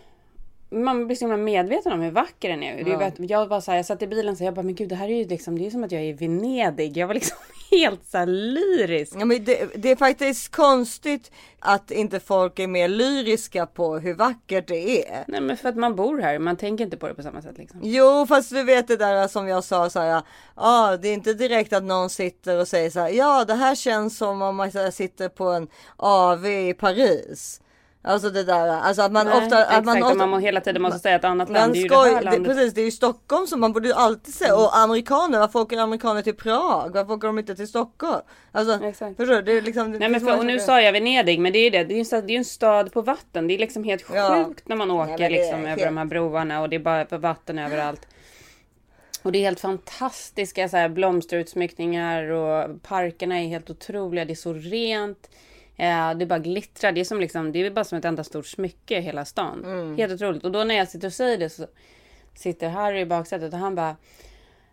man 0.70 1.06
blir 1.06 1.16
så 1.16 1.24
himla 1.24 1.36
medveten 1.36 1.92
om 1.92 2.00
hur 2.00 2.10
vacker 2.10 2.48
den 2.48 2.62
är. 2.62 2.88
Ja. 2.88 3.12
Jag 3.18 3.46
var 3.46 3.60
så 3.60 3.70
här, 3.70 3.78
jag 3.78 3.86
satt 3.86 4.02
i 4.02 4.06
bilen 4.06 4.36
så 4.36 4.44
jag 4.44 4.54
bara, 4.54 4.62
men 4.62 4.74
gud 4.74 4.88
det 4.88 4.94
här 4.94 5.08
är 5.08 5.14
ju 5.14 5.24
liksom, 5.24 5.58
det 5.58 5.66
är 5.66 5.70
som 5.70 5.84
att 5.84 5.92
jag 5.92 6.00
är 6.02 6.06
i 6.06 6.12
Venedig. 6.12 6.96
Jag 6.96 7.06
var 7.06 7.14
liksom 7.14 7.36
helt 7.72 8.06
så 8.06 8.24
lyrisk. 8.24 9.12
Ja, 9.18 9.24
men 9.24 9.44
det, 9.44 9.70
det 9.74 9.90
är 9.90 9.96
faktiskt 9.96 10.52
konstigt 10.56 11.30
att 11.58 11.90
inte 11.90 12.20
folk 12.20 12.58
är 12.58 12.66
mer 12.66 12.88
lyriska 12.88 13.66
på 13.66 13.98
hur 13.98 14.14
vackert 14.14 14.68
det 14.68 15.08
är. 15.08 15.24
Nej 15.28 15.40
men 15.40 15.56
för 15.56 15.68
att 15.68 15.76
man 15.76 15.96
bor 15.96 16.18
här, 16.18 16.38
man 16.38 16.56
tänker 16.56 16.84
inte 16.84 16.96
på 16.96 17.08
det 17.08 17.14
på 17.14 17.22
samma 17.22 17.42
sätt 17.42 17.58
liksom. 17.58 17.80
Jo, 17.82 18.26
fast 18.28 18.50
du 18.50 18.62
vet 18.62 18.88
det 18.88 18.96
där 18.96 19.28
som 19.28 19.48
jag 19.48 19.64
sa 19.64 19.90
så 19.90 20.00
här. 20.00 20.22
Ja, 20.56 20.98
det 21.02 21.08
är 21.08 21.14
inte 21.14 21.34
direkt 21.34 21.72
att 21.72 21.84
någon 21.84 22.10
sitter 22.10 22.60
och 22.60 22.68
säger 22.68 22.90
så 22.90 23.00
här. 23.00 23.08
Ja, 23.08 23.44
det 23.44 23.54
här 23.54 23.74
känns 23.74 24.18
som 24.18 24.42
om 24.42 24.56
man 24.56 24.92
sitter 24.92 25.28
på 25.28 25.44
en 25.44 25.68
AV 25.96 26.46
i 26.46 26.74
Paris. 26.74 27.60
Alltså 28.04 28.30
det 28.30 28.44
där, 28.44 28.68
alltså 28.68 29.02
att 29.02 29.12
man 29.12 29.26
Nej, 29.26 29.38
ofta, 29.38 29.58
att 29.58 29.68
exakt, 29.68 29.84
man 29.86 30.02
ofta, 30.02 30.26
man 30.26 30.40
hela 30.42 30.60
tiden 30.60 30.82
måste 30.82 30.98
säga 30.98 31.16
ett 31.16 31.24
annat 31.24 31.48
land. 31.50 31.60
man 31.66 31.72
Det 31.72 31.78
är 31.78 31.82
ju 31.82 31.88
skoj, 31.88 32.08
det 32.08 32.14
här 32.14 32.22
det, 32.22 32.30
landet. 32.30 32.44
precis, 32.56 32.74
det 32.74 32.80
är 32.80 32.84
ju 32.84 32.90
Stockholm 32.90 33.46
som 33.46 33.60
man 33.60 33.72
borde 33.72 33.88
ju 33.88 33.94
alltid 33.94 34.34
säga. 34.34 34.56
Och 34.56 34.76
amerikaner, 34.76 35.38
varför 35.38 35.58
åker 35.58 35.78
amerikaner 35.78 36.22
till 36.22 36.34
Prag? 36.36 36.90
Varför 36.94 37.12
åker 37.12 37.26
de 37.26 37.38
inte 37.38 37.54
till 37.54 37.68
Stockholm? 37.68 38.20
Alltså, 38.52 38.84
Exakt. 38.84 39.16
förstår 39.16 39.34
du? 39.34 39.42
Det 39.42 39.52
är 39.52 39.62
liksom, 39.62 39.92
det 39.92 39.98
Nej 39.98 40.08
men 40.08 40.20
för, 40.20 40.38
och 40.38 40.46
nu 40.46 40.58
sa 40.60 40.80
jag 40.80 40.92
Venedig, 40.92 41.40
men 41.40 41.52
det 41.52 41.58
är 41.58 41.64
ju 41.64 41.70
det. 41.70 41.84
Det 41.84 41.92
är 41.92 41.96
ju 41.96 41.98
en, 42.00 42.04
stad- 42.06 42.26
det 42.26 42.32
är 42.34 42.38
en 42.38 42.44
stad 42.44 42.92
på 42.92 43.02
vatten. 43.02 43.48
Det 43.48 43.54
är 43.54 43.58
liksom 43.58 43.84
helt 43.84 44.02
sjukt 44.02 44.16
Ja. 44.16 44.50
när 44.64 44.76
man 44.76 44.88
Nej, 44.88 44.96
åker 45.14 45.24
är 45.24 45.30
liksom 45.30 45.58
över 45.60 45.68
helt- 45.68 45.82
de 45.82 45.96
här 45.96 46.04
broarna 46.04 46.60
och 46.60 46.68
det 46.68 46.76
är 46.76 46.80
bara 46.80 47.18
vatten 47.18 47.58
överallt. 47.58 48.06
Och 49.22 49.32
det 49.32 49.38
är 49.38 49.42
helt 49.42 49.60
fantastiska 49.60 50.68
så 50.68 50.76
här, 50.76 50.88
blomsterutsmyckningar 50.88 52.24
och 52.30 52.82
parkerna 52.82 53.40
är 53.40 53.46
helt 53.46 53.70
otroliga. 53.70 54.24
Det 54.24 54.32
är 54.32 54.34
så 54.34 54.52
rent. 54.52 55.28
Eh, 55.82 56.14
det 56.14 56.26
bara 56.26 56.38
glittrar. 56.38 56.92
Det 56.92 57.00
är, 57.00 57.04
som 57.04 57.20
liksom, 57.20 57.52
det 57.52 57.66
är 57.66 57.70
bara 57.70 57.84
som 57.84 57.98
ett 57.98 58.04
enda 58.04 58.24
stort 58.24 58.46
smycke 58.46 59.00
hela 59.00 59.24
stan. 59.24 59.64
Mm. 59.64 59.96
Helt 59.96 60.12
otroligt. 60.12 60.44
Och 60.44 60.52
då 60.52 60.64
när 60.64 60.74
jag 60.74 60.88
sitter 60.88 61.06
och 61.06 61.12
säger 61.12 61.38
det 61.38 61.50
så 61.50 61.66
sitter 62.34 62.68
Harry 62.68 63.00
i 63.00 63.06
baksätet 63.06 63.52
och 63.52 63.58
han 63.58 63.74
bara 63.74 63.96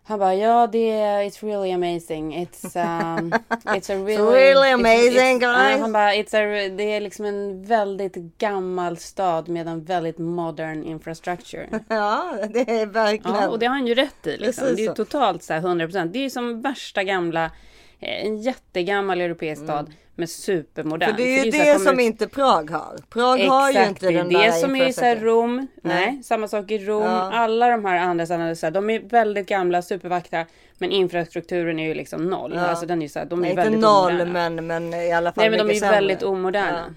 han 0.02 0.18
bara, 0.18 0.34
ja 0.34 0.66
det 0.66 0.90
är, 0.90 1.22
it's 1.22 1.44
really 1.46 1.72
amazing. 1.72 2.46
It's, 2.46 2.76
um, 3.18 3.32
it's 3.64 3.92
a 3.92 4.04
really, 4.06 4.22
really 4.22 4.70
amazing, 4.70 5.36
it's, 5.36 5.40
guys. 5.40 5.72
ja, 5.72 5.78
han 5.80 5.92
bara, 5.92 6.14
it's 6.14 6.34
a, 6.34 6.74
det 6.76 6.82
är 6.82 7.00
liksom 7.00 7.24
en 7.24 7.62
väldigt 7.62 8.14
gammal 8.38 8.96
stad 8.96 9.48
med 9.48 9.68
en 9.68 9.84
väldigt 9.84 10.18
modern 10.18 10.84
infrastructure. 10.84 11.68
Ja, 11.88 12.38
det 12.48 12.80
är 12.80 12.86
verkligen. 12.86 13.36
Ja, 13.36 13.48
och 13.48 13.58
det 13.58 13.66
har 13.66 13.74
han 13.74 13.86
ju 13.86 13.94
rätt 13.94 14.26
i. 14.26 14.36
Liksom. 14.36 14.64
Det 14.64 14.82
är 14.82 14.88
ju 14.88 14.94
totalt 14.94 15.42
så 15.42 15.52
här 15.52 15.60
100%. 15.60 16.08
Det 16.12 16.18
är 16.18 16.22
ju 16.22 16.30
som 16.30 16.60
värsta 16.62 17.04
gamla, 17.04 17.50
en 18.00 18.36
jättegammal 18.38 19.20
europeisk 19.20 19.62
stad 19.64 19.92
med 20.14 20.30
supermodern. 20.30 21.08
Mm. 21.10 21.16
För 21.16 21.22
det 21.24 21.38
är 21.38 21.44
ju 21.44 21.50
det 21.50 21.58
kommer- 21.72 21.90
som 21.90 22.00
inte 22.00 22.28
Prag 22.28 22.70
har. 22.70 22.96
Prag 23.10 23.38
har 23.38 23.70
ju 23.70 23.76
Exakt, 23.78 23.88
inte 23.88 24.06
det 24.06 24.12
är 24.12 24.16
den 24.18 24.28
det 24.28 24.38
där 24.38 24.50
som 24.52 24.76
är 24.76 24.92
så 24.92 25.00
här. 25.04 25.16
Rom. 25.16 25.66
Nej, 25.82 26.20
samma 26.24 26.48
sak 26.48 26.70
i 26.70 26.78
Rom. 26.78 27.02
Ja. 27.02 27.32
Alla 27.32 27.68
de 27.68 27.84
här 27.84 27.98
andra 27.98 28.26
städerna, 28.26 28.54
så 28.54 28.66
här, 28.66 28.70
de 28.70 28.90
är 28.90 29.00
väldigt 29.00 29.46
gamla, 29.48 29.82
supervackra. 29.82 30.46
Men 30.78 30.90
infrastrukturen 30.90 31.78
är 31.78 31.88
ju 31.88 31.94
liksom 31.94 32.24
noll. 32.26 32.52
Ja. 32.54 32.60
Alltså 32.66 32.86
den 32.86 32.98
är 32.98 33.02
ju 33.02 33.08
så 33.08 33.18
här, 33.18 33.26
de 33.26 33.38
är 33.38 33.42
Nej, 33.42 33.48
ju 33.48 33.50
inte 33.52 33.62
väldigt 33.62 33.80
noll 33.80 34.10
omoderna. 34.12 34.32
men, 34.50 34.66
men 34.66 34.94
i 34.94 35.12
alla 35.12 35.32
fall 35.32 35.42
Nej 35.42 35.50
men 35.50 35.66
de 35.66 35.70
är 35.70 35.74
ju 35.74 35.80
väldigt 35.80 36.22
omoderna. 36.22 36.94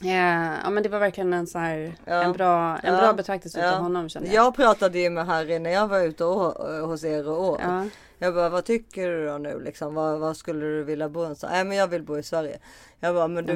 Ja. 0.00 0.52
ja 0.64 0.70
men 0.70 0.82
det 0.82 0.88
var 0.88 0.98
verkligen 0.98 1.32
en 1.32 1.46
så 1.46 1.58
här, 1.58 1.92
Ja. 2.04 2.22
en 2.22 2.32
bra, 2.32 2.78
en 2.82 2.94
Ja. 2.94 3.00
bra 3.00 3.12
betraktelse 3.12 3.60
Ja. 3.60 3.68
utav 3.68 3.80
honom 3.82 4.08
kände 4.08 4.28
jag. 4.28 4.36
Jag 4.44 4.56
pratade 4.56 4.98
ju 4.98 5.10
med 5.10 5.26
Harry 5.26 5.58
när 5.58 5.70
jag 5.70 5.88
var 5.88 6.00
ute 6.00 6.24
och, 6.24 6.70
eh, 6.74 6.86
hos 6.86 7.04
er 7.04 7.28
och 7.28 7.44
åt. 7.44 7.60
Ja. 8.18 8.26
Jag 8.26 8.34
bara, 8.34 8.48
vad 8.48 8.64
tycker 8.64 9.08
du 9.10 9.26
då 9.26 9.38
nu 9.38 9.60
liksom? 9.60 9.94
Vad, 9.94 10.18
vad 10.20 10.36
skulle 10.36 10.66
du 10.66 10.84
vilja 10.84 11.08
bo 11.08 11.20
någonstans? 11.20 11.50
Nej 11.52 11.64
men 11.64 11.76
jag 11.76 11.88
vill 11.88 12.02
bo 12.02 12.18
i 12.18 12.22
Sverige. 12.22 12.58
Jag 13.00 13.14
bara, 13.14 13.28
men 13.28 13.46
du, 13.46 13.52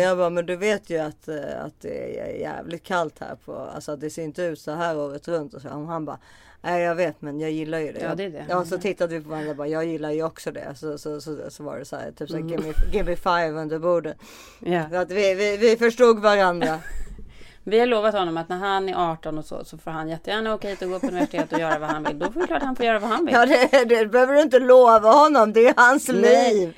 jag 0.00 0.18
bara, 0.18 0.30
men 0.30 0.46
du 0.46 0.56
vet 0.56 0.90
ju 0.90 0.98
att, 0.98 1.28
eh, 1.28 1.64
att 1.64 1.80
det 1.80 2.20
är 2.20 2.32
jävligt 2.40 2.82
kallt 2.82 3.18
här 3.20 3.36
på, 3.44 3.56
alltså 3.56 3.96
det 3.96 4.10
ser 4.10 4.22
inte 4.22 4.42
ut 4.42 4.60
så 4.60 4.70
här 4.72 4.98
året 4.98 5.28
runt. 5.28 5.54
Och 5.54 5.62
så. 5.62 5.68
Och 5.68 5.86
han 5.86 6.04
bara, 6.04 6.18
nej 6.60 6.82
jag 6.82 6.94
vet 6.94 7.22
men 7.22 7.40
jag 7.40 7.50
gillar 7.50 7.78
ju 7.78 7.92
det. 7.92 8.00
Ja, 8.00 8.14
det 8.14 8.24
är 8.24 8.30
det. 8.30 8.46
Ja 8.48 8.64
så 8.64 8.78
tittade 8.78 9.18
vi 9.18 9.24
på 9.24 9.30
varandra 9.30 9.50
och 9.50 9.56
bara, 9.56 9.68
jag 9.68 9.84
gillar 9.84 10.10
ju 10.10 10.22
också 10.24 10.52
det. 10.52 10.74
Så, 10.76 10.98
så, 10.98 11.20
så, 11.20 11.36
så 11.50 11.62
var 11.62 11.78
det 11.78 11.84
så 11.84 11.96
här, 11.96 12.12
typ 12.12 12.28
så 12.28 12.34
här, 12.36 12.40
Mm. 12.42 12.50
give, 12.52 12.62
me, 12.68 12.74
give 12.92 13.04
me 13.10 13.16
five 13.16 13.50
under 13.50 13.78
bordet. 13.78 14.16
Så 14.90 14.96
att 14.96 15.10
vi, 15.10 15.34
vi, 15.34 15.56
vi 15.56 15.76
förstod 15.76 16.18
varandra. 16.18 16.78
Vi 17.70 17.80
har 17.80 17.86
lovat 17.86 18.14
honom 18.14 18.36
att 18.36 18.48
när 18.48 18.56
han 18.56 18.88
är 18.88 19.10
18 19.12 19.38
och 19.38 19.44
så, 19.44 19.64
så 19.64 19.78
får 19.78 19.90
han 19.90 20.08
jättegärna 20.08 20.54
åka 20.54 20.68
hit 20.68 20.82
och 20.82 20.88
gå 20.88 21.00
på 21.00 21.06
universitet 21.06 21.52
och 21.52 21.58
göra 21.58 21.78
vad 21.78 21.88
han 21.88 22.04
vill. 22.04 22.18
Då 22.18 22.32
får 22.32 22.40
det 22.40 22.46
klart 22.46 22.62
han 22.62 22.76
får 22.76 22.86
göra 22.86 22.98
vad 22.98 23.10
han 23.10 23.26
vill. 23.26 23.34
Ja 23.34 23.46
det, 23.46 23.84
det 23.84 24.06
behöver 24.06 24.34
du 24.34 24.40
inte 24.40 24.58
lova 24.58 25.10
honom, 25.10 25.52
det 25.52 25.66
är 25.66 25.74
hans 25.76 26.08
Nej. 26.08 26.54
liv. 26.54 26.76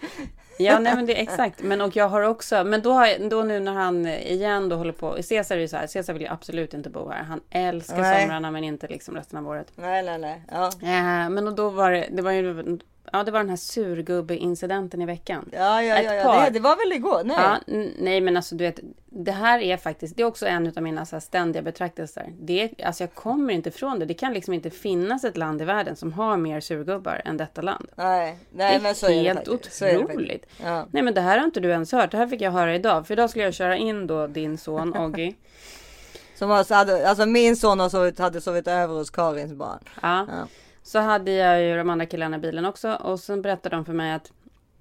Ja, 0.59 0.79
nej 0.79 0.97
men 0.97 1.07
det 1.07 1.19
är 1.19 1.23
exakt. 1.23 1.63
Men 1.63 1.81
och 1.81 1.97
jag 1.97 2.09
har 2.09 2.23
också, 2.23 2.65
men 2.65 2.83
då, 2.83 2.93
har 2.93 3.29
då 3.29 3.43
nu 3.43 3.61
när 3.61 3.73
han 3.73 4.07
igen 4.07 4.69
då 4.69 4.77
håller 4.77 4.93
på, 4.93 5.23
Cesar 5.23 5.57
är 5.57 5.61
ju 5.61 5.69
så 5.69 5.77
här, 5.77 5.87
Cesar 5.87 6.13
vill 6.13 6.23
ju 6.23 6.29
absolut 6.29 6.75
inte 6.75 6.91
bo 6.91 7.11
här. 7.11 7.23
Han 7.23 7.41
älskar 7.51 8.01
Nej. 8.01 8.23
somrarna 8.23 8.51
men 8.51 8.65
inte 8.65 8.89
liksom 8.89 9.15
resten 9.15 9.39
av 9.39 9.49
året. 9.49 9.73
Nej 9.77 10.03
nej 10.03 10.19
nej. 10.19 10.43
Ja. 10.51 10.67
Eh, 10.83 11.31
men 11.31 11.47
och 11.49 11.55
då 11.55 11.69
var 11.69 11.91
det, 11.91 12.09
det 12.11 12.23
var 12.23 12.33
ju, 12.33 12.79
ja 13.13 13.25
det 13.25 13.31
var 13.31 13.41
den 13.41 13.49
här 13.49 13.57
surgubbe-incidenten 13.57 15.03
i 15.03 15.07
veckan. 15.07 15.49
Ja, 15.53 15.83
ja, 15.83 16.03
ja, 16.03 16.15
ja. 16.15 16.45
Det, 16.45 16.51
det 16.51 16.61
var 16.61 16.77
väl 16.77 16.93
igår? 16.93 17.23
Nej. 17.25 17.37
Ja, 17.39 17.59
nej 17.99 18.21
men 18.21 18.37
alltså 18.37 18.55
du 18.55 18.65
vet, 18.65 18.81
det 19.07 19.33
här 19.33 19.59
är 19.59 19.77
faktiskt, 19.77 20.17
det 20.17 20.23
är 20.23 20.27
också 20.27 20.47
en 20.47 20.73
av 20.77 20.83
mina 20.83 21.07
så 21.07 21.17
här 21.17 21.21
ständiga 21.21 21.63
betraktelser. 21.63 22.33
Det 22.41 22.71
alltså 22.85 23.03
jag 23.03 23.15
kommer 23.15 23.53
inte 23.53 23.69
ifrån 23.69 23.99
det. 23.99 24.07
Det 24.07 24.15
kan 24.15 24.33
liksom 24.33 24.55
inte 24.55 24.71
finnas 24.71 25.25
ett 25.25 25.37
land 25.37 25.63
i 25.63 25.65
världen 25.65 25.97
som 25.97 26.13
har 26.13 26.37
mer 26.37 26.61
surgubbar 26.61 27.23
än 27.25 27.37
detta 27.37 27.63
land. 27.63 27.89
Nej, 27.95 28.39
Det 28.51 28.57
nej 28.59 28.77
är 28.77 28.81
men 28.81 28.95
så 28.95 29.07
är 29.07 29.11
det 29.11 29.23
helt 29.23 29.49
är 29.49 29.93
det 29.93 29.99
otroligt. 29.99 30.47
Ja. 30.63 30.87
Nej 30.91 31.03
men 31.03 31.15
det 31.15 31.21
här 31.21 31.39
har 31.39 31.45
inte 31.45 31.61
du 31.61 31.69
ens 31.71 31.93
hört. 31.93 32.11
Det 32.11 32.17
här 32.17 32.27
fick 32.27 32.41
jag 32.41 32.51
höra 32.51 32.75
idag. 32.75 33.07
För 33.07 33.15
idag 33.15 33.31
skulle 33.31 33.45
jag 33.45 33.55
köra 33.55 33.77
in 33.77 34.07
då 34.07 34.27
din 34.27 34.59
son 34.59 34.97
Oggy. 34.97 35.35
Som 36.35 36.51
alltså, 36.51 36.75
hade, 36.75 37.09
alltså 37.09 37.27
min 37.27 37.57
son 37.57 37.81
har 37.81 37.89
sovit, 37.89 38.19
hade 38.19 38.41
sovit 38.41 38.69
över 38.69 38.95
hos 38.95 39.11
Karins 39.11 39.53
barn. 39.53 39.79
Ja. 40.03 40.27
Ja. 40.31 40.47
Så 40.83 40.99
hade 40.99 41.31
jag 41.33 41.63
ju 41.63 41.77
de 41.77 41.91
andra 41.91 42.07
killarna 42.07 42.37
i 42.37 42.41
bilen 42.41 42.65
också. 42.65 42.95
Och 42.95 43.21
sen 43.21 43.43
berättade 43.43 43.77
de 43.77 43.85
för 43.85 43.93
mig 43.93 44.13
att 44.13 44.33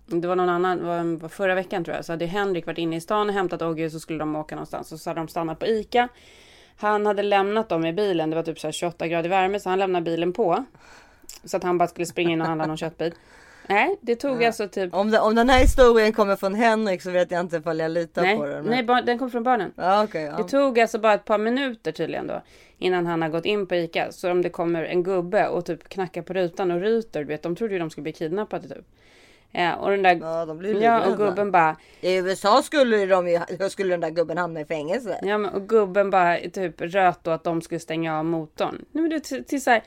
det 0.05 0.27
var 0.27 0.35
någon 0.35 0.49
annan, 0.49 0.85
var- 1.19 1.29
förra 1.29 1.55
veckan 1.55 1.83
tror 1.83 1.95
jag, 1.95 2.05
så 2.05 2.13
hade 2.13 2.25
Henrik 2.25 2.65
varit 2.65 2.77
inne 2.77 2.95
i 2.95 3.01
stan 3.01 3.27
och 3.29 3.33
hämtat 3.33 3.61
Ogge 3.61 3.85
och 3.85 3.91
så 3.91 3.99
skulle 3.99 4.19
de 4.19 4.35
åka 4.35 4.55
någonstans. 4.55 4.91
Och 4.91 4.99
så 4.99 5.09
hade 5.09 5.19
de 5.19 5.27
stannat 5.27 5.59
på 5.59 5.65
ICA. 5.67 6.07
Han 6.77 7.05
hade 7.05 7.23
lämnat 7.23 7.69
dem 7.69 7.85
i 7.85 7.93
bilen, 7.93 8.29
det 8.29 8.35
var 8.35 8.43
typ 8.43 8.59
så 8.59 8.67
här 8.67 8.71
28 8.71 9.07
grader 9.07 9.29
värme, 9.29 9.59
så 9.59 9.69
han 9.69 9.79
lämnade 9.79 10.03
bilen 10.05 10.33
på. 10.33 10.65
Så 11.43 11.57
att 11.57 11.63
han 11.63 11.77
bara 11.77 11.87
skulle 11.87 12.05
springa 12.05 12.31
in 12.31 12.41
och 12.41 12.47
handla 12.47 12.65
någon 12.65 12.77
köttbit. 12.77 13.13
Nej, 13.67 13.97
det 14.01 14.15
tog 14.15 14.43
alltså 14.43 14.67
typ... 14.67 14.93
Om, 14.93 15.11
det, 15.11 15.19
om 15.19 15.35
den 15.35 15.49
här 15.49 15.59
historien 15.59 16.13
kommer 16.13 16.35
från 16.35 16.53
Henrik 16.53 17.01
så 17.01 17.11
vet 17.11 17.31
jag 17.31 17.39
inte 17.39 17.57
ifall 17.57 17.79
jag 17.79 17.91
litar 17.91 18.21
Nej, 18.21 18.37
på 18.37 18.45
den. 18.45 18.65
men- 18.65 18.85
nej 18.85 19.03
den 19.05 19.19
kom 19.19 19.31
från 19.31 19.43
barnen. 19.43 19.71
Ja, 19.75 20.03
okej. 20.03 20.23
ja. 20.23 20.37
Det 20.37 20.43
tog 20.43 20.79
alltså 20.79 20.99
bara 20.99 21.13
ett 21.13 21.25
par 21.25 21.37
minuter 21.37 21.91
tydligen 21.91 22.27
då. 22.27 22.41
Innan 22.77 23.05
han 23.05 23.21
har 23.21 23.29
gått 23.29 23.45
in 23.45 23.67
på 23.67 23.75
ICA. 23.75 24.11
Så 24.11 24.31
om 24.31 24.41
det 24.41 24.49
kommer 24.49 24.83
en 24.83 25.03
gubbe 25.03 25.47
och 25.47 25.65
typ 25.65 25.89
knackar 25.89 26.21
på 26.21 26.33
rutan 26.33 26.71
och 26.71 26.81
ryter. 26.81 27.19
Du 27.19 27.25
vet, 27.25 27.43
de 27.43 27.55
trodde 27.55 27.73
ju 27.73 27.79
de 27.79 27.89
skulle 27.89 28.03
bli 28.03 28.13
kidnappade 28.13 28.67
typ. 28.67 28.85
Ja, 29.51 29.75
och 29.75 29.91
den 29.91 30.01
där... 30.03 30.19
Ja, 30.21 30.45
de 30.45 30.57
blir 30.57 30.81
Ja, 30.81 31.05
och 31.05 31.17
gubben 31.17 31.51
bara... 31.51 31.75
I 32.01 32.15
USA 32.15 32.61
skulle, 32.61 33.05
de 33.05 33.27
ju, 33.27 33.69
skulle 33.69 33.93
den 33.93 33.99
där 33.99 34.09
gubben 34.09 34.37
hamna 34.37 34.61
i 34.61 34.65
fängelse. 34.65 35.19
Ja, 35.23 35.37
men 35.37 35.51
och 35.51 35.69
gubben 35.69 36.09
bara 36.09 36.37
typ 36.37 36.81
röt 36.81 37.23
då 37.23 37.31
att 37.31 37.43
de 37.43 37.61
skulle 37.61 37.79
stänga 37.79 38.19
av 38.19 38.25
motorn. 38.25 38.85
Nej, 38.91 39.03
men 39.03 39.11
är 39.11 39.19
till, 39.19 39.43
till 39.43 39.63
så 39.63 39.69
här, 39.69 39.83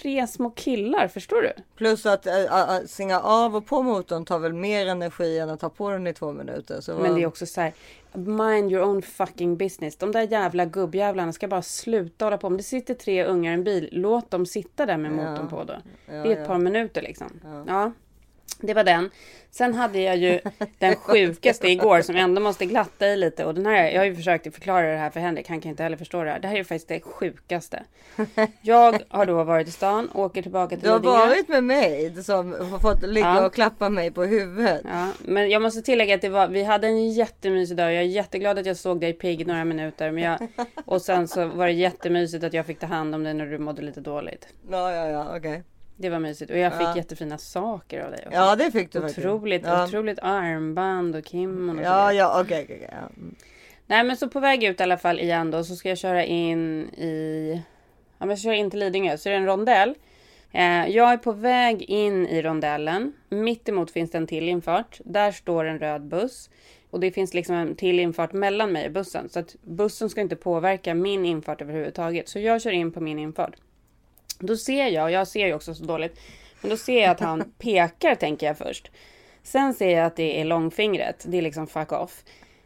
tre 0.00 0.26
små 0.26 0.50
killar, 0.50 1.08
förstår 1.08 1.42
du? 1.42 1.52
Plus 1.76 2.06
att 2.06 2.26
äh, 2.26 2.76
äh, 2.76 2.84
stänga 2.86 3.20
av 3.20 3.56
och 3.56 3.66
på 3.66 3.82
motorn 3.82 4.24
tar 4.24 4.38
väl 4.38 4.52
mer 4.52 4.86
energi 4.86 5.38
än 5.38 5.50
att 5.50 5.60
ta 5.60 5.68
på 5.68 5.90
den 5.90 6.06
i 6.06 6.14
två 6.14 6.32
minuter. 6.32 6.80
Så 6.80 6.98
Men 6.98 7.14
det 7.14 7.22
är 7.22 7.26
också 7.26 7.46
så 7.46 7.60
här, 7.60 7.72
mind 8.12 8.72
your 8.72 8.84
own 8.84 9.02
fucking 9.02 9.56
business. 9.56 9.96
De 9.96 10.12
där 10.12 10.22
jävla 10.32 10.64
gubbjävlarna 10.64 11.32
ska 11.32 11.48
bara 11.48 11.62
sluta 11.62 12.24
hålla 12.24 12.38
på. 12.38 12.46
Om 12.46 12.56
det 12.56 12.62
sitter 12.62 12.94
tre 12.94 13.24
ungar 13.24 13.50
i 13.50 13.54
en 13.54 13.64
bil, 13.64 13.88
låt 13.92 14.30
dem 14.30 14.46
sitta 14.46 14.86
där 14.86 14.96
med 14.96 15.12
motorn 15.12 15.48
på 15.48 15.64
då. 15.64 15.74
det 16.06 16.14
är 16.14 16.26
ett 16.26 16.38
ja. 16.38 16.46
par 16.46 16.58
minuter 16.58 17.02
liksom. 17.02 17.40
Ja. 17.66 17.92
Det 18.60 18.74
var 18.74 18.84
den. 18.84 19.10
Sen 19.50 19.74
hade 19.74 19.98
jag 20.00 20.16
ju 20.16 20.40
den 20.78 20.96
sjukaste 21.00 21.68
igår 21.68 22.00
som 22.02 22.16
ändå 22.16 22.40
måste 22.40 22.66
glatta 22.66 23.06
i 23.08 23.16
lite. 23.16 23.44
Och 23.44 23.54
den 23.54 23.66
här, 23.66 23.90
jag 23.90 24.00
har 24.00 24.04
ju 24.06 24.14
försökt 24.14 24.54
förklara 24.54 24.86
det 24.92 24.96
här 24.98 25.10
för 25.10 25.20
Henrik. 25.20 25.48
Han 25.48 25.60
kan 25.60 25.70
inte 25.70 25.82
heller 25.82 25.96
förstå 25.96 26.24
det 26.24 26.30
här. 26.30 26.38
Det 26.40 26.48
här 26.48 26.56
är 26.56 26.64
faktiskt 26.64 26.88
det 26.88 27.00
sjukaste. 27.00 27.82
Jag 28.62 28.98
har 29.08 29.26
då 29.26 29.44
varit 29.44 29.68
i 29.68 29.70
stan, 29.70 30.10
åker 30.14 30.42
tillbaka 30.42 30.76
till 30.76 30.84
Du 30.84 30.90
har 30.90 30.98
Lidingö. 30.98 31.18
varit 31.18 31.48
med 31.48 31.64
mig 31.64 32.22
som 32.24 32.52
har 32.70 32.78
fått 32.78 33.02
ligga 33.02 33.26
Ja. 33.26 33.46
och 33.46 33.54
klappa 33.54 33.88
mig 33.88 34.10
på 34.10 34.24
huvudet. 34.24 34.80
Ja, 34.84 35.08
men 35.24 35.50
jag 35.50 35.62
måste 35.62 35.82
tillägga 35.82 36.14
att 36.14 36.20
det 36.20 36.28
var, 36.28 36.48
vi 36.48 36.62
hade 36.62 36.86
en 36.86 37.10
jättemysig 37.12 37.76
dag. 37.76 37.92
Jag 37.92 38.02
är 38.02 38.06
jätteglad 38.06 38.58
att 38.58 38.66
jag 38.66 38.76
såg 38.76 39.00
dig 39.00 39.12
pigg 39.12 39.46
några 39.46 39.64
minuter. 39.64 40.10
Men 40.10 40.22
jag, 40.22 40.38
och 40.84 41.02
sen 41.02 41.28
så 41.28 41.46
var 41.46 41.66
det 41.66 41.72
jättemysigt 41.72 42.44
att 42.44 42.52
jag 42.52 42.66
fick 42.66 42.78
ta 42.78 42.86
hand 42.86 43.14
om 43.14 43.24
dig 43.24 43.34
när 43.34 43.46
du 43.46 43.58
mådde 43.58 43.82
lite 43.82 44.00
dåligt. 44.00 44.48
Ja, 44.70 44.92
ja, 44.92 45.08
ja, 45.08 45.36
okej. 45.36 45.62
Det 45.96 46.08
var 46.08 46.18
mysigt. 46.18 46.50
Och 46.50 46.58
jag 46.58 46.72
fick 46.72 46.86
Ja. 46.86 46.96
jättefina 46.96 47.38
saker 47.38 48.00
av 48.04 48.10
dig 48.10 48.20
också. 48.26 48.38
Ja, 48.38 48.56
det 48.56 48.70
fick 48.70 48.92
du. 48.92 49.04
Otroligt, 49.04 49.62
Ja, 49.64 49.84
otroligt 49.84 50.18
armband 50.22 51.16
och 51.16 51.26
kimon 51.26 51.70
och 51.78 51.84
så 51.84 51.90
ja, 51.90 52.12
ja 52.12 52.40
okej, 52.40 52.62
okej. 52.64 52.76
okej, 52.76 52.88
ja. 52.92 53.08
Mm. 53.16 53.34
Nej 53.86 54.04
men 54.04 54.16
så 54.16 54.28
på 54.28 54.40
väg 54.40 54.64
ut 54.64 54.80
i 54.80 54.82
alla 54.82 54.98
fall 54.98 55.20
igen 55.20 55.50
då 55.50 55.64
så 55.64 55.76
ska 55.76 55.88
jag 55.88 55.98
köra 55.98 56.24
in 56.24 56.84
i... 56.90 57.62
Ja 58.18 58.26
men 58.26 58.28
jag 58.30 58.38
kör 58.38 58.52
in 58.52 58.70
till 58.70 58.80
Lidingö. 58.80 59.18
Så 59.18 59.28
är 59.28 59.32
det 59.32 59.38
en 59.38 59.46
rondell. 59.46 59.94
Eh, 60.52 60.86
jag 60.88 61.12
är 61.12 61.16
på 61.16 61.32
väg 61.32 61.82
in 61.82 62.26
i 62.26 62.42
rondellen. 62.42 63.12
Mitt 63.28 63.68
emot 63.68 63.90
finns 63.90 64.10
det 64.10 64.18
en 64.18 64.26
till 64.26 64.48
infart. 64.48 65.00
Där 65.04 65.32
står 65.32 65.64
en 65.64 65.78
röd 65.78 66.02
buss. 66.02 66.50
Och 66.90 67.00
det 67.00 67.10
finns 67.10 67.34
liksom 67.34 67.54
en 67.54 67.76
till 67.76 68.00
infart 68.00 68.32
mellan 68.32 68.72
mig 68.72 68.86
och 68.86 68.92
bussen. 68.92 69.28
Så 69.28 69.38
att 69.38 69.56
bussen 69.62 70.10
ska 70.10 70.20
inte 70.20 70.36
påverka 70.36 70.94
min 70.94 71.24
infart 71.24 71.62
överhuvudtaget. 71.62 72.28
Så 72.28 72.38
jag 72.38 72.62
kör 72.62 72.70
in 72.70 72.92
på 72.92 73.00
min 73.00 73.18
infart. 73.18 73.54
Då 74.38 74.56
ser 74.56 74.86
jag, 74.86 75.04
och 75.04 75.10
jag 75.10 75.28
ser 75.28 75.46
ju 75.46 75.54
också 75.54 75.74
så 75.74 75.84
dåligt. 75.84 76.20
Men 76.60 76.70
då 76.70 76.76
ser 76.76 77.02
jag 77.02 77.10
att 77.10 77.20
han 77.20 77.52
pekar 77.58 78.14
tänker 78.14 78.46
jag 78.46 78.58
först. 78.58 78.90
Sen 79.42 79.74
ser 79.74 79.96
jag 79.96 80.06
att 80.06 80.16
det 80.16 80.40
är 80.40 80.44
långfingret. 80.44 81.24
Det 81.28 81.38
är 81.38 81.42
liksom 81.42 81.66
fuck 81.66 81.92
off. 81.92 82.24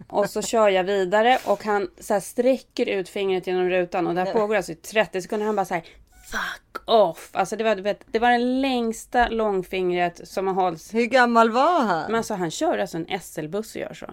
Och 0.08 0.30
så 0.30 0.42
kör 0.42 0.68
jag 0.68 0.84
vidare 0.84 1.38
och 1.44 1.64
han 1.64 1.90
så 2.00 2.20
sträcker 2.20 2.86
ut 2.86 3.08
fingret 3.08 3.46
genom 3.46 3.70
rutan 3.70 4.06
och 4.06 4.14
det 4.14 4.20
här 4.20 4.32
pågår 4.32 4.56
alltså 4.56 4.72
i 4.72 4.74
30 4.74 5.22
sekunder. 5.22 5.46
Han 5.46 5.56
bara 5.56 5.66
så 5.66 5.74
här 5.74 5.84
fuck 6.30 6.88
off. 6.88 7.30
Alltså 7.32 7.56
det 7.56 7.64
var, 7.64 7.76
du 7.76 7.82
vet, 7.82 8.00
det 8.06 8.18
var 8.18 8.30
den 8.30 8.60
längsta 8.60 9.28
långfingret 9.28 10.28
som 10.28 10.46
har 10.46 10.54
hållits. 10.54 10.94
Hur 10.94 11.06
gammal 11.06 11.50
var 11.50 11.80
han? 11.80 12.02
Men 12.02 12.14
alltså 12.14 12.34
han 12.34 12.50
kör 12.50 12.78
alltså 12.78 12.96
en 12.96 13.20
SL-buss 13.20 13.74
och 13.74 13.80
gör 13.80 13.94
så. 13.94 14.06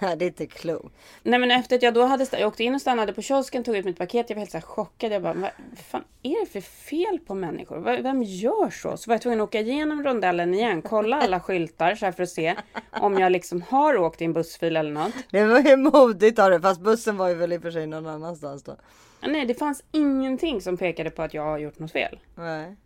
Det 0.00 0.06
är 0.06 0.22
inte 0.22 0.46
klokt. 0.46 0.94
Nej 1.22 1.38
men 1.38 1.50
efter 1.50 1.76
att 1.76 1.82
jag 1.82 1.94
då 1.94 2.04
hade 2.04 2.26
jag 2.32 2.48
åkte 2.48 2.64
in 2.64 2.74
och 2.74 2.80
stannade 2.80 3.12
på 3.12 3.22
kiosken, 3.22 3.64
tog 3.64 3.76
ut 3.76 3.84
mitt 3.84 3.98
paket. 3.98 4.30
Jag 4.30 4.36
var 4.36 4.40
helt 4.40 4.50
så 4.50 4.60
chockad. 4.60 5.12
Jag 5.12 5.22
bara, 5.22 5.34
vad 5.34 5.50
fan 5.90 6.04
är 6.22 6.40
det 6.40 6.50
för 6.52 6.60
fel 6.60 7.18
på 7.26 7.34
människor? 7.34 8.02
Vem 8.02 8.22
gör 8.22 8.70
så? 8.70 8.96
Så 8.96 9.10
var 9.10 9.14
jag 9.14 9.22
tvungen 9.22 9.40
att 9.40 9.48
åka 9.48 9.60
igenom 9.60 10.04
rondellen 10.04 10.54
igen, 10.54 10.82
kolla 10.82 11.16
alla 11.16 11.40
skyltar 11.40 11.94
så 11.94 12.04
här 12.04 12.12
för 12.12 12.22
att 12.22 12.30
se 12.30 12.54
om 12.90 13.18
jag 13.18 13.32
liksom 13.32 13.62
har 13.62 13.96
åkt 13.96 14.22
i 14.22 14.24
en 14.24 14.32
bussfil 14.32 14.76
eller 14.76 14.92
något. 14.92 15.14
Det 15.30 15.44
var 15.44 15.60
ju 15.60 15.76
modigt 15.76 16.38
av 16.38 16.50
det, 16.50 16.60
fast 16.60 16.80
bussen 16.80 17.16
var 17.16 17.28
ju 17.28 17.34
väl 17.34 17.52
i 17.52 17.58
och 17.58 17.62
för 17.62 17.70
sig 17.70 17.86
någon 17.86 18.06
annanstans 18.06 18.62
då. 18.62 18.76
Nej, 19.26 19.46
det 19.46 19.54
fanns 19.54 19.84
ingenting 19.92 20.60
som 20.60 20.76
pekade 20.76 21.10
på 21.10 21.22
att 21.22 21.34
jag 21.34 21.42
har 21.42 21.58
gjort 21.58 21.78
något 21.78 21.92
fel. 21.92 22.18
Nej. 22.34 22.76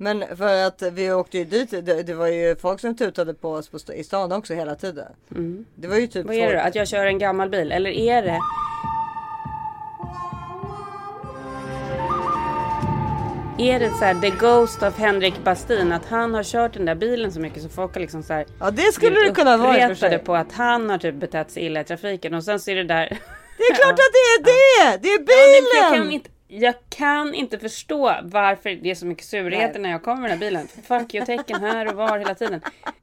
Men 0.00 0.36
för 0.36 0.66
att 0.66 0.82
vi 0.92 1.12
åkte 1.12 1.38
ju 1.38 1.44
dit, 1.44 1.70
det, 1.70 2.02
det 2.02 2.14
var 2.14 2.26
ju 2.26 2.56
folk 2.56 2.80
som 2.80 2.96
tutade 2.96 3.34
på 3.34 3.50
oss 3.52 3.68
på, 3.68 3.92
i 3.94 4.04
stan 4.04 4.32
också 4.32 4.54
hela 4.54 4.74
tiden. 4.74 5.06
Mm. 5.30 5.64
Det 5.74 5.88
var 5.88 5.96
ju 5.96 6.06
typ 6.06 6.26
Vad 6.26 6.36
är 6.36 6.46
det 6.48 6.54
då? 6.54 6.60
Att 6.60 6.74
jag 6.74 6.88
kör 6.88 7.06
en 7.06 7.18
gammal 7.18 7.48
bil? 7.50 7.72
Eller 7.72 7.90
är 7.90 8.22
det 8.22 8.40
Är 13.60 13.80
det 13.80 13.90
så 13.90 14.04
här, 14.04 14.14
the 14.14 14.30
ghost 14.30 14.82
of 14.82 14.98
Henrik 14.98 15.44
Bastin, 15.44 15.92
att 15.92 16.06
han 16.06 16.34
har 16.34 16.42
kört 16.42 16.72
den 16.74 16.84
där 16.84 16.94
bilen 16.94 17.32
så 17.32 17.40
mycket 17.40 17.62
så 17.62 17.68
folk 17.68 17.94
har 17.94 18.00
liksom 18.00 18.22
så 18.22 18.32
här 18.32 18.46
Ja 18.60 18.70
det 18.70 18.92
skulle 18.92 19.20
det 19.20 19.30
kunna 19.34 19.56
vara 19.56 19.78
i 19.78 19.84
och 19.84 19.88
för 19.98 20.08
sig. 20.08 20.18
på 20.18 20.36
att 20.36 20.52
han 20.52 20.90
har 20.90 20.98
typ 20.98 21.14
betett 21.14 21.50
sig 21.50 21.62
illa 21.62 21.80
i 21.80 21.84
trafiken 21.84 22.34
och 22.34 22.44
sen 22.44 22.60
så 22.60 22.70
är 22.70 22.74
det 22.74 22.84
där. 22.84 23.18
Det 23.58 23.62
är 23.64 23.74
klart 23.74 23.92
att 23.92 23.96
det 23.96 24.18
är 24.34 24.42
det! 24.44 24.98
Det 25.02 25.08
är 25.08 25.18
Ja, 25.18 25.90
bilen! 25.90 26.12
inte, 26.12 26.30
jag 26.48 26.74
kan 26.88 27.34
inte 27.34 27.58
förstå 27.58 28.14
varför 28.22 28.70
det 28.70 28.90
är 28.90 28.94
så 28.94 29.06
mycket 29.06 29.24
surheter 29.24 29.80
när 29.80 29.90
jag 29.90 30.02
kommer 30.02 30.20
med 30.20 30.30
den 30.30 30.38
här 30.38 30.46
bilen. 30.46 30.68
Fuck 30.68 31.14
you-tecken 31.14 31.60
här 31.60 31.88
och 31.88 31.94
var 31.94 32.18
hela 32.18 32.34
tiden. 32.34 32.60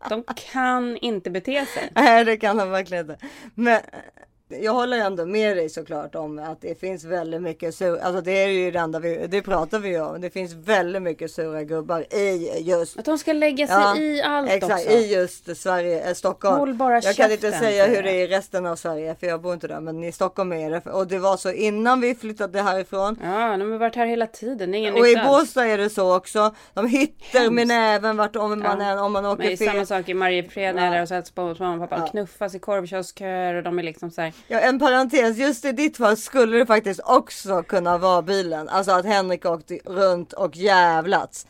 De 0.10 0.24
kan 0.52 0.98
inte 0.98 1.30
bete 1.30 1.66
sig. 1.66 1.90
Nej 1.96 2.26
det 2.26 2.38
kan 2.38 2.58
de 2.58 2.70
verkligen 2.70 3.12
inte. 3.12 3.26
Men 3.56 3.82
jag 4.62 4.74
håller 4.74 4.98
ändå 4.98 5.26
med 5.26 5.58
dig 5.58 5.70
såklart 5.70 6.16
om 6.16 6.40
att 6.40 6.62
det 6.62 6.80
finns 6.80 7.04
väldigt 7.06 7.42
mycket 7.42 7.76
sur, 7.76 7.98
alltså 8.00 8.22
det 8.22 8.32
är 8.32 8.48
ju 8.48 8.72
det 8.72 8.80
enda 8.80 9.00
vi, 9.00 9.28
det 9.28 9.42
pratar 9.42 9.80
vi 9.80 10.00
om. 10.00 10.22
Det 10.22 10.30
finns 10.30 10.54
väldigt 10.54 11.02
mycket 11.02 11.32
sura 11.32 11.64
gubbar 11.64 12.02
i 12.14 12.52
just 12.62 13.00
Att 13.00 13.06
de 13.06 13.18
ska 13.18 13.34
lägga 13.34 13.68
sig 13.68 13.76
Ja, 13.76 13.98
i 13.98 14.22
allt 14.22 14.50
Exakt, 14.52 14.74
också. 14.74 14.90
i 14.98 15.14
just 15.16 15.58
Sverige, 15.58 16.08
eh, 16.10 16.14
Stockholm. 16.14 16.58
Håll 16.60 16.74
bara 16.74 17.00
jag 17.02 17.16
kan 17.16 17.32
inte 17.32 17.52
säga 17.52 17.86
hur 17.86 18.04
det 18.04 18.10
är 18.12 18.14
jag. 18.14 18.24
i 18.24 18.28
resten 18.28 18.66
av 18.66 18.76
Sverige 18.76 19.16
för 19.20 19.28
jag 19.28 19.42
bor 19.42 19.54
inte 19.54 19.68
där. 19.68 19.80
Men 19.80 20.04
i 20.04 20.12
Stockholm 20.12 20.54
är 20.54 20.72
det. 20.72 20.92
Och 20.92 21.08
det 21.08 21.20
var 21.20 21.38
så 21.38 21.52
innan 21.52 22.02
vi 22.02 22.16
flyttade 22.16 22.62
härifrån. 22.62 23.20
Ja, 23.24 23.58
de 23.58 23.72
har 23.72 23.78
varit 23.78 23.96
här 23.96 24.06
hela 24.06 24.28
tiden. 24.28 24.76
Ingen 24.76 24.94
Och 24.94 25.08
i. 25.08 25.16
Båstad 25.26 25.66
är 25.68 25.78
det 25.78 25.90
så 25.90 26.16
också. 26.18 26.56
De 26.74 26.88
Hemskt. 26.88 27.52
med 27.52 27.68
näven 27.68 28.18
vart 28.18 28.36
om 28.36 28.60
man, 28.60 28.82
Ja. 28.82 29.02
om 29.02 29.12
man 29.14 29.26
åker 29.26 29.38
Men 29.38 29.48
det 29.48 29.54
är 29.54 29.58
fel. 29.58 29.68
samma 29.68 29.86
sak 29.86 30.10
i 30.10 30.14
Mariefred 30.14 30.76
när 30.76 30.94
jag 30.96 31.02
och 31.02 31.08
så 31.08 31.14
hälsar 31.14 31.34
på 31.56 31.64
mamma 31.64 31.84
och 31.84 31.90
pappa. 31.90 32.02
Ja. 32.06 32.12
Knuffas 32.12 32.56
i 32.56 32.60
korvkiosköer 32.60 33.54
och 33.56 33.64
de 33.64 33.80
är 33.80 33.84
liksom 33.84 34.12
så 34.12 34.22
här. 34.22 34.34
Ja, 34.48 34.60
en 34.60 34.80
parentes, 34.80 35.38
just 35.38 35.66
i 35.66 35.72
ditt 35.72 35.98
fall 35.98 36.18
skulle 36.18 36.58
det 36.58 36.66
faktiskt 36.66 37.00
också 37.04 37.64
kunna 37.64 37.98
vara 37.98 38.22
bilen. 38.22 38.70
Alltså 38.70 38.92
att 38.92 39.06
Henrik 39.06 39.46
åkte 39.46 39.80
runt 39.86 40.34
och 40.34 40.56
jävlats. 40.56 41.48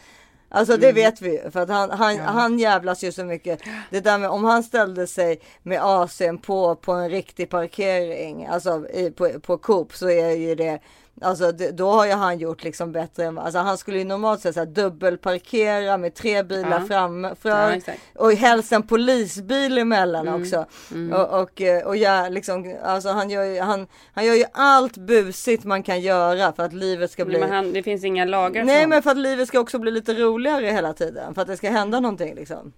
Alltså 0.49 0.77
det 0.77 0.91
vet 0.91 1.21
vi 1.21 1.31
ju 1.31 1.51
för 1.51 1.59
att 1.59 1.69
han, 1.69 1.91
han, 1.91 2.19
han 2.19 2.59
jävlas 2.59 3.03
ju 3.03 3.11
så 3.11 3.23
mycket. 3.23 3.59
Det 3.89 3.99
där 3.99 4.17
med 4.17 4.29
om 4.29 4.43
han 4.43 4.63
ställde 4.63 5.07
sig 5.07 5.39
med 5.63 5.81
AC'n 5.81 6.41
på 6.41 6.75
på 6.75 6.91
en 6.91 7.09
riktig 7.09 7.49
parkering, 7.49 8.45
alltså 8.45 8.89
i, 8.89 9.11
på, 9.11 9.39
på 9.39 9.57
Coop 9.57 9.93
så 9.93 10.09
är 10.09 10.31
ju 10.31 10.55
det 10.55 10.79
Alltså 11.21 11.51
det, 11.51 11.71
då 11.71 11.89
har 11.91 12.05
ju 12.05 12.11
han 12.11 12.37
gjort 12.39 12.63
liksom 12.63 12.91
bättre 12.91 13.25
än, 13.25 13.37
alltså 13.37 13.59
han 13.59 13.77
skulle 13.77 13.97
ju 13.97 14.03
normalt 14.03 14.41
sett 14.41 14.55
så 14.55 14.65
dubbelparkera 14.65 15.97
med 15.97 16.13
tre 16.15 16.43
bilar 16.43 16.79
Ja. 16.81 16.87
framför. 16.87 17.49
Ja, 17.49 17.71
exakt. 17.75 17.99
och 18.15 18.31
helst 18.33 18.71
en 18.71 18.83
polisbil 18.87 19.77
emellan 19.77 20.27
Mm. 20.27 20.41
också. 20.41 20.65
Och, 21.13 21.41
och, 21.41 21.61
eh, 21.61 21.85
och 21.87 21.97
ja, 21.97 22.29
liksom, 22.29 22.75
alltså 22.83 23.09
han 23.09 23.29
gör, 23.29 23.43
ju, 23.43 23.59
han, 23.59 23.87
han 24.13 24.25
gör 24.25 24.33
ju 24.33 24.45
allt 24.53 24.97
busigt 24.97 25.63
man 25.63 25.83
kan 25.83 26.01
göra 26.01 26.53
för 26.53 26.63
att 26.63 26.73
livet 26.73 27.11
ska 27.11 27.25
bli 27.25 27.39
Men 27.39 27.51
han, 27.51 27.73
det 27.73 27.83
finns 27.83 28.03
inga 28.03 28.25
lagar 28.25 28.63
Nej 28.63 28.75
honom. 28.75 28.89
men 28.89 29.03
för 29.03 29.11
att 29.11 29.17
livet 29.17 29.47
ska 29.47 29.59
också 29.59 29.79
bli 29.79 29.91
lite 29.91 30.13
roligare 30.13 30.65
hela 30.65 30.93
tiden. 30.93 31.33
För 31.35 31.41
att 31.41 31.47
det 31.47 31.57
ska 31.57 31.69
hända 31.69 31.99
någonting 31.99 32.35
liksom. 32.35 32.73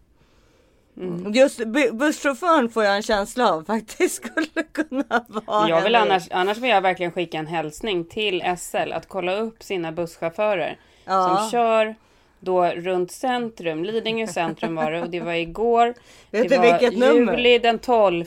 Mm. 0.98 1.34
Just 1.34 1.60
bu- 1.60 1.92
busschauffören 1.92 2.70
får 2.70 2.84
jag 2.84 2.96
en 2.96 3.02
känsla 3.04 3.54
av 3.54 3.64
faktiskt 3.64 4.16
skulle 4.16 4.64
kunna 4.72 5.26
vara 5.28 5.70
Jag 5.70 5.82
vill 5.82 5.96
annars, 5.96 6.28
annars 6.32 6.58
vill 6.58 6.70
jag 6.70 6.82
verkligen 6.82 7.12
skicka 7.12 7.38
en 7.38 7.48
hälsning 7.48 8.06
till 8.06 8.44
SL 8.58 8.94
att 8.94 9.08
kolla 9.08 9.36
upp 9.36 9.64
sina 9.64 9.92
busschaufförer 9.92 10.78
Ja. 11.06 11.38
som 11.38 11.50
kör 11.52 11.96
då 12.40 12.66
runt 12.66 13.12
centrum. 13.12 13.84
Lidingö 13.84 14.28
centrum 14.28 14.76
var 14.76 14.92
det 14.92 15.02
och 15.02 15.10
det 15.10 15.20
var 15.20 15.34
igår. 15.34 15.94
Vet 16.32 16.50
det 16.50 16.58
var 16.58 16.80
vilket 16.80 17.00
nummer? 17.00 17.38
juli 17.38 17.60
den 17.60 17.80
12. 17.80 18.26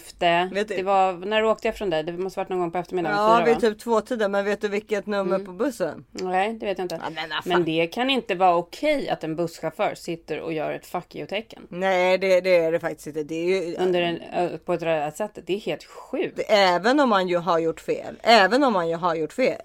Vet 0.52 0.68
Det 0.68 0.82
var, 0.82 1.12
när 1.12 1.44
åkte 1.44 1.68
jag 1.68 1.76
från 1.76 1.90
dig? 1.90 2.02
Det 2.02 2.12
måste 2.12 2.40
varit 2.40 2.48
någon 2.48 2.58
gång 2.58 2.70
på 2.70 2.78
eftermiddagen. 2.78 3.16
Ja 3.18 3.36
fyra, 3.36 3.44
vid 3.44 3.54
va? 3.54 3.60
typ 3.60 3.78
två 3.78 4.00
tiden 4.00 4.30
men 4.30 4.44
vet 4.44 4.60
du 4.60 4.68
vilket 4.68 5.06
nummer 5.06 5.34
Mm. 5.34 5.46
på 5.46 5.52
bussen? 5.52 6.04
Nej, 6.10 6.52
det 6.54 6.66
vet 6.66 6.78
jag 6.78 6.84
inte. 6.84 7.00
Ja, 7.02 7.10
men. 7.10 7.30
Men 7.44 7.64
det 7.64 7.86
kan 7.86 8.10
inte 8.10 8.34
vara 8.34 8.56
okej 8.56 9.08
att 9.08 9.24
en 9.24 9.36
busschaufför 9.36 9.94
sitter 9.94 10.40
och 10.40 10.52
gör 10.52 10.72
ett 10.72 10.86
fuck 10.86 11.14
you-tecken. 11.16 11.66
Nej 11.68 12.18
det, 12.18 12.40
det 12.40 12.56
är 12.56 12.72
det 12.72 12.80
faktiskt 12.80 13.06
inte. 13.06 13.22
Det 13.22 13.34
är 13.34 13.66
ju, 13.66 13.76
Under 13.76 14.02
en, 14.02 14.58
på 14.64 14.72
ett 14.72 14.82
röda 14.82 15.10
sättet. 15.10 15.46
Det 15.46 15.54
är 15.54 15.58
helt 15.60 15.84
sjukt. 15.84 16.40
Även 16.48 17.00
om 17.00 17.08
man 17.08 17.28
ju 17.28 17.36
har 17.36 17.58
gjort 17.58 17.80
fel. 17.80 18.16
Även 18.22 18.64
om 18.64 18.72
man 18.72 18.88
ju 18.88 18.94
har 18.96 19.14
gjort 19.14 19.32
fel. 19.32 19.60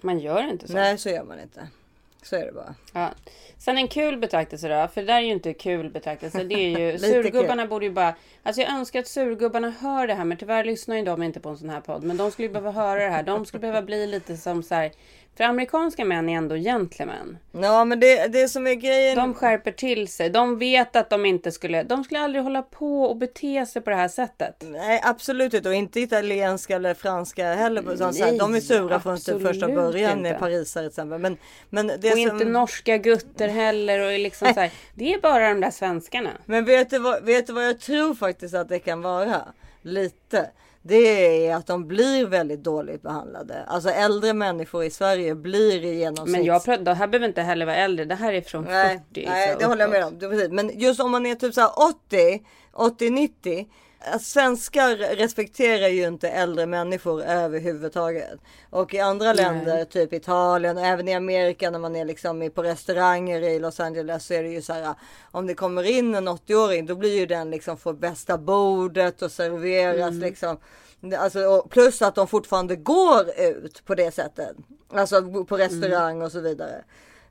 Man 0.00 0.18
gör 0.18 0.50
inte 0.50 0.68
så. 0.68 0.74
Nej 0.74 0.98
så 0.98 1.08
gör 1.10 1.24
man 1.24 1.40
inte. 1.40 1.68
Så 2.26 2.36
är 2.36 2.46
det 2.46 2.52
bara. 2.52 2.74
Ja. 2.92 3.10
Sen 3.58 3.78
en 3.78 3.88
kul 3.88 4.18
betraktelse 4.18 4.68
då, 4.68 4.88
för 4.88 5.00
det 5.00 5.06
där 5.06 5.16
är 5.16 5.20
ju 5.20 5.32
inte 5.32 5.54
kul 5.54 5.90
betraktelse. 5.90 6.44
Det 6.44 6.54
är 6.54 6.78
ju 6.78 6.98
surgubbarna 7.12 7.66
borde 7.66 7.86
ju 7.86 7.92
bara. 7.92 8.14
Alltså 8.42 8.62
jag 8.62 8.70
önskar 8.70 9.00
att 9.00 9.06
surgubbarna 9.06 9.70
hör 9.70 10.06
det 10.06 10.14
här, 10.14 10.24
men 10.24 10.38
tyvärr 10.38 10.64
lyssnar 10.64 10.96
ju 10.96 11.04
de 11.04 11.22
inte 11.22 11.40
på 11.40 11.48
en 11.48 11.56
sån 11.56 11.70
här 11.70 11.80
podd. 11.80 12.04
Men 12.04 12.16
de 12.16 12.30
skulle 12.30 12.48
ju 12.48 12.52
behöva 12.52 12.70
höra 12.70 13.04
det 13.04 13.10
här. 13.10 13.22
De 13.22 13.46
skulle 13.46 13.60
behöva 13.60 13.82
bli 13.82 14.06
lite 14.06 14.36
som 14.36 14.62
så 14.62 14.74
här. 14.74 14.92
För 15.36 15.44
amerikanska 15.44 16.04
män 16.04 16.28
är 16.28 16.36
ändå 16.36 16.54
gentlemän. 16.54 17.38
Ja 17.52 17.84
men 17.84 18.00
det, 18.00 18.26
det 18.26 18.48
som 18.48 18.66
är 18.66 18.74
grejen. 18.74 19.16
De 19.16 19.34
skärper 19.34 19.72
till 19.72 20.08
sig. 20.08 20.30
De 20.30 20.58
vet 20.58 20.96
att 20.96 21.10
de 21.10 21.26
inte 21.26 21.52
skulle. 21.52 21.82
De 21.82 22.04
skulle 22.04 22.20
aldrig 22.20 22.44
hålla 22.44 22.62
på 22.62 23.02
och 23.02 23.16
bete 23.16 23.66
sig 23.66 23.82
på 23.82 23.90
det 23.90 23.96
här 23.96 24.08
sättet. 24.08 24.64
Nej 24.64 25.00
absolut 25.04 25.54
inte 25.54 25.68
och 25.68 25.74
inte 25.74 26.00
italienska 26.00 26.76
eller 26.76 26.94
franska 26.94 27.54
heller. 27.54 27.96
Så, 27.96 28.12
så 28.12 28.24
här, 28.24 28.38
de 28.38 28.54
är 28.54 28.60
sura 28.60 29.00
från 29.00 29.20
typ 29.20 29.42
första 29.42 29.68
början 29.68 30.10
inte. 30.10 30.22
med 30.22 30.38
parisare 30.38 30.82
till 30.82 30.88
exempel. 30.88 31.18
Men, 31.18 31.36
men, 31.70 31.86
det 31.86 31.94
Och 31.94 32.18
som, 32.18 32.18
inte 32.18 32.44
norska 32.44 32.96
gutter 32.96 33.48
heller. 33.48 34.06
Och 34.06 34.18
liksom 34.18 34.54
så 34.54 34.60
här. 34.60 34.70
Det 34.94 35.14
är 35.14 35.20
bara 35.20 35.48
de 35.48 35.60
där 35.60 35.70
svenskarna. 35.70 36.30
men 36.46 36.64
vet 36.64 36.90
du, 36.90 36.98
vad, 36.98 37.24
vet 37.24 37.46
du 37.46 37.52
vad 37.52 37.66
jag 37.66 37.80
tror 37.80 38.14
faktiskt 38.14 38.54
att 38.54 38.68
det 38.68 38.78
kan 38.78 39.02
vara? 39.02 39.42
Lite. 39.82 40.50
Det 40.88 41.46
är 41.46 41.56
att 41.56 41.66
de 41.66 41.88
blir 41.88 42.26
väldigt 42.26 42.62
dåligt 42.64 43.02
behandlade. 43.02 43.64
Alltså 43.66 43.90
äldre 43.90 44.32
människor 44.32 44.84
i 44.84 44.90
Sverige 44.90 45.34
blir 45.34 45.84
i 45.84 45.94
genomsnitt. 45.98 46.32
Men 46.32 46.44
jag 46.44 46.64
pratar, 46.64 46.84
det 46.84 46.94
här 46.94 47.06
behöver 47.06 47.28
inte 47.28 47.42
heller 47.42 47.66
vara 47.66 47.76
äldre. 47.76 48.04
Det 48.04 48.14
här 48.14 48.32
är 48.32 48.40
från 48.40 48.64
40. 48.64 48.72
Nej, 48.74 49.02
nej 49.26 49.52
så 49.52 49.58
det 49.58 49.64
håller 49.64 49.80
jag 49.80 49.90
med 49.90 50.04
om. 50.04 50.54
Men 50.54 50.78
just 50.78 51.00
om 51.00 51.10
man 51.10 51.26
är 51.26 51.34
typ 51.34 51.54
så 51.54 51.60
här 51.60 51.70
80, 52.06 52.42
80, 52.72 53.10
90. 53.10 53.66
Att 54.06 54.22
Svenskar 54.22 54.96
respekterar 54.96 55.88
ju 55.88 56.06
inte 56.06 56.28
äldre 56.28 56.66
människor 56.66 57.22
överhuvudtaget. 57.22 58.40
Och 58.70 58.94
i 58.94 58.98
andra 59.00 59.32
länder, 59.32 59.84
typ 59.84 60.12
Italien 60.12 60.78
och 60.78 60.84
även 60.84 61.08
i 61.08 61.14
Amerika 61.14 61.70
när 61.70 61.78
man 61.78 61.96
är 61.96 62.04
liksom 62.04 62.50
på 62.54 62.62
restauranger 62.62 63.40
i 63.42 63.58
Los 63.58 63.80
Angeles 63.80 64.26
så 64.26 64.34
är 64.34 64.42
det 64.42 64.48
ju 64.48 64.62
så 64.62 64.72
här. 64.72 64.94
Om 65.30 65.46
det 65.46 65.54
kommer 65.54 65.82
in 65.82 66.14
en 66.14 66.28
80-åring 66.28 66.86
då 66.86 66.94
blir 66.94 67.18
ju 67.18 67.26
den 67.26 67.50
liksom 67.50 67.76
får 67.76 67.92
bästa 67.92 68.38
bordet 68.38 69.22
och 69.22 69.32
serveras 69.32 70.10
Mm. 70.10 70.20
liksom. 70.20 70.58
Alltså, 71.18 71.66
plus 71.70 72.02
att 72.02 72.14
de 72.14 72.26
fortfarande 72.26 72.76
går 72.76 73.24
ut 73.38 73.84
på 73.84 73.94
det 73.94 74.14
sättet. 74.14 74.56
Alltså 74.92 75.44
på 75.44 75.56
restaurang 75.56 76.22
och 76.22 76.32
så 76.32 76.40
vidare. 76.40 76.84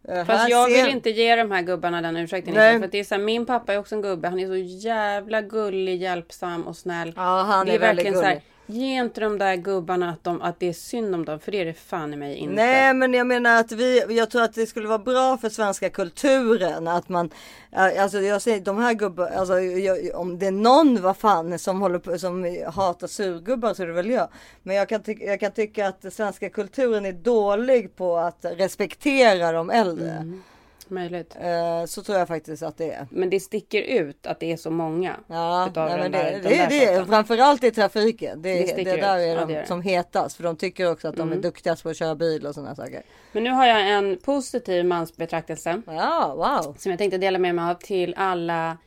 Eh, 0.08 0.26
Fast 0.26 0.50
jag 0.50 0.68
vill 0.68 0.88
inte 0.88 1.10
ge 1.10 1.36
de 1.36 1.52
här 1.52 1.62
gubbarna 1.62 2.02
den 2.02 2.18
ursäkten. 2.18 2.54
Nej. 2.54 2.80
För 2.80 2.88
det 2.88 3.00
är 3.00 3.04
så 3.04 3.16
här, 3.16 3.22
min 3.22 3.46
pappa 3.46 3.74
är 3.74 3.78
också 3.78 3.96
en 3.96 4.02
gubbe. 4.02 4.28
Han 4.28 4.40
är 4.40 4.48
så 4.48 4.56
jävla 4.88 5.42
gullig, 5.42 6.02
hjälpsam 6.02 6.68
och 6.68 6.76
snäll. 6.76 7.14
Ja, 7.16 7.44
han 7.44 7.66
det 7.66 7.72
är, 7.72 7.76
är 7.76 7.80
väldigt 7.80 8.06
verkligen 8.06 8.20
så 8.20 8.26
här, 8.26 8.34
gullig. 8.34 8.44
Ge 8.66 9.00
inte 9.00 9.22
de 9.22 9.38
där 9.38 9.56
gubbarna 9.56 10.10
att, 10.10 10.24
de, 10.24 10.42
att 10.42 10.60
det 10.60 10.70
är 10.70 10.74
synd 10.74 11.16
om 11.16 11.26
dem, 11.26 11.40
för 11.40 11.52
det 11.52 11.62
är 11.62 11.66
det 11.66 11.74
fan 11.74 12.14
i 12.14 12.18
mig 12.18 12.36
inte. 12.36 12.56
Nej, 12.56 12.94
men 12.94 13.14
jag 13.14 13.28
menar 13.28 13.60
att 13.60 13.72
vi, 13.72 14.04
jag 14.10 14.30
tror 14.30 14.42
att 14.42 14.54
det 14.54 14.66
skulle 14.66 14.88
vara 14.88 15.00
bra 15.00 15.38
för 15.38 15.50
svenska 15.50 15.90
kulturen 15.90 16.88
att 16.88 17.10
man, 17.10 17.30
alltså 17.72 18.20
jag 18.20 18.42
säger 18.42 18.60
de 18.60 18.78
här 18.78 18.94
gubbarna, 18.94 19.36
alltså 19.36 19.60
jag, 19.60 20.16
om 20.16 20.40
det 20.40 20.48
är 20.48 20.52
någon 20.52 21.02
vad 21.02 21.18
fan 21.18 21.60
som 21.60 21.82
håller 21.82 22.00
på, 22.00 22.18
som 22.18 22.64
hatar 22.74 23.08
surgubbar 23.08 23.74
så 23.74 23.84
är 23.84 23.88
det 23.88 23.94
väl 23.94 24.10
jag. 24.10 24.28
Men 24.64 24.76
jag 24.76 24.90
kan, 24.90 25.04
ty, 25.04 25.16
jag 25.20 25.40
kan 25.40 25.52
tycka 25.52 25.88
att 25.88 26.14
svenska 26.14 26.50
kulturen 26.50 27.06
är 27.06 27.14
dålig 27.14 27.96
på 27.96 28.18
att 28.18 28.46
respektera 28.58 29.52
de 29.52 29.70
äldre. 29.70 30.12
Mm. 30.12 30.44
Möjligt. 30.88 31.36
Eh, 31.42 31.86
så 31.86 32.04
tror 32.04 32.18
jag 32.18 32.28
faktiskt 32.28 32.64
att 32.64 32.78
det 32.78 32.92
är. 32.92 33.08
Men 33.12 33.30
det 33.30 33.40
sticker 33.40 33.82
ut 33.82 34.28
att 34.28 34.40
det 34.40 34.52
är 34.52 34.58
så 34.58 34.70
många. 34.72 35.16
Ja, 35.28 35.68
utav 35.70 35.90
nej, 35.90 35.98
men 36.00 36.12
där- 36.12 36.24
det, 36.24 36.32
den 36.32 36.42
det, 36.44 36.50
där 36.58 36.68
det, 36.70 36.88
sorten. 36.88 37.06
framförallt 37.08 37.64
i 37.64 37.72
trafiken. 37.72 38.42
Det, 38.42 38.54
Det 38.54 38.76
det, 38.76 38.84
där 38.84 38.98
ut. 38.98 39.04
är 39.04 39.20
Ja, 39.28 39.36
de 39.40 39.48
det 39.48 39.56
är 39.58 39.62
det. 39.62 39.68
som 39.68 39.82
hetast. 39.82 40.36
För 40.38 40.44
de 40.44 40.56
tycker 40.56 40.92
också 40.92 41.08
att 41.08 41.16
de 41.16 41.22
Mm. 41.28 41.38
är 41.38 41.42
duktigast 41.42 41.84
på 41.84 41.90
att 41.90 41.98
köra 41.98 42.16
bil 42.16 42.46
och 42.48 42.56
sådana 42.56 42.76
saker. 42.76 43.02
Men 43.32 43.44
nu 43.44 43.50
har 43.50 43.66
jag 43.66 43.90
en 43.90 44.18
positiv 44.18 44.86
mansbetraktelse. 44.86 45.82
Ja, 45.88 46.34
wow. 46.36 46.76
Som 46.80 46.90
jag 46.92 47.00
tänkte 47.00 47.18
dela 47.18 47.40
med 47.40 47.56
mig 47.56 47.72
av 47.72 47.76
till 47.76 48.14
alla 48.18 48.78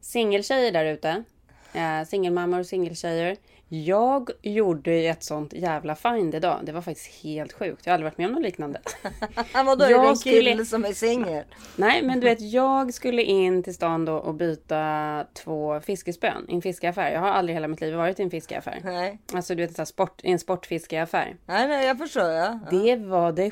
singeltjejer 0.00 0.72
där 0.72 0.84
ute. 0.84 1.22
Eh, 1.72 2.06
singelmammor 2.08 2.60
och 2.60 2.66
singeltjejer. 2.66 3.36
Jag 3.68 4.30
gjorde 4.42 4.92
ett 4.92 5.22
sånt 5.22 5.52
jävla 5.52 5.94
find 5.94 6.34
idag. 6.34 6.60
Det 6.62 6.72
var 6.72 6.80
faktiskt 6.80 7.22
helt 7.24 7.52
sjukt. 7.52 7.86
Jag 7.86 7.92
har 7.92 7.94
aldrig 7.94 8.04
varit 8.12 8.18
med 8.18 8.26
om 8.26 8.32
något 8.32 8.42
liknande. 8.42 8.80
Vadå, 9.54 9.84
är 9.84 9.88
det 9.88 9.94
en 10.08 10.16
kille 10.16 10.50
skulle- 10.50 10.64
som 10.64 10.84
är 10.84 10.92
singel? 10.92 11.44
Nej, 11.76 12.02
men 12.02 12.20
du 12.20 12.26
vet, 12.26 12.40
jag 12.40 12.94
skulle 12.94 13.22
in 13.22 13.62
till 13.62 13.74
stan 13.74 14.04
då 14.04 14.14
och 14.14 14.34
byta 14.34 15.24
två 15.32 15.80
fiskespön 15.80 16.46
i 16.48 16.54
en 16.54 16.62
fiskeaffär. 16.62 17.10
Jag 17.10 17.20
har 17.20 17.28
aldrig 17.28 17.56
hela 17.56 17.68
mitt 17.68 17.80
liv 17.80 17.94
varit 17.94 18.20
i 18.20 18.22
en 18.22 18.30
fiskeaffär. 18.30 18.80
Nej. 18.84 19.18
Alltså 19.32 19.54
du 19.54 19.66
vet, 19.66 19.78
här 19.78 19.84
sport, 19.84 20.20
i 20.24 20.30
en 20.30 20.38
sportfiskeaffär. 20.38 21.36
nej, 21.46 21.68
nej, 21.68 21.86
jag 21.86 21.98
förstår. 21.98 22.30
Ja. 22.30 22.58
Ja. 22.70 22.78
Det 22.78 22.96
var 22.96 23.32
det 23.32 23.50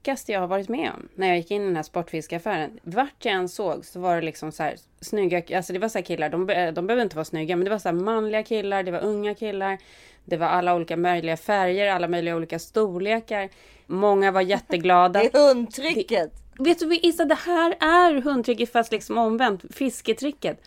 sjukaste 0.00 0.32
jag 0.32 0.40
har 0.40 0.46
varit 0.46 0.68
med 0.68 0.90
om. 0.94 1.08
När 1.14 1.28
jag 1.28 1.36
gick 1.36 1.50
in 1.50 1.62
i 1.62 1.64
den 1.64 1.76
här 1.76 1.82
sportfiskeaffären. 1.82 2.80
Vart 2.82 3.24
jag 3.24 3.34
än 3.34 3.48
såg 3.48 3.84
så 3.84 4.00
var 4.00 4.16
det 4.16 4.22
liksom 4.22 4.52
så 4.52 4.62
här 4.62 4.76
snygga, 5.00 5.56
alltså 5.56 5.72
det 5.72 5.78
var 5.78 5.88
så 5.88 5.98
här 5.98 6.04
killar, 6.04 6.28
de, 6.28 6.46
de 6.74 6.86
behöver 6.86 7.02
inte 7.02 7.16
vara 7.16 7.24
snygga, 7.24 7.56
men 7.56 7.64
det 7.64 7.70
var 7.70 7.78
så 7.78 7.88
här 7.88 7.96
manliga 7.96 8.42
killar, 8.42 8.82
det 8.82 8.90
var 8.90 9.04
unga 9.04 9.34
killar. 9.34 9.78
Det 10.24 10.36
var 10.36 10.46
alla 10.46 10.74
olika 10.74 10.96
möjliga 10.96 11.36
färger, 11.36 11.88
alla 11.88 12.08
möjliga 12.08 12.36
olika 12.36 12.58
storlekar. 12.58 13.48
Många 13.86 14.32
var 14.32 14.40
jätteglada. 14.40 15.20
Det 15.32 15.38
är 15.38 15.48
hundtricket. 15.48 16.32
Vet 16.58 16.78
du 16.78 16.96
Issa, 16.96 17.24
det 17.24 17.34
här 17.34 17.76
är 17.80 18.20
hundtricket 18.20 18.72
fast 18.72 18.92
liksom 18.92 19.18
omvänt. 19.18 19.62
Fisketricket. 19.70 20.60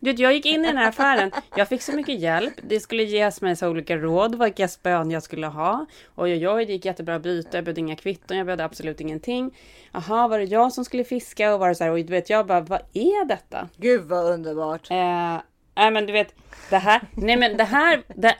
Du 0.00 0.10
jag 0.10 0.32
gick 0.34 0.46
in 0.46 0.64
i 0.64 0.66
den 0.66 0.76
här 0.76 0.88
affären. 0.88 1.30
Jag 1.56 1.68
fick 1.68 1.82
så 1.82 1.92
mycket 1.92 2.20
hjälp. 2.20 2.54
Det 2.62 2.80
skulle 2.80 3.02
ges 3.02 3.40
mig 3.40 3.56
så 3.56 3.68
olika 3.68 3.96
råd 3.96 4.42
vilka 4.42 4.68
spön 4.68 5.10
jag 5.10 5.22
skulle 5.22 5.46
ha. 5.46 5.86
Oj, 6.14 6.32
oj, 6.32 6.48
oj, 6.48 6.64
det 6.66 6.72
gick 6.72 6.84
jättebra 6.84 7.14
att 7.14 7.22
byta. 7.22 7.56
Jag 7.56 7.64
behövde 7.64 7.80
inga 7.80 7.96
kvitton. 7.96 8.36
Jag 8.36 8.46
behövde 8.46 8.64
absolut 8.64 9.00
ingenting. 9.00 9.56
Jaha, 9.92 10.28
var 10.28 10.38
det 10.38 10.44
jag 10.44 10.72
som 10.72 10.84
skulle 10.84 11.04
fiska? 11.04 11.54
Och 11.54 11.60
var 11.60 11.68
det 11.68 11.74
så 11.74 11.84
här, 11.84 11.90
och 11.90 11.96
du 11.98 12.04
vet, 12.04 12.30
jag 12.30 12.46
bara, 12.46 12.60
vad 12.60 12.80
är 12.92 13.24
detta? 13.24 13.68
Gud 13.76 14.02
vad 14.04 14.24
underbart. 14.26 14.90
Eh, 14.90 14.96
nej, 15.76 15.90
men 15.90 16.06
du 16.06 16.12
vet, 16.12 16.34
det 16.70 16.78
här, 16.78 17.00
nej 17.16 17.36
men 17.36 17.56
det 17.56 17.64
här, 17.64 18.02
det, 18.14 18.34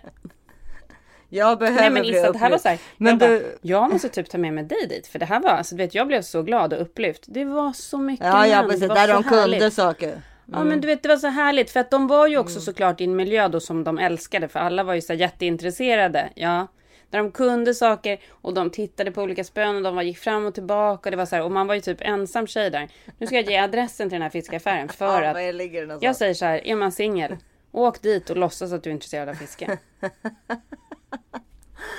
Jag 1.28 1.58
behöver 1.58 1.80
Nej 1.80 1.90
men 1.90 2.02
bli 2.02 2.10
Issa, 2.18 2.32
det 2.32 2.38
här 2.38 2.50
var 2.50 2.58
så 2.58 2.68
här, 2.68 2.78
Men 2.96 3.10
jag, 3.10 3.18
bara, 3.18 3.30
du- 3.30 3.58
jag 3.62 3.92
måste 3.92 4.08
typ 4.08 4.30
ta 4.30 4.38
med 4.38 4.52
mig 4.52 4.64
dig 4.64 4.86
dit. 4.88 5.06
För 5.06 5.18
det 5.18 5.24
här 5.26 5.40
var, 5.40 5.50
alltså, 5.50 5.74
du 5.74 5.82
vet, 5.82 5.94
jag 5.94 6.06
blev 6.06 6.22
så 6.22 6.42
glad 6.42 6.72
och 6.72 6.80
upplyft. 6.82 7.24
Det 7.26 7.44
var 7.44 7.72
så 7.72 7.98
mycket 7.98 8.26
Ja, 8.26 8.46
ja 8.46 8.62
precis. 8.62 8.88
Där 8.88 9.08
de 9.08 9.22
kunde 9.22 9.40
härligt. 9.40 9.74
saker. 9.74 10.22
Ja 10.52 10.64
men 10.64 10.80
du 10.80 10.86
vet 10.86 11.02
det 11.02 11.08
var 11.08 11.16
så 11.16 11.26
härligt 11.28 11.70
för 11.70 11.80
att 11.80 11.90
de 11.90 12.06
var 12.06 12.26
ju 12.26 12.38
också 12.38 12.54
Mm. 12.56 12.62
såklart 12.62 13.00
i 13.00 13.04
en 13.04 13.16
miljö 13.16 13.48
då 13.48 13.60
som 13.60 13.84
de 13.84 13.98
älskade 13.98 14.48
för 14.48 14.60
alla 14.60 14.82
var 14.84 14.94
ju 14.94 15.00
så 15.00 15.12
jätteintresserade. 15.14 16.30
Ja. 16.34 16.66
Där 17.10 17.18
de 17.18 17.30
kunde 17.32 17.74
saker 17.74 18.18
och 18.30 18.54
de 18.54 18.70
tittade 18.70 19.10
på 19.10 19.22
olika 19.22 19.44
spön 19.44 19.76
och 19.76 19.82
de 19.82 19.94
var, 19.96 20.02
gick 20.02 20.18
fram 20.18 20.46
och 20.46 20.54
tillbaka 20.54 21.06
och 21.06 21.10
det 21.10 21.16
var 21.16 21.26
så 21.26 21.36
här 21.36 21.42
och 21.42 21.50
man 21.52 21.66
var 21.66 21.74
ju 21.74 21.80
typ 21.80 21.98
ensam 22.00 22.46
tjej 22.46 22.70
där. 22.70 22.88
Nu 23.18 23.26
ska 23.26 23.36
jag 23.36 23.50
ge 23.50 23.56
adressen 23.56 24.08
till 24.08 24.14
den 24.14 24.22
här 24.22 24.30
fiskaffären 24.30 24.88
för 24.98 25.22
Ja, 25.22 25.30
att 25.30 26.02
jag 26.02 26.16
säger 26.16 26.34
så 26.34 26.44
här, 26.44 26.66
är 26.66 26.74
man 26.74 26.92
singel, 26.92 27.36
åk 27.72 28.02
dit 28.02 28.30
och 28.30 28.36
låtsas 28.36 28.72
att 28.72 28.82
du 28.82 28.90
är 28.90 28.94
intresserad 28.94 29.28
av 29.28 29.34
fiske. 29.34 29.78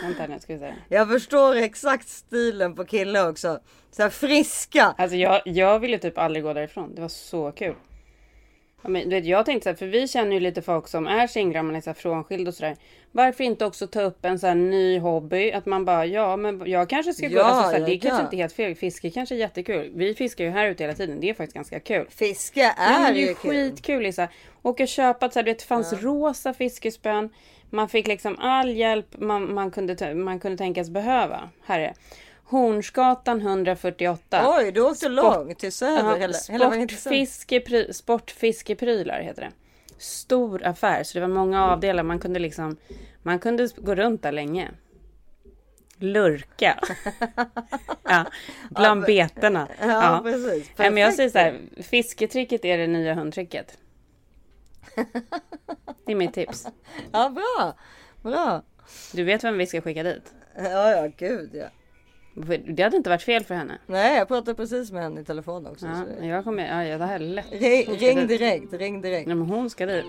Vänta 0.03 0.27
nu 0.27 0.39
ska 0.39 0.53
vi 0.53 0.59
se. 0.59 0.73
Jag 0.89 1.09
förstår 1.09 1.55
exakt 1.55 2.07
stilen 2.09 2.75
på 2.75 2.85
killar 2.85 3.29
också. 3.29 3.59
Så 3.91 4.01
här 4.01 4.09
friska. 4.09 4.95
Alltså 4.97 5.17
jag, 5.17 5.41
jag 5.45 5.79
ville 5.79 5.97
typ 5.97 6.17
aldrig 6.17 6.43
gå 6.43 6.53
därifrån. 6.53 6.95
Det 6.95 7.01
var 7.01 7.09
så 7.09 7.51
kul. 7.51 7.75
Ja, 8.83 8.89
men, 8.89 9.09
vet, 9.09 9.25
jag 9.25 9.45
tänkte 9.45 9.63
så 9.63 9.69
här, 9.69 9.75
för 9.75 9.85
vi 9.85 10.07
känner 10.07 10.31
ju 10.31 10.39
lite 10.39 10.61
folk 10.61 10.87
som 10.87 11.07
är 11.07 11.27
singlar, 11.27 11.63
man 11.63 11.75
är 11.75 11.81
så 11.81 11.89
här 11.89 11.95
frånskild 11.95 12.47
och 12.47 12.53
sådär. 12.53 12.75
Varför 13.11 13.43
inte 13.43 13.65
också 13.65 13.87
ta 13.87 14.01
upp 14.01 14.25
en 14.25 14.39
så 14.39 14.47
här 14.47 14.55
ny 14.55 14.99
hobby? 14.99 15.51
Att 15.51 15.65
man 15.65 15.85
bara, 15.85 16.05
ja 16.05 16.37
men 16.37 16.63
jag 16.65 16.89
kanske 16.89 17.13
ska 17.13 17.27
gå. 17.27 17.35
Ja, 17.35 17.43
Alltså, 17.43 17.63
så 17.63 17.71
här, 17.71 17.79
ja, 17.79 17.85
det 17.85 17.93
är 17.93 17.99
kanske 17.99 18.19
ja. 18.19 18.23
inte 18.25 18.37
helt 18.37 18.53
fel. 18.53 18.75
Fiske 18.75 19.09
kanske 19.09 19.35
är 19.35 19.39
jättekul. 19.39 19.91
Vi 19.95 20.13
fiskar 20.13 20.43
ju 20.45 20.49
här 20.51 20.67
ute 20.67 20.83
hela 20.83 20.93
tiden. 20.93 21.19
Det 21.19 21.29
är 21.29 21.33
faktiskt 21.33 21.55
ganska 21.55 21.79
kul. 21.79 22.07
Fiske 22.09 22.59
Ja, 22.59 22.73
är 22.77 22.99
men 22.99 23.13
det 23.13 23.19
är 23.19 23.21
ju 23.21 23.27
ju 23.27 23.35
kul. 23.35 23.51
skitkul 23.51 24.03
Lisa. 24.03 24.27
Och 24.61 24.87
köpa, 24.87 25.29
så 25.29 25.39
här, 25.39 25.43
du 25.43 25.51
vet, 25.51 25.59
det 25.59 25.65
fanns 25.65 25.93
rosa 25.93 26.53
fiskespön. 26.53 27.29
Man 27.69 27.89
fick 27.89 28.07
liksom 28.07 28.35
all 28.39 28.69
hjälp 28.69 29.07
man, 29.19 29.53
man, 29.53 29.71
kunde, 29.71 30.13
man 30.15 30.39
kunde 30.39 30.57
tänkas 30.57 30.89
behöva. 30.89 31.49
Här 31.65 31.79
är. 31.79 31.93
Hornsgatan 32.49 33.41
148. 33.41 34.53
Oj, 34.57 34.71
du 34.71 34.81
åkte 34.81 35.09
långt 35.09 35.59
till 35.59 35.71
söder. 35.71 36.09
Ja, 36.09 36.15
hela, 36.15 36.33
sportfiskepry, 36.33 37.93
sportfiskeprylar 37.93 39.19
heter 39.19 39.41
det. 39.41 39.51
Stor 39.97 40.63
affär, 40.63 41.03
så 41.03 41.13
det 41.13 41.21
var 41.21 41.33
många 41.33 41.65
avdelar. 41.65 42.03
Man 42.03 42.19
kunde 42.19 42.39
liksom, 42.39 42.77
man 43.23 43.39
kunde 43.39 43.69
gå 43.77 43.95
runt 43.95 44.23
där 44.23 44.31
länge. 44.31 44.71
Lurka. 45.97 46.79
ja, 48.03 48.25
bland 48.69 49.05
betena. 49.05 49.67
Ja, 49.81 50.19
precis. 50.23 50.71
Nej, 50.77 50.91
men 50.91 50.97
jag 50.97 51.09
Perfekt. 51.09 51.15
säger 51.15 51.29
så 51.29 51.37
här, 51.37 51.83
fisketricket 51.83 52.65
är 52.65 52.77
det 52.77 52.87
nya 52.87 53.13
hundtricket. 53.13 53.77
Det 56.05 56.11
är 56.11 56.15
mitt 56.15 56.33
tips. 56.33 56.67
Ja, 57.11 57.29
bra. 57.29 57.73
Bra. 58.21 58.61
Du 59.13 59.23
vet 59.23 59.43
vem 59.43 59.57
vi 59.57 59.67
ska 59.67 59.81
skicka 59.81 60.03
dit? 60.03 60.33
Ja, 60.55 60.91
ja, 60.91 61.11
gud 61.17 61.49
ja. 61.53 61.67
Det 62.75 62.83
hade 62.83 62.97
inte 62.97 63.09
varit 63.09 63.21
fel 63.23 63.43
för 63.43 63.55
henne. 63.55 63.77
Nej, 63.85 64.17
jag 64.17 64.27
pratade 64.27 64.55
precis 64.55 64.91
med 64.91 65.03
henne 65.03 65.21
i 65.21 65.23
telefon 65.23 65.67
också. 65.67 65.85
Ja, 65.85 66.03
så- 66.19 66.25
jag 66.25 66.43
kommer, 66.43 66.67
ja, 66.67 66.83
ja, 66.83 66.97
det 66.97 67.05
här 67.05 67.15
är 67.15 67.19
lätt. 67.19 67.51
Ring, 67.51 67.85
ring 67.97 68.27
direkt, 68.27 68.73
ring 68.73 69.01
direkt. 69.01 69.27
Nej, 69.27 69.35
men 69.35 69.47
hon 69.47 69.69
ska 69.69 69.85
dit. 69.85 70.05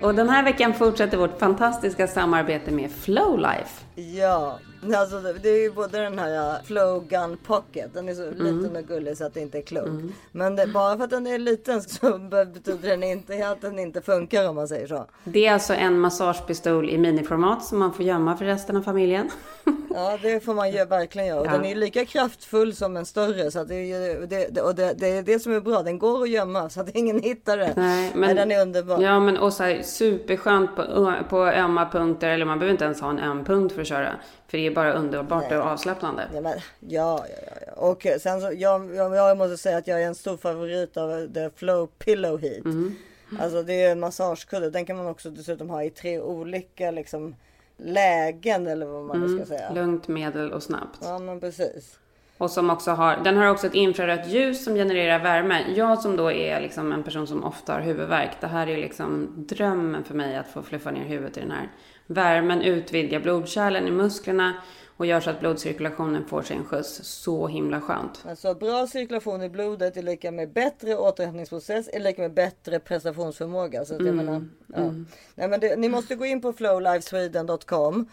Och 0.00 0.14
den 0.14 0.28
här 0.28 0.42
veckan 0.44 0.74
fortsätter 0.74 1.16
vårt 1.18 1.38
fantastiska 1.38 2.06
samarbete 2.08 2.70
med 2.70 2.90
Flowlife. 2.90 3.84
Ja, 3.94 4.58
alltså 4.96 5.20
det, 5.42 5.48
är 5.48 5.62
ju 5.62 5.70
både 5.72 5.98
den 5.98 6.18
här 6.18 6.54
uh, 6.58 6.62
Flow 6.64 7.04
Gun 7.08 7.36
Pocket. 7.46 7.94
Den 7.94 8.08
är 8.08 8.14
så 8.14 8.22
Mm. 8.22 8.58
liten 8.60 8.76
och 8.76 8.82
gullig 8.88 9.16
så 9.16 9.24
att 9.26 9.34
det 9.34 9.40
inte 9.40 9.58
är 9.58 9.62
klok. 9.62 9.88
Men 10.32 10.56
det, 10.56 10.66
bara 10.66 10.96
för 10.96 11.04
att 11.04 11.10
den 11.10 11.26
är 11.26 11.38
liten 11.38 11.82
så 11.82 12.18
betyder 12.18 12.88
den 12.88 13.02
inte 13.02 13.48
att 13.48 13.60
den 13.60 13.78
inte 13.78 14.02
funkar 14.02 14.48
om 14.48 14.54
man 14.56 14.68
säger 14.68 14.86
så. 14.86 15.06
Det 15.24 15.46
är 15.46 15.52
alltså 15.52 15.74
en 15.74 15.98
massagepistol 16.00 16.90
i 16.90 16.98
miniformat 16.98 17.64
som 17.64 17.78
man 17.78 17.92
får 17.92 18.04
gömma 18.04 18.36
för 18.36 18.44
resten 18.44 18.76
av 18.76 18.82
familjen. 18.82 19.30
Ja, 19.94 20.18
det 20.22 20.44
får 20.44 20.54
man 20.54 20.70
ju 20.72 20.84
verkligen 20.84 21.28
göra. 21.28 21.40
Och 21.40 21.46
Ja. 21.46 21.50
Den 21.52 21.64
är 21.64 21.74
lika 21.74 22.04
kraftfull 22.04 22.74
som 22.74 22.96
en 22.96 23.06
större. 23.06 23.50
Så 23.50 23.58
är 23.60 24.26
det, 24.26 24.48
det, 24.50 24.60
och 24.62 24.74
det, 24.74 24.94
det 24.98 25.06
är 25.08 25.22
det 25.22 25.38
som 25.38 25.52
är 25.52 25.60
bra. 25.60 25.82
Den 25.82 25.98
går 25.98 26.22
att 26.22 26.28
gömma 26.30 26.68
så 26.70 26.80
att 26.80 26.88
ingen 26.96 27.20
hittar 27.22 27.56
den. 27.58 27.72
Nej, 27.76 28.10
men- 28.14 28.20
Nej, 28.20 28.34
den 28.34 28.50
är 28.52 28.62
underbar. 28.62 29.00
Ja, 29.02 29.20
men 29.20 29.36
och 29.36 29.52
så 29.52 29.62
här, 29.62 29.82
superskönt 29.82 30.76
på, 30.76 31.14
på 31.28 31.44
ömma 31.46 31.88
punkter. 31.90 32.28
Eller 32.28 32.44
man 32.44 32.58
behöver 32.58 32.72
inte 32.72 32.84
ens 32.84 33.00
ha 33.00 33.10
en 33.10 33.18
öm 33.18 33.44
punkt 33.44 33.74
för 33.74 33.81
att 33.82 33.88
köra. 33.88 34.16
För 34.46 34.58
det 34.58 34.66
är 34.66 34.70
bara 34.70 34.92
underbart 34.92 35.52
och 35.52 35.58
avslappnande. 35.58 36.28
Ja, 36.34 36.40
men, 36.40 36.58
ja, 36.80 37.26
ja, 37.28 37.52
ja. 37.66 37.72
Och 37.72 38.06
sen 38.20 38.40
så, 38.40 38.52
jag, 38.56 38.94
jag, 38.94 39.14
jag 39.14 39.38
måste 39.38 39.56
säga 39.56 39.76
att 39.76 39.86
jag 39.86 40.02
är 40.02 40.06
en 40.06 40.14
stor 40.14 40.36
favorit 40.36 40.96
av 40.96 41.32
The 41.34 41.50
Flow 41.50 41.86
Pillow 41.86 42.40
Heat. 42.40 42.64
Mm. 42.64 42.96
Alltså 43.40 43.62
det 43.62 43.82
är 43.82 43.92
en 43.92 44.00
massagekudde. 44.00 44.70
Den 44.70 44.86
kan 44.86 44.96
man 44.96 45.06
också 45.06 45.30
dessutom 45.30 45.70
ha 45.70 45.84
i 45.84 45.90
tre 45.90 46.20
olika 46.20 46.90
liksom 46.90 47.34
lägen 47.76 48.66
eller 48.66 48.86
vad 48.86 49.04
man 49.04 49.20
nu 49.20 49.36
ska 49.38 49.46
säga. 49.46 49.72
Lugnt, 49.72 50.08
medel 50.08 50.52
och 50.52 50.62
snabbt. 50.62 50.98
Ja 51.02 51.18
men 51.18 51.40
precis. 51.40 51.98
Och 52.42 52.50
som 52.50 52.70
också 52.70 52.90
har, 52.90 53.16
den 53.24 53.36
har 53.36 53.46
också 53.46 53.66
ett 53.66 53.74
infrarött 53.74 54.28
ljus 54.28 54.64
som 54.64 54.74
genererar 54.74 55.18
värme. 55.18 55.64
Jag 55.76 55.98
som 55.98 56.16
då 56.16 56.32
är 56.32 56.60
liksom 56.60 56.92
en 56.92 57.02
person 57.02 57.26
som 57.26 57.44
ofta 57.44 57.72
har 57.72 57.80
huvudvärk. 57.80 58.40
Det 58.40 58.46
här 58.46 58.66
är 58.66 58.76
liksom 58.76 59.28
drömmen 59.48 60.04
för 60.04 60.14
mig 60.14 60.36
att 60.36 60.48
få 60.48 60.62
fluffa 60.62 60.90
ner 60.90 61.04
huvudet 61.04 61.36
i 61.36 61.40
den 61.40 61.50
här. 61.50 61.68
Värmen 62.06 62.62
utvidgar 62.62 63.20
blodkärlen 63.20 63.88
i 63.88 63.90
musklerna 63.90 64.52
och 64.96 65.06
gör 65.06 65.20
så 65.20 65.30
att 65.30 65.40
blodcirkulationen 65.40 66.24
får 66.24 66.42
sig 66.42 66.56
en 66.56 66.64
skjuts. 66.64 67.00
Så 67.04 67.46
himla 67.46 67.80
skönt. 67.80 68.24
Alltså 68.28 68.54
bra 68.54 68.86
cirkulation 68.86 69.42
i 69.42 69.48
blodet 69.48 69.96
är 69.96 70.02
lika 70.02 70.30
med 70.30 70.52
bättre 70.52 70.96
återhämtningsprocess 70.96 71.88
är 71.92 72.00
lika 72.00 72.22
med 72.22 72.34
bättre 72.34 72.78
prestationsförmåga. 72.78 73.84
Så 73.84 73.94
att 73.94 74.00
jag 74.00 74.08
Mm, 74.08 74.26
menar, 74.26 74.44
ja. 74.66 74.92
Nej, 75.34 75.48
men 75.48 75.60
det, 75.60 75.76
ni 75.76 75.88
måste 75.88 76.14
gå 76.14 76.26
in 76.26 76.40
på 76.40 76.52
flowlifesweden.com 76.52 78.06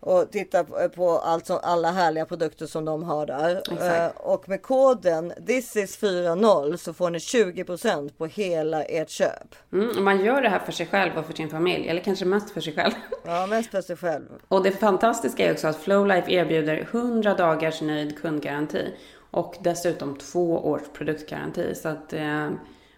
och 0.00 0.30
titta 0.32 0.64
på- 0.94 1.18
allt 1.24 1.46
som, 1.46 1.58
alla 1.62 1.90
härliga 1.90 2.24
produkter 2.26 2.66
som 2.66 2.84
de 2.84 3.02
har 3.02 3.26
där. 3.26 3.62
Eh, 4.06 4.10
och 4.16 4.48
med 4.48 4.62
koden 4.62 5.32
thisis40 5.32 6.76
så 6.76 6.92
får 6.92 7.10
ni 7.10 7.18
20% 7.18 8.10
på 8.18 8.26
hela 8.26 8.82
ert 8.84 9.08
köp. 9.10 9.54
Mm, 9.72 10.04
man 10.04 10.24
gör 10.24 10.42
det 10.42 10.48
här 10.48 10.58
för 10.58 10.72
sig 10.72 10.86
själv 10.86 11.18
och 11.18 11.26
för 11.26 11.32
sin 11.32 11.48
familj, 11.50 11.88
eller 11.88 12.00
kanske 12.02 12.24
mest 12.24 12.50
för 12.50 12.60
sig 12.60 12.72
själv. 12.74 12.92
Ja, 13.24 13.46
mest 13.46 13.70
för 13.70 13.80
sig 13.82 13.96
själv. 13.96 14.24
Och 14.48 14.62
det 14.62 14.70
fantastiska 14.72 15.46
är 15.48 15.52
också 15.52 15.68
att 15.68 15.76
Flowlife 15.76 16.32
erbjuder 16.32 16.88
100 16.90 17.34
dagars 17.34 17.80
nöjd 17.82 18.18
kundgaranti 18.22 18.94
och 19.30 19.54
dessutom 19.60 20.16
två 20.18 20.58
års 20.70 20.82
produktgaranti. 20.92 21.74
Så 21.74 21.88
att 21.88 22.12
eh, 22.12 22.48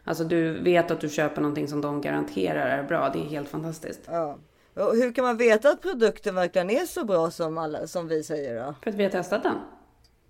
alltså 0.05 0.25
du 0.25 0.63
vet 0.63 0.91
att 0.91 1.01
du 1.01 1.09
köper 1.09 1.41
någonting 1.43 1.69
som 1.69 1.81
de 1.81 2.01
garanterar 2.01 2.79
är 2.79 2.83
bra. 2.83 3.11
Det 3.13 3.19
är 3.19 3.25
helt 3.25 3.49
fantastiskt. 3.49 4.01
Ja. 4.07 4.37
Och 4.75 4.97
hur 4.97 5.13
kan 5.15 5.25
man 5.25 5.37
veta 5.37 5.69
att 5.71 5.83
produkten 5.83 6.35
verkligen 6.35 6.71
är 6.71 6.87
så 6.87 7.05
bra 7.05 7.31
som, 7.31 7.59
alla, 7.59 7.87
som 7.87 8.09
vi 8.09 8.23
säger 8.23 8.65
då? 8.67 8.75
För 8.83 8.91
att 8.91 8.97
vi 8.97 9.03
har 9.05 9.11
testat 9.11 9.43
den. 9.43 9.55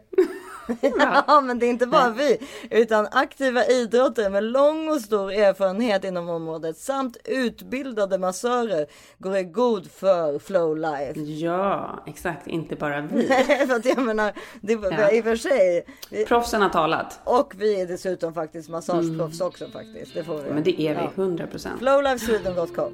Ja, 1.27 1.41
men 1.41 1.59
det 1.59 1.67
är 1.67 1.71
inte 1.71 1.87
bara 1.87 2.11
vi, 2.11 2.39
utan 2.71 3.09
aktiva 3.11 3.65
idrottare 3.67 4.29
med 4.31 4.45
lång 4.45 4.89
och 4.89 5.01
stor 5.01 5.33
erfarenhet 5.33 6.05
inom 6.05 6.29
området 6.29 6.77
samt 6.77 7.17
utbildade 7.25 8.19
massörer 8.19 8.87
går 9.19 9.37
i 9.37 9.43
god 9.45 9.91
för 9.91 10.39
Flow 10.39 10.77
Life. 10.77 11.21
Ja, 11.21 12.03
exakt. 12.07 12.47
Inte 12.47 12.77
bara 12.77 13.01
vi. 13.01 13.27
för 13.69 13.75
att 13.77 13.85
jag 13.85 13.99
menar, 13.99 14.33
det 14.61 14.73
Ja. 14.73 15.11
i 15.11 15.21
och 15.21 15.25
för 15.25 15.37
sig. 15.37 15.87
vi- 16.11 16.25
Proffsen 16.27 16.63
har 16.63 16.69
talat. 16.69 17.21
Och 17.25 17.53
vi 17.57 17.81
är 17.81 17.87
dessutom 17.87 18.35
faktiskt 18.35 18.69
massageproffs 18.69 19.41
också 19.41 19.67
faktiskt. 19.71 20.15
Det 20.15 20.25
får 20.25 20.39
vi. 20.43 20.51
Men 20.51 20.63
det 20.63 20.81
är 20.83 20.95
vi, 20.95 21.01
Ja. 21.01 21.11
100 21.15 21.47
procent. 21.47 21.79
Flowlifesweden.com. 21.79 22.93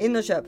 In 0.00 0.16
och 0.16 0.24
köp. 0.24 0.44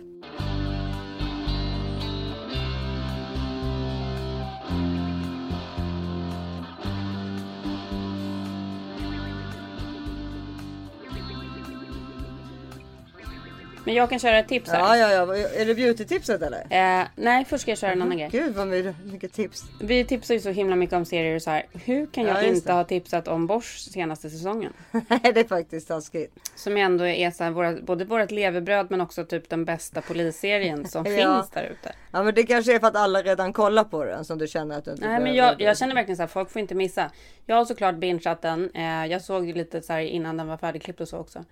Men 13.85 13.95
jag 13.95 14.11
kan 14.11 14.18
köra 14.18 14.39
ett 14.39 14.49
tips 14.49 14.70
här. 14.70 14.78
Ja, 14.78 14.97
ja, 14.97 15.12
ja. 15.12 15.37
Är 15.37 15.66
det 15.66 15.74
beauty-tipset 15.74 16.43
eller? 16.43 16.61
Eh, 17.01 17.07
nej, 17.16 17.45
först 17.45 17.62
ska 17.62 17.70
jag 17.70 17.78
köra 17.78 17.93
en 17.93 18.03
annan 18.03 18.18
grej. 18.18 18.28
Gud 18.33 18.55
vad 18.55 18.68
mycket 19.05 19.33
tips. 19.33 19.64
Vi 19.80 20.05
tipsar 20.05 20.35
ju 20.35 20.41
så 20.41 20.51
himla 20.51 20.76
mycket 20.76 20.97
om 20.97 21.05
serier 21.05 21.35
och 21.37 21.43
så 21.43 21.51
här. 21.51 21.66
Hur 21.85 22.07
kan 22.07 22.24
jag 22.24 22.37
Ja, 22.37 22.43
inte 22.43 22.66
det. 22.68 22.72
ha 22.72 22.85
tipsat 22.85 23.28
om 23.28 23.47
Bosch 23.47 23.78
senaste 23.93 24.30
säsongen? 24.30 24.72
Nej, 24.91 25.20
det 25.35 25.41
är 25.41 25.45
faktiskt 25.45 25.89
taskigt. 25.89 26.51
Som 26.57 26.76
ändå 26.76 27.07
är 27.07 27.30
så 27.30 27.45
här, 27.45 27.51
våra, 27.51 27.72
både 27.83 28.05
vårt 28.05 28.30
levebröd 28.30 28.87
men 28.91 29.01
också 29.01 29.24
typ 29.24 29.49
den 29.49 29.64
bästa 29.64 30.01
polisserien 30.01 30.89
som 30.89 31.05
Ja. 31.07 31.16
finns 31.41 31.51
där 31.51 31.64
ute. 31.64 31.93
Ja, 32.12 32.22
men 32.22 32.35
det 32.35 32.43
kanske 32.43 32.74
är 32.74 32.78
för 32.78 32.87
att 32.87 32.97
alla 32.97 33.22
redan 33.22 33.53
kollar 33.53 33.85
på 33.85 34.05
den 34.05 34.24
som 34.24 34.39
du 34.39 34.47
känner 34.47 34.78
att 34.78 34.85
du 34.85 34.91
inte 34.91 35.09
Nej 35.09 35.20
men 35.20 35.35
jag, 35.35 35.61
jag 35.61 35.78
känner 35.78 35.95
verkligen 35.95 36.16
så 36.16 36.22
här, 36.22 36.28
folk 36.28 36.51
får 36.51 36.61
inte 36.61 36.74
missa. 36.74 37.11
Jag 37.47 37.57
har 37.57 37.64
såklart 37.64 37.95
bingeat 37.97 38.43
den. 38.43 38.70
Eh, 38.74 39.07
jag 39.07 39.22
såg 39.22 39.47
lite 39.57 39.83
så 39.83 39.93
här 39.93 40.01
innan 40.01 40.37
den 40.37 40.47
var 40.49 40.57
färdigklippt 40.57 41.01
och 41.01 41.09
så 41.09 41.18
också. 41.18 41.45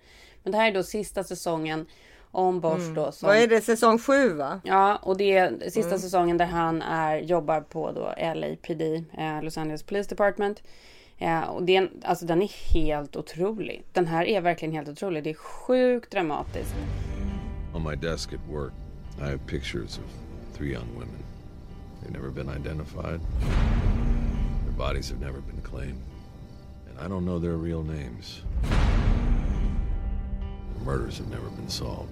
Men 0.43 0.51
det 0.51 0.57
här 0.57 0.67
är 0.67 0.73
då 0.73 0.83
sista 0.83 1.23
säsongen 1.23 1.85
om 2.31 2.59
Bosch 2.59 2.93
då. 2.95 3.11
Som, 3.11 3.27
Vad 3.27 3.37
är 3.37 3.47
det? 3.47 3.61
Säsong 3.61 3.99
7 3.99 4.33
va? 4.33 4.61
Ja, 4.63 4.95
och 4.95 5.17
det 5.17 5.37
är 5.37 5.59
sista 5.69 5.89
Mm. 5.89 5.99
säsongen 5.99 6.37
där 6.37 6.45
han 6.45 6.81
är, 6.81 7.17
jobbar 7.17 7.61
på 7.61 7.91
då 7.91 8.13
LAPD, 8.35 8.81
eh, 9.17 9.43
Los 9.43 9.57
Angeles 9.57 9.83
Police 9.83 10.09
Department. 10.09 10.63
Eh, 11.17 11.41
och 11.41 11.63
det 11.63 11.75
är, 11.75 11.89
alltså 12.03 12.25
den 12.25 12.41
är 12.41 12.73
helt 12.73 13.15
otrolig. 13.15 13.83
Den 13.93 14.07
här 14.07 14.25
är 14.25 14.41
verkligen 14.41 14.73
helt 14.75 14.89
otrolig. 14.89 15.23
Det 15.23 15.29
är 15.29 15.33
sjukt 15.33 16.11
dramatiskt. 16.11 16.75
On 17.75 17.83
my 17.83 17.95
desk 17.95 18.33
at 18.33 18.39
work, 18.53 18.73
I 19.19 19.23
have 19.23 19.37
pictures 19.47 19.97
of 19.97 20.03
three 20.57 20.71
young 20.73 20.87
women. 20.93 21.23
They've 22.01 22.13
never 22.13 22.29
been 22.29 22.49
identified. 22.49 23.19
Their 24.65 24.77
bodies 24.77 25.11
have 25.11 25.21
never 25.25 25.39
been 25.41 25.61
claimed. 25.63 26.01
And 26.89 26.99
I 26.99 27.09
don't 27.13 27.25
know 27.25 27.39
their 27.41 27.57
real 27.57 27.83
names. 27.83 28.41
Their 30.81 30.97
murders 30.97 31.17
have 31.17 31.29
never 31.29 31.49
been 31.49 31.69
solved. 31.69 32.09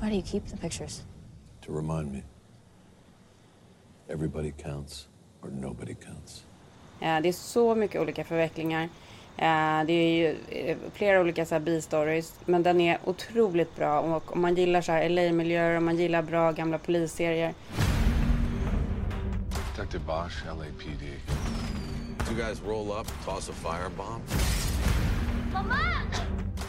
Why 0.00 0.10
do 0.10 0.16
you 0.16 0.22
keep 0.22 0.46
the 0.46 0.56
pictures? 0.56 1.02
To 1.62 1.72
remind 1.72 2.12
me, 2.12 2.22
everybody 4.08 4.52
counts 4.52 5.08
or 5.42 5.50
nobody 5.50 5.94
counts. 5.94 6.44
Det 7.00 7.28
är 7.28 7.32
så 7.32 7.74
mycket 7.74 8.00
olika 8.00 8.24
förvecklingar. 8.24 8.82
Eh, 9.36 9.84
det 9.86 9.92
är 9.92 10.14
ju 10.14 10.36
eh, 10.48 10.76
flera 10.92 11.20
olika 11.20 11.46
så 11.46 11.54
här 11.54 11.60
B-stories. 11.60 12.34
Men 12.44 12.62
den 12.62 12.80
är 12.80 12.98
otroligt 13.04 13.76
bra. 13.76 14.00
Och 14.00 14.32
om 14.32 14.40
man 14.40 14.54
gillar 14.54 14.80
så 14.80 14.92
här 14.92 15.08
LA-miljöer, 15.08 15.76
om 15.76 15.84
man 15.84 15.96
gillar 15.96 16.22
bra 16.22 16.52
gamla 16.52 16.78
polisserier. 16.78 17.54
Detective 19.76 20.04
Bosch, 20.06 20.44
LAPD. 20.46 21.02
Two 22.28 22.34
guys 22.34 22.62
roll 22.62 23.00
up, 23.00 23.06
toss 23.24 23.48
a 23.48 23.52
firebomb. 23.52 24.22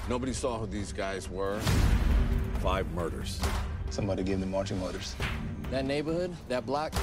Nobody 0.10 0.34
saw 0.34 0.60
who 0.60 0.68
these 0.68 0.92
guys 0.92 1.30
were. 1.30 1.60
Five 2.60 2.92
murders. 2.94 3.40
Somebody 3.90 4.24
gave 4.24 4.40
them 4.40 4.52
marching 4.52 4.82
orders. 4.82 5.16
That 5.72 5.86
neighborhood, 5.86 6.36
that 6.50 6.66
block, 6.66 6.94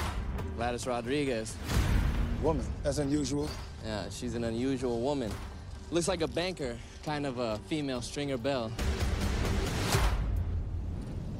Gladys 0.57 0.85
Rodriguez. 0.85 1.55
Woman, 2.41 2.65
that's 2.83 2.99
unusual. 2.99 3.49
Yeah, 3.85 4.09
she's 4.09 4.35
an 4.35 4.43
unusual 4.43 5.01
woman. 5.01 5.31
Looks 5.89 6.07
like 6.07 6.21
a 6.21 6.27
banker, 6.27 6.77
kind 7.03 7.25
of 7.25 7.39
a 7.39 7.57
female 7.67 8.01
Stringer 8.01 8.37
Bell. 8.37 8.71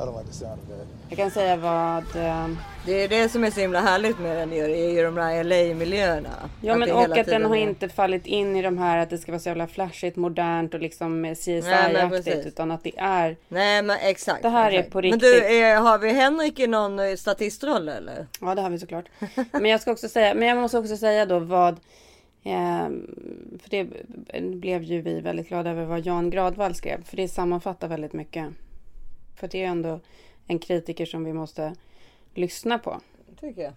I 0.01 0.05
don't 0.05 0.17
like 0.19 0.27
the 0.31 0.33
sound 0.37 0.53
of 0.61 0.67
that. 0.77 0.87
Jag 1.09 1.17
kan 1.17 1.31
säga 1.31 1.55
vad... 1.55 2.15
Eh, 2.15 2.47
Det 2.85 2.91
är 3.03 3.07
det 3.07 3.29
som 3.29 3.43
är 3.43 3.51
så 3.51 3.59
himla 3.61 3.81
härligt 3.81 4.19
med 4.19 4.37
den 4.37 4.51
ju, 4.53 4.63
är 4.63 4.89
ju 4.91 5.03
de 5.03 5.15
där 5.15 5.43
LA-miljöerna. 5.43 6.29
Ja 6.61 6.75
men 6.75 6.87
det 6.87 6.93
och 6.93 7.17
att 7.17 7.25
den 7.25 7.45
har 7.45 7.55
är- 7.55 7.59
inte 7.61 7.89
fallit 7.89 8.25
in 8.25 8.55
i 8.55 8.61
de 8.61 8.77
här 8.77 8.97
att 8.97 9.09
det 9.09 9.17
ska 9.17 9.31
vara 9.31 9.39
så 9.39 9.49
jävla 9.49 9.67
flashigt, 9.67 10.15
modernt 10.17 10.73
och 10.73 10.79
liksom 10.79 11.21
men 11.21 11.35
CSI-aktigt. 11.35 12.45
Utan 12.47 12.71
att 12.71 12.83
det 12.83 12.91
är... 12.97 13.37
Nej 13.47 13.81
men 13.81 13.97
exakt. 14.01 14.41
Det 14.41 14.49
här 14.49 14.71
är 14.71 14.75
exakt. 14.75 14.91
på 14.91 14.97
Men 14.97 15.03
riktigt. 15.03 15.21
du, 15.21 15.45
är, 15.45 15.79
har 15.79 15.97
vi 15.97 16.09
Henrik 16.13 16.59
i 16.59 16.67
någon 16.67 16.99
eh, 16.99 17.15
statistroll 17.15 17.89
eller? 17.89 18.27
Ja 18.41 18.55
det 18.55 18.61
har 18.61 18.69
vi 18.69 18.79
såklart. 18.79 19.05
Men 19.51 19.65
jag 19.65 19.81
ska 19.81 19.91
också 19.91 20.09
säga, 20.09 20.33
men 20.33 20.47
jag 20.47 20.57
måste 20.57 20.77
också 20.77 20.97
säga 20.97 21.25
då 21.25 21.39
vad... 21.39 21.73
Eh, 22.43 22.87
för 23.61 23.69
det 23.69 23.87
blev 24.41 24.83
ju 24.83 25.01
vi 25.01 25.19
väldigt 25.19 25.47
glada 25.47 25.69
över 25.69 25.85
vad 25.85 26.05
Jan 26.05 26.29
Gradvall 26.29 26.75
skrev. 26.75 27.03
För 27.03 27.17
det 27.17 27.27
sammanfattar 27.27 27.87
väldigt 27.87 28.13
mycket. 28.13 28.45
För 29.41 29.47
det 29.47 29.63
är 29.63 29.67
ändå 29.67 29.99
en 30.47 30.59
kritiker 30.59 31.05
som 31.05 31.23
vi 31.23 31.33
måste 31.33 31.75
lyssna 32.33 32.79
på. 32.79 33.01
Tycker 33.39 33.61
jag. 33.61 33.73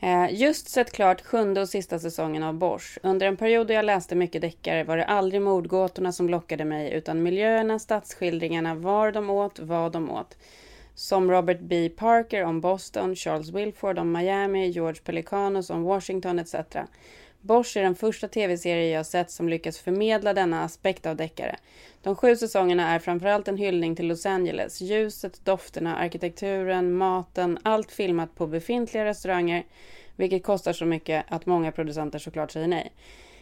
Eh, 0.00 0.34
Just 0.34 0.68
sett 0.68 0.92
klart 0.92 1.20
sjunde 1.20 1.60
och 1.60 1.68
sista 1.68 1.98
säsongen 1.98 2.42
av 2.42 2.54
Bosch. 2.54 2.98
Under 3.02 3.26
en 3.26 3.36
period 3.36 3.66
då 3.66 3.72
jag 3.72 3.84
läste 3.84 4.14
mycket 4.14 4.42
deckare 4.42 4.84
var 4.84 4.96
det 4.96 5.04
aldrig 5.04 5.42
mordgåtorna 5.42 6.12
som 6.12 6.28
lockade 6.28 6.64
mig 6.64 6.92
utan 6.92 7.22
miljöerna, 7.22 7.78
stadsskildringarna, 7.78 8.74
var 8.74 9.12
de 9.12 9.30
åt, 9.30 9.58
vad 9.58 9.92
de 9.92 10.10
åt. 10.10 10.36
Som 10.94 11.30
Robert 11.30 11.60
B. 11.60 11.88
Parker 11.96 12.44
om 12.44 12.60
Boston, 12.60 13.16
Charles 13.16 13.50
Wilford 13.50 13.98
om 13.98 14.12
Miami, 14.12 14.68
George 14.68 15.02
Pelicanos 15.04 15.70
om 15.70 15.82
Washington 15.82 16.38
etc. 16.38 16.54
Bosch 17.40 17.76
är 17.76 17.82
den 17.82 17.94
första 17.94 18.28
tv-serie 18.28 18.90
jag 18.90 19.06
sett 19.06 19.30
som 19.30 19.48
lyckas 19.48 19.78
förmedla 19.78 20.34
denna 20.34 20.64
aspekt 20.64 21.06
av 21.06 21.16
deckare. 21.16 21.56
De 22.02 22.16
sju 22.16 22.36
säsongerna 22.36 22.88
är 22.94 22.98
framförallt 22.98 23.48
en 23.48 23.56
hyllning 23.56 23.96
till 23.96 24.06
Los 24.06 24.26
Angeles. 24.26 24.80
Ljuset, 24.80 25.44
dofterna, 25.44 25.96
arkitekturen, 25.96 26.92
maten, 26.92 27.58
allt 27.62 27.92
filmat 27.92 28.34
på 28.34 28.46
befintliga 28.46 29.04
restauranger, 29.04 29.64
vilket 30.16 30.42
kostar 30.42 30.72
så 30.72 30.84
mycket 30.84 31.24
att 31.28 31.46
många 31.46 31.72
producenter 31.72 32.18
såklart 32.18 32.50
säger 32.50 32.68
nej. 32.68 32.92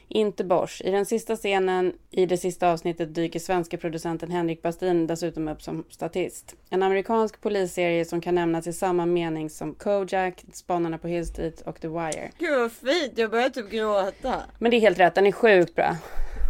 Inte 0.09 0.45
Bosch. 0.45 0.83
I 0.85 0.91
den 0.91 1.07
sista 1.07 1.37
scenen 1.37 1.93
i 2.11 2.27
det 2.27 2.37
sista 2.37 2.71
avsnittet 2.73 3.15
dyker 3.15 3.41
svenska 3.41 3.77
producenten 3.77 4.31
Henrik 4.31 4.63
Bastin 4.63 5.07
dessutom 5.07 5.49
upp 5.49 5.63
som 5.63 5.85
statist. 5.91 6.55
En 6.71 6.83
amerikansk 6.83 7.41
polisserie 7.41 8.05
som 8.05 8.21
kan 8.21 8.35
nämnas 8.35 8.67
i 8.67 8.73
samma 8.73 9.07
mening 9.07 9.51
som 9.51 9.75
Kojak, 9.75 10.45
Spanarna 10.53 10.99
på 10.99 11.09
Hill 11.09 11.27
Street 11.27 11.61
och 11.61 11.81
The 11.81 11.89
Wire. 11.89 12.31
Gud 12.39 12.59
vad 12.59 12.73
fint, 12.73 13.13
jag 13.19 13.31
börjar 13.31 13.49
typ 13.49 13.71
gråta. 13.71 14.43
Men 14.59 14.71
det 14.71 14.77
är 14.77 14.81
helt 14.81 14.99
rätt, 14.99 15.15
den 15.15 15.27
är 15.27 15.33
sjukt 15.33 15.75
bra. 15.75 15.97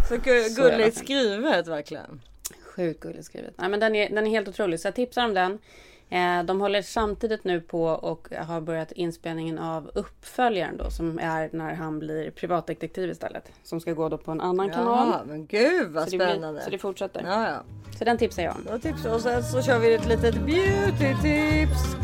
Så 0.08 0.16
gulligt 0.56 0.96
skrivet 0.96 1.66
verkligen. 1.66 2.20
Sjukt 2.76 3.00
gulligt 3.00 3.24
skrivet. 3.24 3.54
Nej, 3.56 3.68
men 3.68 3.80
den, 3.80 3.94
är, 3.94 4.10
den 4.10 4.26
är 4.26 4.30
helt 4.30 4.48
otrolig, 4.48 4.80
så 4.80 4.86
jag 4.86 4.94
tipsar 4.94 5.24
om 5.24 5.34
den. 5.34 5.58
Eh, 6.10 6.42
de 6.44 6.60
håller 6.60 6.82
samtidigt 6.82 7.44
nu 7.44 7.60
på 7.60 7.84
och 7.84 8.28
har 8.46 8.60
börjat 8.60 8.92
inspelningen 8.92 9.58
av 9.58 9.90
uppföljaren 9.94 10.76
då, 10.76 10.90
som 10.90 11.18
är 11.18 11.50
när 11.52 11.74
han 11.74 11.98
blir 11.98 12.30
privatdetektiv 12.30 13.10
istället. 13.10 13.52
Som 13.62 13.80
ska 13.80 13.92
gå 13.92 14.08
då 14.08 14.18
på 14.18 14.30
en 14.30 14.40
annan 14.40 14.70
kanal. 14.70 15.08
Ja 15.12 15.22
men 15.26 15.46
gud 15.46 15.90
vad 15.92 16.04
Så 16.04 16.10
det, 16.10 16.16
blir, 16.16 16.26
spännande. 16.26 16.60
så 16.60 16.70
det 16.70 16.78
fortsätter. 16.78 17.22
Ja 17.26 17.48
ja. 17.48 17.62
Så 17.98 18.04
den 18.04 18.18
tipsar 18.18 18.42
jag 18.42 18.54
om. 18.72 18.80
Tips 18.80 19.04
och 19.04 19.20
sen 19.20 19.42
så 19.42 19.62
kör 19.62 19.78
vi 19.78 19.94
ett 19.94 20.08
litet 20.08 20.34
beauty 20.34 21.14
tips. 21.22 21.96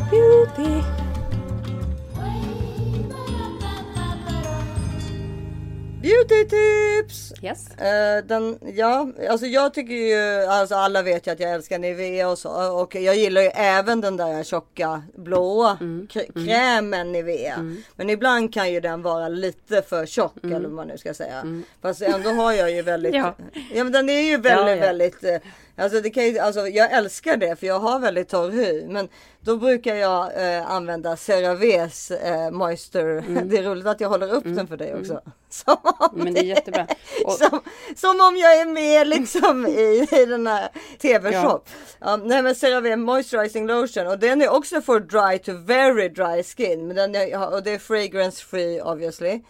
Beauty-tips! 6.03 7.33
Yes. 7.43 7.71
Eh, 7.77 8.23
den, 8.25 8.59
ja, 8.75 9.07
alltså 9.29 9.45
jag 9.45 9.73
tycker 9.73 9.93
ju, 9.93 10.45
alltså 10.45 10.75
alla 10.75 11.01
vet 11.01 11.27
ju 11.27 11.31
att 11.31 11.39
jag 11.39 11.51
älskar 11.51 11.79
Nivea 11.79 12.29
och 12.29 12.37
så. 12.39 12.81
Och 12.81 12.95
jag 12.95 13.15
gillar 13.15 13.41
ju 13.41 13.47
även 13.47 14.01
den 14.01 14.17
där 14.17 14.43
tjocka 14.43 15.03
blåa 15.15 15.77
Mm. 15.81 16.07
kr- 16.11 16.45
krämen 16.45 17.11
Nivea. 17.11 17.75
Men 17.95 18.09
ibland 18.09 18.53
kan 18.53 18.71
ju 18.71 18.79
den 18.79 19.01
vara 19.01 19.29
lite 19.29 19.81
för 19.81 20.05
tjock 20.05 20.35
eller 20.43 20.59
vad 20.59 20.71
man 20.71 20.87
nu 20.87 20.97
ska 20.97 21.13
säga. 21.13 21.63
Fast 21.81 22.01
ändå 22.01 22.29
har 22.29 22.53
jag 22.53 22.71
ju 22.71 22.81
väldigt, 22.81 23.13
Mm. 23.15 23.25
Ja. 23.53 23.59
ja, 23.73 23.83
men 23.83 23.93
den 23.93 24.09
är 24.09 24.21
ju 24.21 24.37
väldigt, 24.37 24.67
Ja, 24.67 24.75
ja. 24.75 24.81
väldigt 24.81 25.23
eh, 25.23 25.35
Alltså, 25.77 26.01
det 26.01 26.09
kan 26.09 26.23
ju, 26.25 26.39
alltså 26.39 26.67
jag 26.67 26.91
älskar 26.91 27.37
det 27.37 27.55
för 27.59 27.67
jag 27.67 27.79
har 27.79 27.99
väldigt 27.99 28.29
torr 28.29 28.51
hy. 28.51 28.85
Men 28.87 29.07
då 29.41 29.57
brukar 29.57 29.95
jag 29.95 30.31
eh, 30.57 30.71
använda 30.71 31.15
CeraVes 31.17 32.11
eh, 32.11 32.51
Moisture. 32.51 33.21
Det 33.43 33.57
är 33.57 33.63
roligt 33.63 33.85
att 33.85 34.01
jag 34.01 34.09
håller 34.09 34.33
upp 34.33 34.43
den 34.43 34.67
för 34.67 34.77
dig 34.77 34.95
också. 34.95 35.21
Som 35.49 35.77
om 35.83 36.09
Men 36.13 36.33
det 36.33 36.39
är 36.39 36.43
jättebra. 36.43 36.87
Och- 37.25 37.31
som, 37.33 37.59
som 37.95 38.09
om 38.21 38.37
jag 38.37 38.59
är 38.59 38.65
med 38.65 39.07
liksom 39.07 39.65
i, 39.67 40.07
i 40.21 40.25
den 40.25 40.47
här 40.47 40.69
tv-shop. 41.01 41.61
Ja. 41.99 42.15
nej 42.17 42.41
men 42.41 42.55
CeraVe 42.55 42.95
Moisturizing 42.95 43.67
Lotion 43.67 44.07
och 44.07 44.19
den 44.19 44.41
är 44.41 44.49
också 44.53 44.81
för 44.81 44.99
dry 44.99 45.37
to 45.39 45.51
very 45.65 46.09
dry 46.09 46.43
skin. 46.43 46.87
Men 46.87 46.95
den 46.95 47.15
är, 47.15 47.53
och 47.53 47.63
det 47.63 47.71
är 47.71 47.77
fragrance 47.79 48.45
free 48.45 48.81
obviously. 48.81 49.41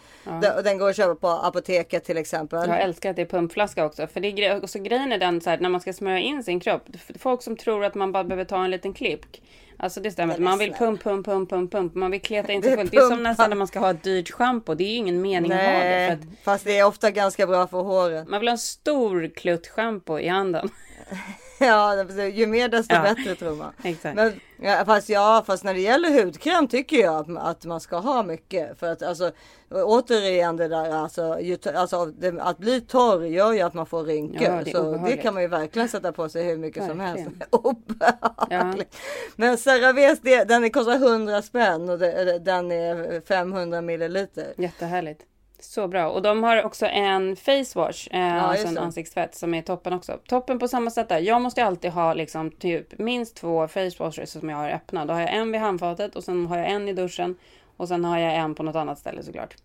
Den, 0.41 0.55
och 0.57 0.63
den 0.63 0.78
går 0.78 0.89
att 0.89 0.95
köpa 0.95 1.15
på 1.15 1.28
apoteket 1.30 2.03
till 2.03 2.17
exempel. 2.17 2.69
Jag 2.69 2.82
älskar 2.82 3.09
att 3.09 3.15
det 3.15 3.21
är 3.21 3.26
pumpflaska 3.26 3.86
också. 3.86 4.07
För 4.07 4.19
det 4.19 4.28
är 4.28 4.32
gre- 4.32 4.63
också 4.63 4.80
grejen 4.80 5.11
är 5.11 5.17
den 5.17 5.41
så 5.41 5.49
här, 5.49 5.57
när 5.57 5.69
man 5.69 5.82
ska 5.82 5.93
smörja 5.93 6.12
in 6.18 6.43
sin 6.43 6.59
kropp. 6.59 6.84
Folk 7.20 7.41
som 7.41 7.57
tror 7.57 7.86
att 7.86 7.95
man 7.95 8.11
bara 8.11 8.24
behöver 8.24 8.45
ta 8.45 8.64
en 8.64 8.72
liten 8.72 8.93
klick. 8.93 9.41
Alltså 9.78 10.01
det 10.01 10.11
stämmer. 10.11 10.38
Man 10.38 10.59
vill 10.59 10.74
pump, 10.74 11.03
pump, 11.03 11.26
pump, 11.26 11.49
pump, 11.49 11.72
pump. 11.72 11.95
Man 11.95 12.11
vill 12.11 12.22
kleta 12.22 12.51
in 12.51 12.61
sig 12.64 12.76
fullt. 12.78 12.91
Det 12.91 12.97
är 12.97 13.09
som 13.09 13.24
nästan 13.24 13.49
när 13.49 13.57
man 13.57 13.68
ska 13.68 13.80
ha 13.80 13.91
ett 13.91 14.03
dyrt 14.03 14.32
schampo. 14.32 14.74
Det 14.76 14.84
är 14.84 14.89
ju 14.89 14.95
ingen 14.95 15.22
mening 15.22 15.51
att 15.51 15.57
ha 15.57 15.66
det. 15.66 15.80
Nej, 15.80 16.07
För 16.07 16.14
att 16.14 16.43
fast 16.43 16.66
det 16.66 16.78
är 16.80 16.86
ofta 16.86 17.11
ganska 17.11 17.47
bra 17.47 17.68
för 17.68 17.82
håret. 17.82 18.28
man 18.28 18.39
vill 18.39 18.47
ha 18.47 18.51
en 18.53 18.57
stor 18.57 19.32
klutt 19.36 19.68
schampo 19.68 20.20
i 20.20 20.28
handen. 20.28 20.70
Ja, 22.18 22.28
ju 22.28 22.47
mer 22.47 22.68
desto 22.70 22.95
Ja. 22.95 23.01
bättre 23.01 23.36
tror 23.36 23.55
man. 23.55 23.72
Exakt. 23.84 24.16
Men, 24.16 24.39
ja, 24.61 24.84
fast 24.86 25.09
ja, 25.09 25.43
fast 25.47 25.64
när 25.64 25.74
det 25.74 25.80
gäller 25.80 26.24
hudkräm 26.24 26.68
tycker 26.68 26.97
jag 26.97 27.38
att, 27.38 27.66
man 27.66 27.80
ska 27.80 27.97
ha 27.97 28.24
mycket. 28.24 28.80
För 28.80 28.91
att 28.91 29.03
alltså 29.03 29.32
återigen 29.70 30.57
det 30.57 30.68
där 30.68 30.89
alltså, 30.89 31.39
ju, 31.39 31.57
alltså 31.76 32.05
det, 32.05 32.41
att 32.41 32.57
bli 32.57 32.82
torr 32.82 33.24
gör 33.26 33.53
ju 33.53 33.61
att 33.61 33.74
man 33.74 33.86
får 33.86 34.03
rynkor. 34.03 34.41
Ja, 34.43 34.61
det 34.66 34.72
så 34.72 34.82
det 34.84 34.89
obehagligt. 34.89 35.22
kan 35.22 35.34
man 35.34 35.43
ju 35.43 35.49
verkligen 35.49 35.89
sätta 35.89 36.11
på 36.11 36.30
sig 36.30 36.43
hur 36.43 36.57
mycket 36.57 36.88
som 36.88 36.99
helst. 36.99 37.26
Verkligen. 37.26 37.47
Obehagligt. 37.51 38.95
Men 39.36 39.57
CeraVes 39.57 40.20
det- 40.22 40.43
den 40.43 40.70
kostar 40.70 40.93
100 40.95 41.41
spänn 41.41 41.89
och 41.89 41.99
det, 41.99 42.39
den 42.39 42.72
är 42.72 43.22
500 43.28 43.82
milliliter. 43.82 44.53
Jättehärligt. 44.57 45.22
Så 45.64 45.88
bra. 45.88 46.09
Och 46.09 46.22
de 46.22 46.43
har 46.43 46.64
också 46.64 46.86
en 46.86 47.36
face 47.36 47.66
wash, 47.76 48.07
eh, 48.11 48.43
alltså 48.43 48.61
just 48.61 48.78
en 48.78 48.84
ansiktstvätt 48.84 49.36
som 49.36 49.53
är 49.53 49.61
toppen 49.61 49.93
också. 49.93 50.20
Toppen 50.28 50.59
på 50.59 50.68
samma 50.68 50.89
sätt 50.91 51.09
där. 51.09 51.20
Jag 51.20 51.41
måste 51.41 51.66
alltid 51.66 51.91
ha 51.91 52.14
liksom 52.14 52.51
typ 52.51 52.99
minst 52.99 53.36
två 53.36 53.68
face 53.68 53.91
washes 53.99 54.32
som 54.32 54.49
jag 54.49 54.57
har 54.57 54.70
öppna. 54.70 55.05
Då 55.05 55.14
har 55.14 55.22
jag 55.22 55.34
en 55.34 55.51
vid 55.51 55.61
handfatet 55.61 56.16
och 56.16 56.24
sen 56.24 56.45
har 56.45 56.57
jag 56.57 56.70
en 56.72 56.88
i 56.89 56.93
duschen. 56.93 57.36
Och 57.78 57.88
sen 57.88 58.05
har 58.05 58.20
jag 58.20 58.36
en 58.36 58.55
på 58.55 58.64
något 58.64 58.76
annat 58.76 58.99
ställe 58.99 59.24
såklart. 59.24 59.55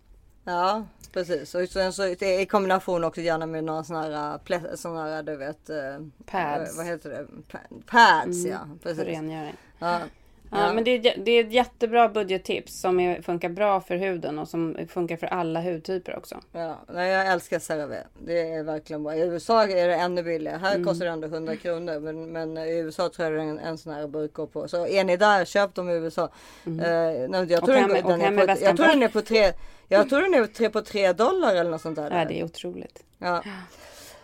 Ja, 0.43 0.83
precis. 1.13 1.55
Och 1.55 1.67
sen 1.69 1.93
så 1.93 2.05
i 2.05 2.45
kombination 2.49 3.03
också 3.03 3.21
gärna 3.21 3.45
med 3.45 3.63
några 3.63 3.83
sådana 3.83 4.37
här, 4.49 4.75
såna 4.75 5.03
här 5.03 5.23
du 5.23 5.35
vet. 5.37 5.69
eh, 5.69 5.75
Pads. 6.25 6.77
Vad 6.77 6.85
heter 6.85 7.09
det? 7.09 7.25
Pa- 7.51 7.75
Pads 7.85 8.45
ja, 8.45 8.57
För 8.83 8.89
precis. 8.89 9.03
rengöring. 9.05 9.53
Ja. 9.79 9.99
Ja, 10.51 10.73
men 10.73 10.83
det 10.83 10.91
är, 10.91 11.17
det 11.25 11.31
är 11.31 11.43
ett 11.43 11.51
jättebra 11.53 12.09
budgettips 12.09 12.79
som 12.81 12.99
är, 12.99 13.21
funkar 13.21 13.49
bra 13.49 13.81
för 13.81 13.95
huden 13.95 14.39
och 14.39 14.47
som 14.47 14.77
funkar 14.89 15.17
för 15.17 15.27
alla 15.27 15.61
hudtyper 15.61 16.17
också. 16.17 16.35
Ja, 16.51 16.79
nej, 16.87 17.09
jag 17.11 17.27
älskar 17.27 17.59
CeraVe. 17.59 18.03
Det 18.19 18.41
är 18.41 18.63
verkligen 18.63 19.03
bra. 19.03 19.15
I 19.15 19.19
USA 19.21 19.63
är 19.63 19.87
det 19.87 19.95
ännu 19.95 20.23
billigare. 20.23 20.57
Här 20.57 20.75
Mm. 20.75 20.87
kostar 20.87 21.05
det 21.05 21.11
ändå 21.11 21.27
100 21.27 21.55
kronor. 21.55 21.99
Men, 21.99 22.31
men 22.31 22.57
i 22.57 22.77
USA 22.79 23.09
tror 23.09 23.27
jag 23.27 23.37
det 23.37 23.41
är 23.43 23.47
en, 23.49 23.59
en 23.59 23.77
sån 23.77 23.93
här 23.93 24.07
burk 24.07 24.33
går 24.33 24.47
på. 24.47 24.67
Så 24.67 24.87
är 24.87 25.03
ni 25.03 25.17
där, 25.17 25.45
köp 25.45 25.75
dem 25.75 25.89
i 25.89 25.93
USA. 25.93 26.23
Eh, 26.23 26.71
nej, 27.29 27.45
jag, 27.49 27.65
tror 27.65 27.73
den, 27.75 27.83
Mm. 27.91 28.05
och 28.05 28.11
den 28.11 28.21
är 28.21 28.31
med 28.31 28.39
på, 28.39 28.45
väskan 28.45 28.67
jag 28.67 28.77
tror 28.77 28.85
på. 28.85 28.91
den 28.91 29.03
är 29.03 29.07
på 29.07 29.21
tre. 29.21 29.51
Jag 29.87 30.09
tror 30.09 30.21
den 30.21 30.33
är 30.33 30.45
tre 30.47 30.69
på 30.69 30.81
tre 30.81 31.13
dollar 31.13 31.55
eller 31.55 31.71
något 31.71 31.81
sånt 31.81 31.95
där. 31.95 32.19
Ja, 32.19 32.25
det 32.25 32.39
är 32.39 32.43
otroligt. 32.43 33.03
Ja. 33.17 33.43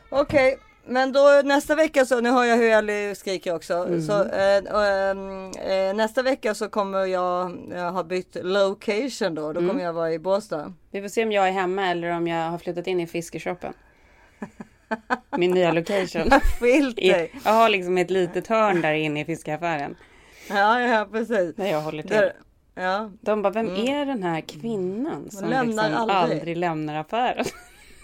Okej, 0.10 0.58
men 0.88 1.12
då 1.12 1.42
nästa 1.46 1.76
vecka 1.76 2.06
så, 2.06 2.22
nu 2.22 2.30
har 2.30 2.46
jag 2.46 2.58
hur 2.58 2.70
Ellie 2.72 3.16
skriker 3.16 3.56
också. 3.56 3.74
Mm. 3.74 4.02
Så, 4.02 4.24
ehm, 4.24 5.52
eh, 5.52 5.94
nästa 5.96 6.22
vecka 6.22 6.54
så 6.56 6.70
kommer 6.70 7.06
jag, 7.06 7.58
jag 7.72 7.92
ha 7.92 8.04
bytt 8.04 8.38
location 8.42 9.36
då. 9.36 9.54
Då 9.54 9.60
Mm. 9.60 9.70
kommer 9.70 9.84
jag 9.84 9.94
vara 9.94 10.12
i 10.14 10.20
Båstad. 10.20 10.74
Vi 10.92 11.02
får 11.02 11.10
se 11.10 11.24
om 11.24 11.32
jag 11.32 11.48
är 11.48 11.52
hemma 11.52 11.88
eller 11.88 12.10
om 12.12 12.28
jag 12.28 12.50
har 12.50 12.58
flyttat 12.58 12.88
in 12.88 13.00
i 13.00 13.08
fiskeshoppen. 13.08 13.74
Min 15.38 15.52
nya 15.52 15.72
location. 15.72 16.32
Skilt 16.60 16.96
dig. 16.96 17.32
Jag 17.46 17.52
har 17.52 17.70
liksom 17.70 17.98
ett 17.98 18.10
litet 18.12 18.48
hörn 18.48 18.82
där 18.82 18.94
inne 18.94 19.22
i 19.22 19.26
fiskaffären. 19.26 19.96
Ja, 20.50 20.82
ja 20.82 21.08
precis. 21.12 21.56
Där 21.56 21.66
jag 21.66 21.82
håller 21.82 22.04
till. 22.04 22.12
Där, 22.12 22.34
ja, 22.76 23.12
De 23.22 23.42
bara, 23.42 23.54
vem 23.54 23.68
är 23.76 24.06
den 24.06 24.24
här 24.24 24.42
kvinnan 24.42 25.30
som 25.32 25.50
lämnar 25.50 25.90
liksom 25.90 26.10
aldrig. 26.10 26.38
aldrig. 26.40 26.58
lämnar 26.58 26.96
affären? 26.96 27.46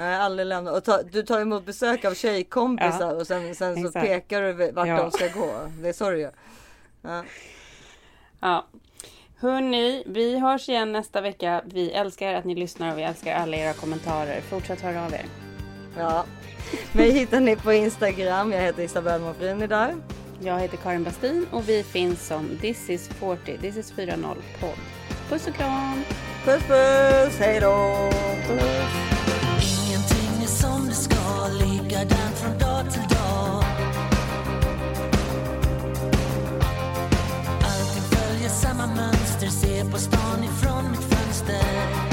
nej, 0.01 0.15
aldrig 0.15 0.47
lämna. 0.47 0.71
Och 0.71 0.83
ta, 0.83 1.01
du 1.03 1.23
tar 1.23 1.39
emot 1.41 1.65
besök 1.65 2.05
av 2.05 2.13
tjejkompisar 2.13 3.07
Ja, 3.07 3.13
och 3.13 3.27
sen, 3.27 3.55
sen 3.55 3.75
så 3.81 3.87
exakt. 3.87 4.05
pekar 4.05 4.41
du 4.41 4.71
vart 4.71 4.87
Ja. 4.87 4.97
de 4.97 5.11
ska 5.11 5.27
gå. 5.27 5.51
Det 5.81 5.89
är 5.89 5.93
så 5.93 6.09
du 6.09 6.19
gör. 6.19 6.31
Ja. 7.01 7.23
Ja. 8.39 8.65
Hörni, 9.39 10.03
vi 10.05 10.39
hörs 10.39 10.69
igen 10.69 10.91
nästa 10.91 11.21
vecka. 11.21 11.61
Vi 11.65 11.91
älskar 11.91 12.33
att 12.33 12.45
ni 12.45 12.55
lyssnar 12.55 12.91
och 12.91 12.97
vi 12.97 13.03
älskar 13.03 13.35
alla 13.35 13.57
era 13.57 13.73
kommentarer. 13.73 14.41
Fortsätt 14.41 14.81
höra 14.81 15.05
av 15.05 15.13
er. 15.13 15.25
ja. 15.97 16.25
Mig 16.91 17.11
hittar 17.11 17.39
ni 17.39 17.55
på 17.55 17.73
Instagram. 17.73 18.51
Jag 18.51 18.61
heter 18.61 18.83
Isabelle 18.83 19.19
Monfrini 19.23 19.67
där. 19.67 19.95
Jag 20.43 20.59
heter 20.59 20.77
Karin 20.77 21.03
Bastin 21.03 21.45
och 21.51 21.69
vi 21.69 21.83
finns 21.83 22.27
som 22.27 22.57
This 22.61 22.89
is 22.89 23.07
40, 23.07 23.57
This 23.57 23.77
is 23.77 23.91
40 23.91 24.11
podd. 24.59 24.69
Puss 25.29 25.47
och 25.47 25.53
kram! 25.53 26.03
Puss 26.45 26.63
puss, 26.63 27.39
hej 27.39 27.59
då! 27.59 27.97
Ingenting 28.49 29.10
samma 38.81 38.87
mönster, 38.87 39.47
ser 39.47 39.91
på 39.91 39.97
stan 39.97 40.43
ifrån 40.43 40.91
mitt 40.91 41.03
fönster. 41.03 42.10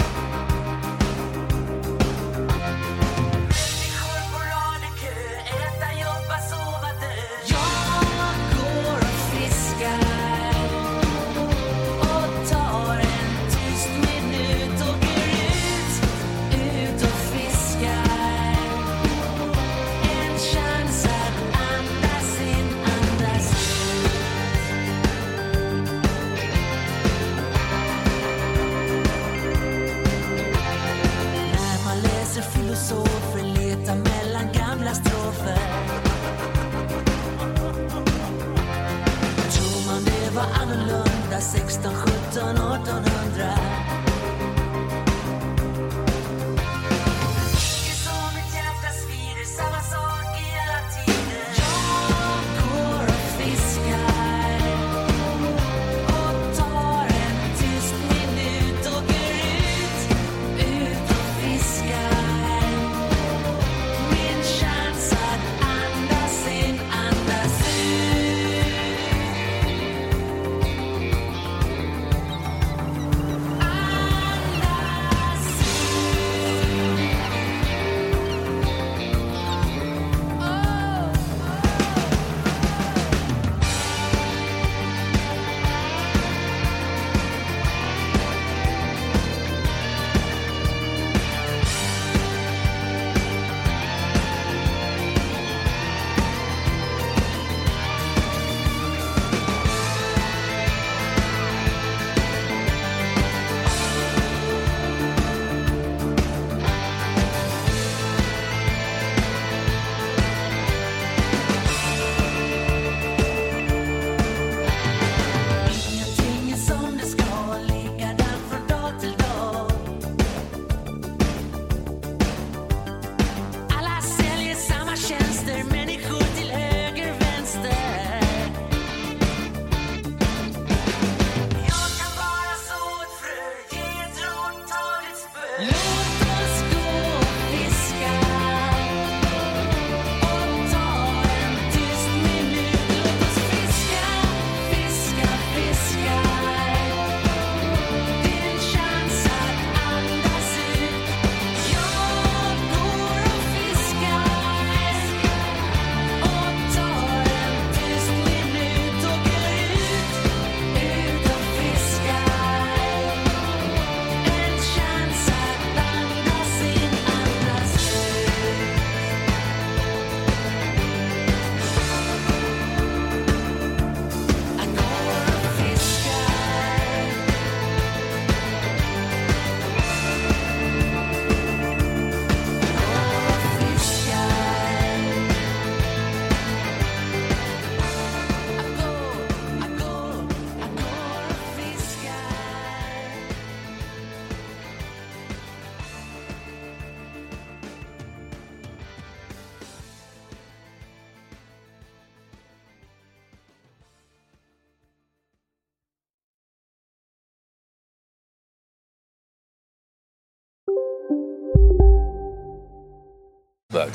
seks, 41.53 41.83
dan 41.83 41.95
goed, 41.95 42.35
dan 42.35 42.57
hoort, 42.57 42.85
dan 42.85 43.03
hoort. 43.03 43.28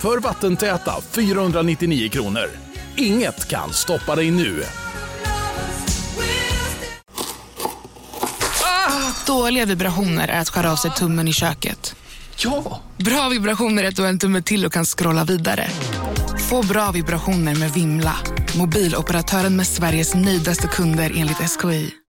för 0.00 0.18
vattentäta 0.18 0.94
499 1.10 2.08
kronor. 2.08 2.50
Inget 2.96 3.48
kan 3.48 3.72
stoppa 3.72 4.16
dig 4.16 4.30
nu. 4.30 4.62
Dåliga 9.26 9.66
vibrationer 9.66 10.28
är 10.28 10.40
att 10.40 10.48
skära 10.48 10.72
av 10.72 10.76
sig 10.76 10.90
tummen 10.90 11.28
i 11.28 11.32
köket. 11.32 11.96
Ja! 12.36 12.80
Bra 12.96 13.28
vibrationer 13.28 13.84
är 13.84 13.88
att 13.88 13.96
du 13.96 14.02
har 14.02 14.08
en 14.08 14.18
tumme 14.18 14.42
till 14.42 14.66
och 14.66 14.72
kan 14.72 14.84
scrolla 14.84 15.24
vidare. 15.24 15.68
Få 16.48 16.62
bra 16.62 16.90
vibrationer 16.90 17.54
med 17.54 17.72
Vimla. 17.72 18.16
Mobiloperatören 18.58 19.56
med 19.56 19.66
Sveriges 19.66 20.14
nöjdaste 20.14 20.66
kunder 20.66 21.12
enligt 21.16 21.50
SKI. 21.50 21.98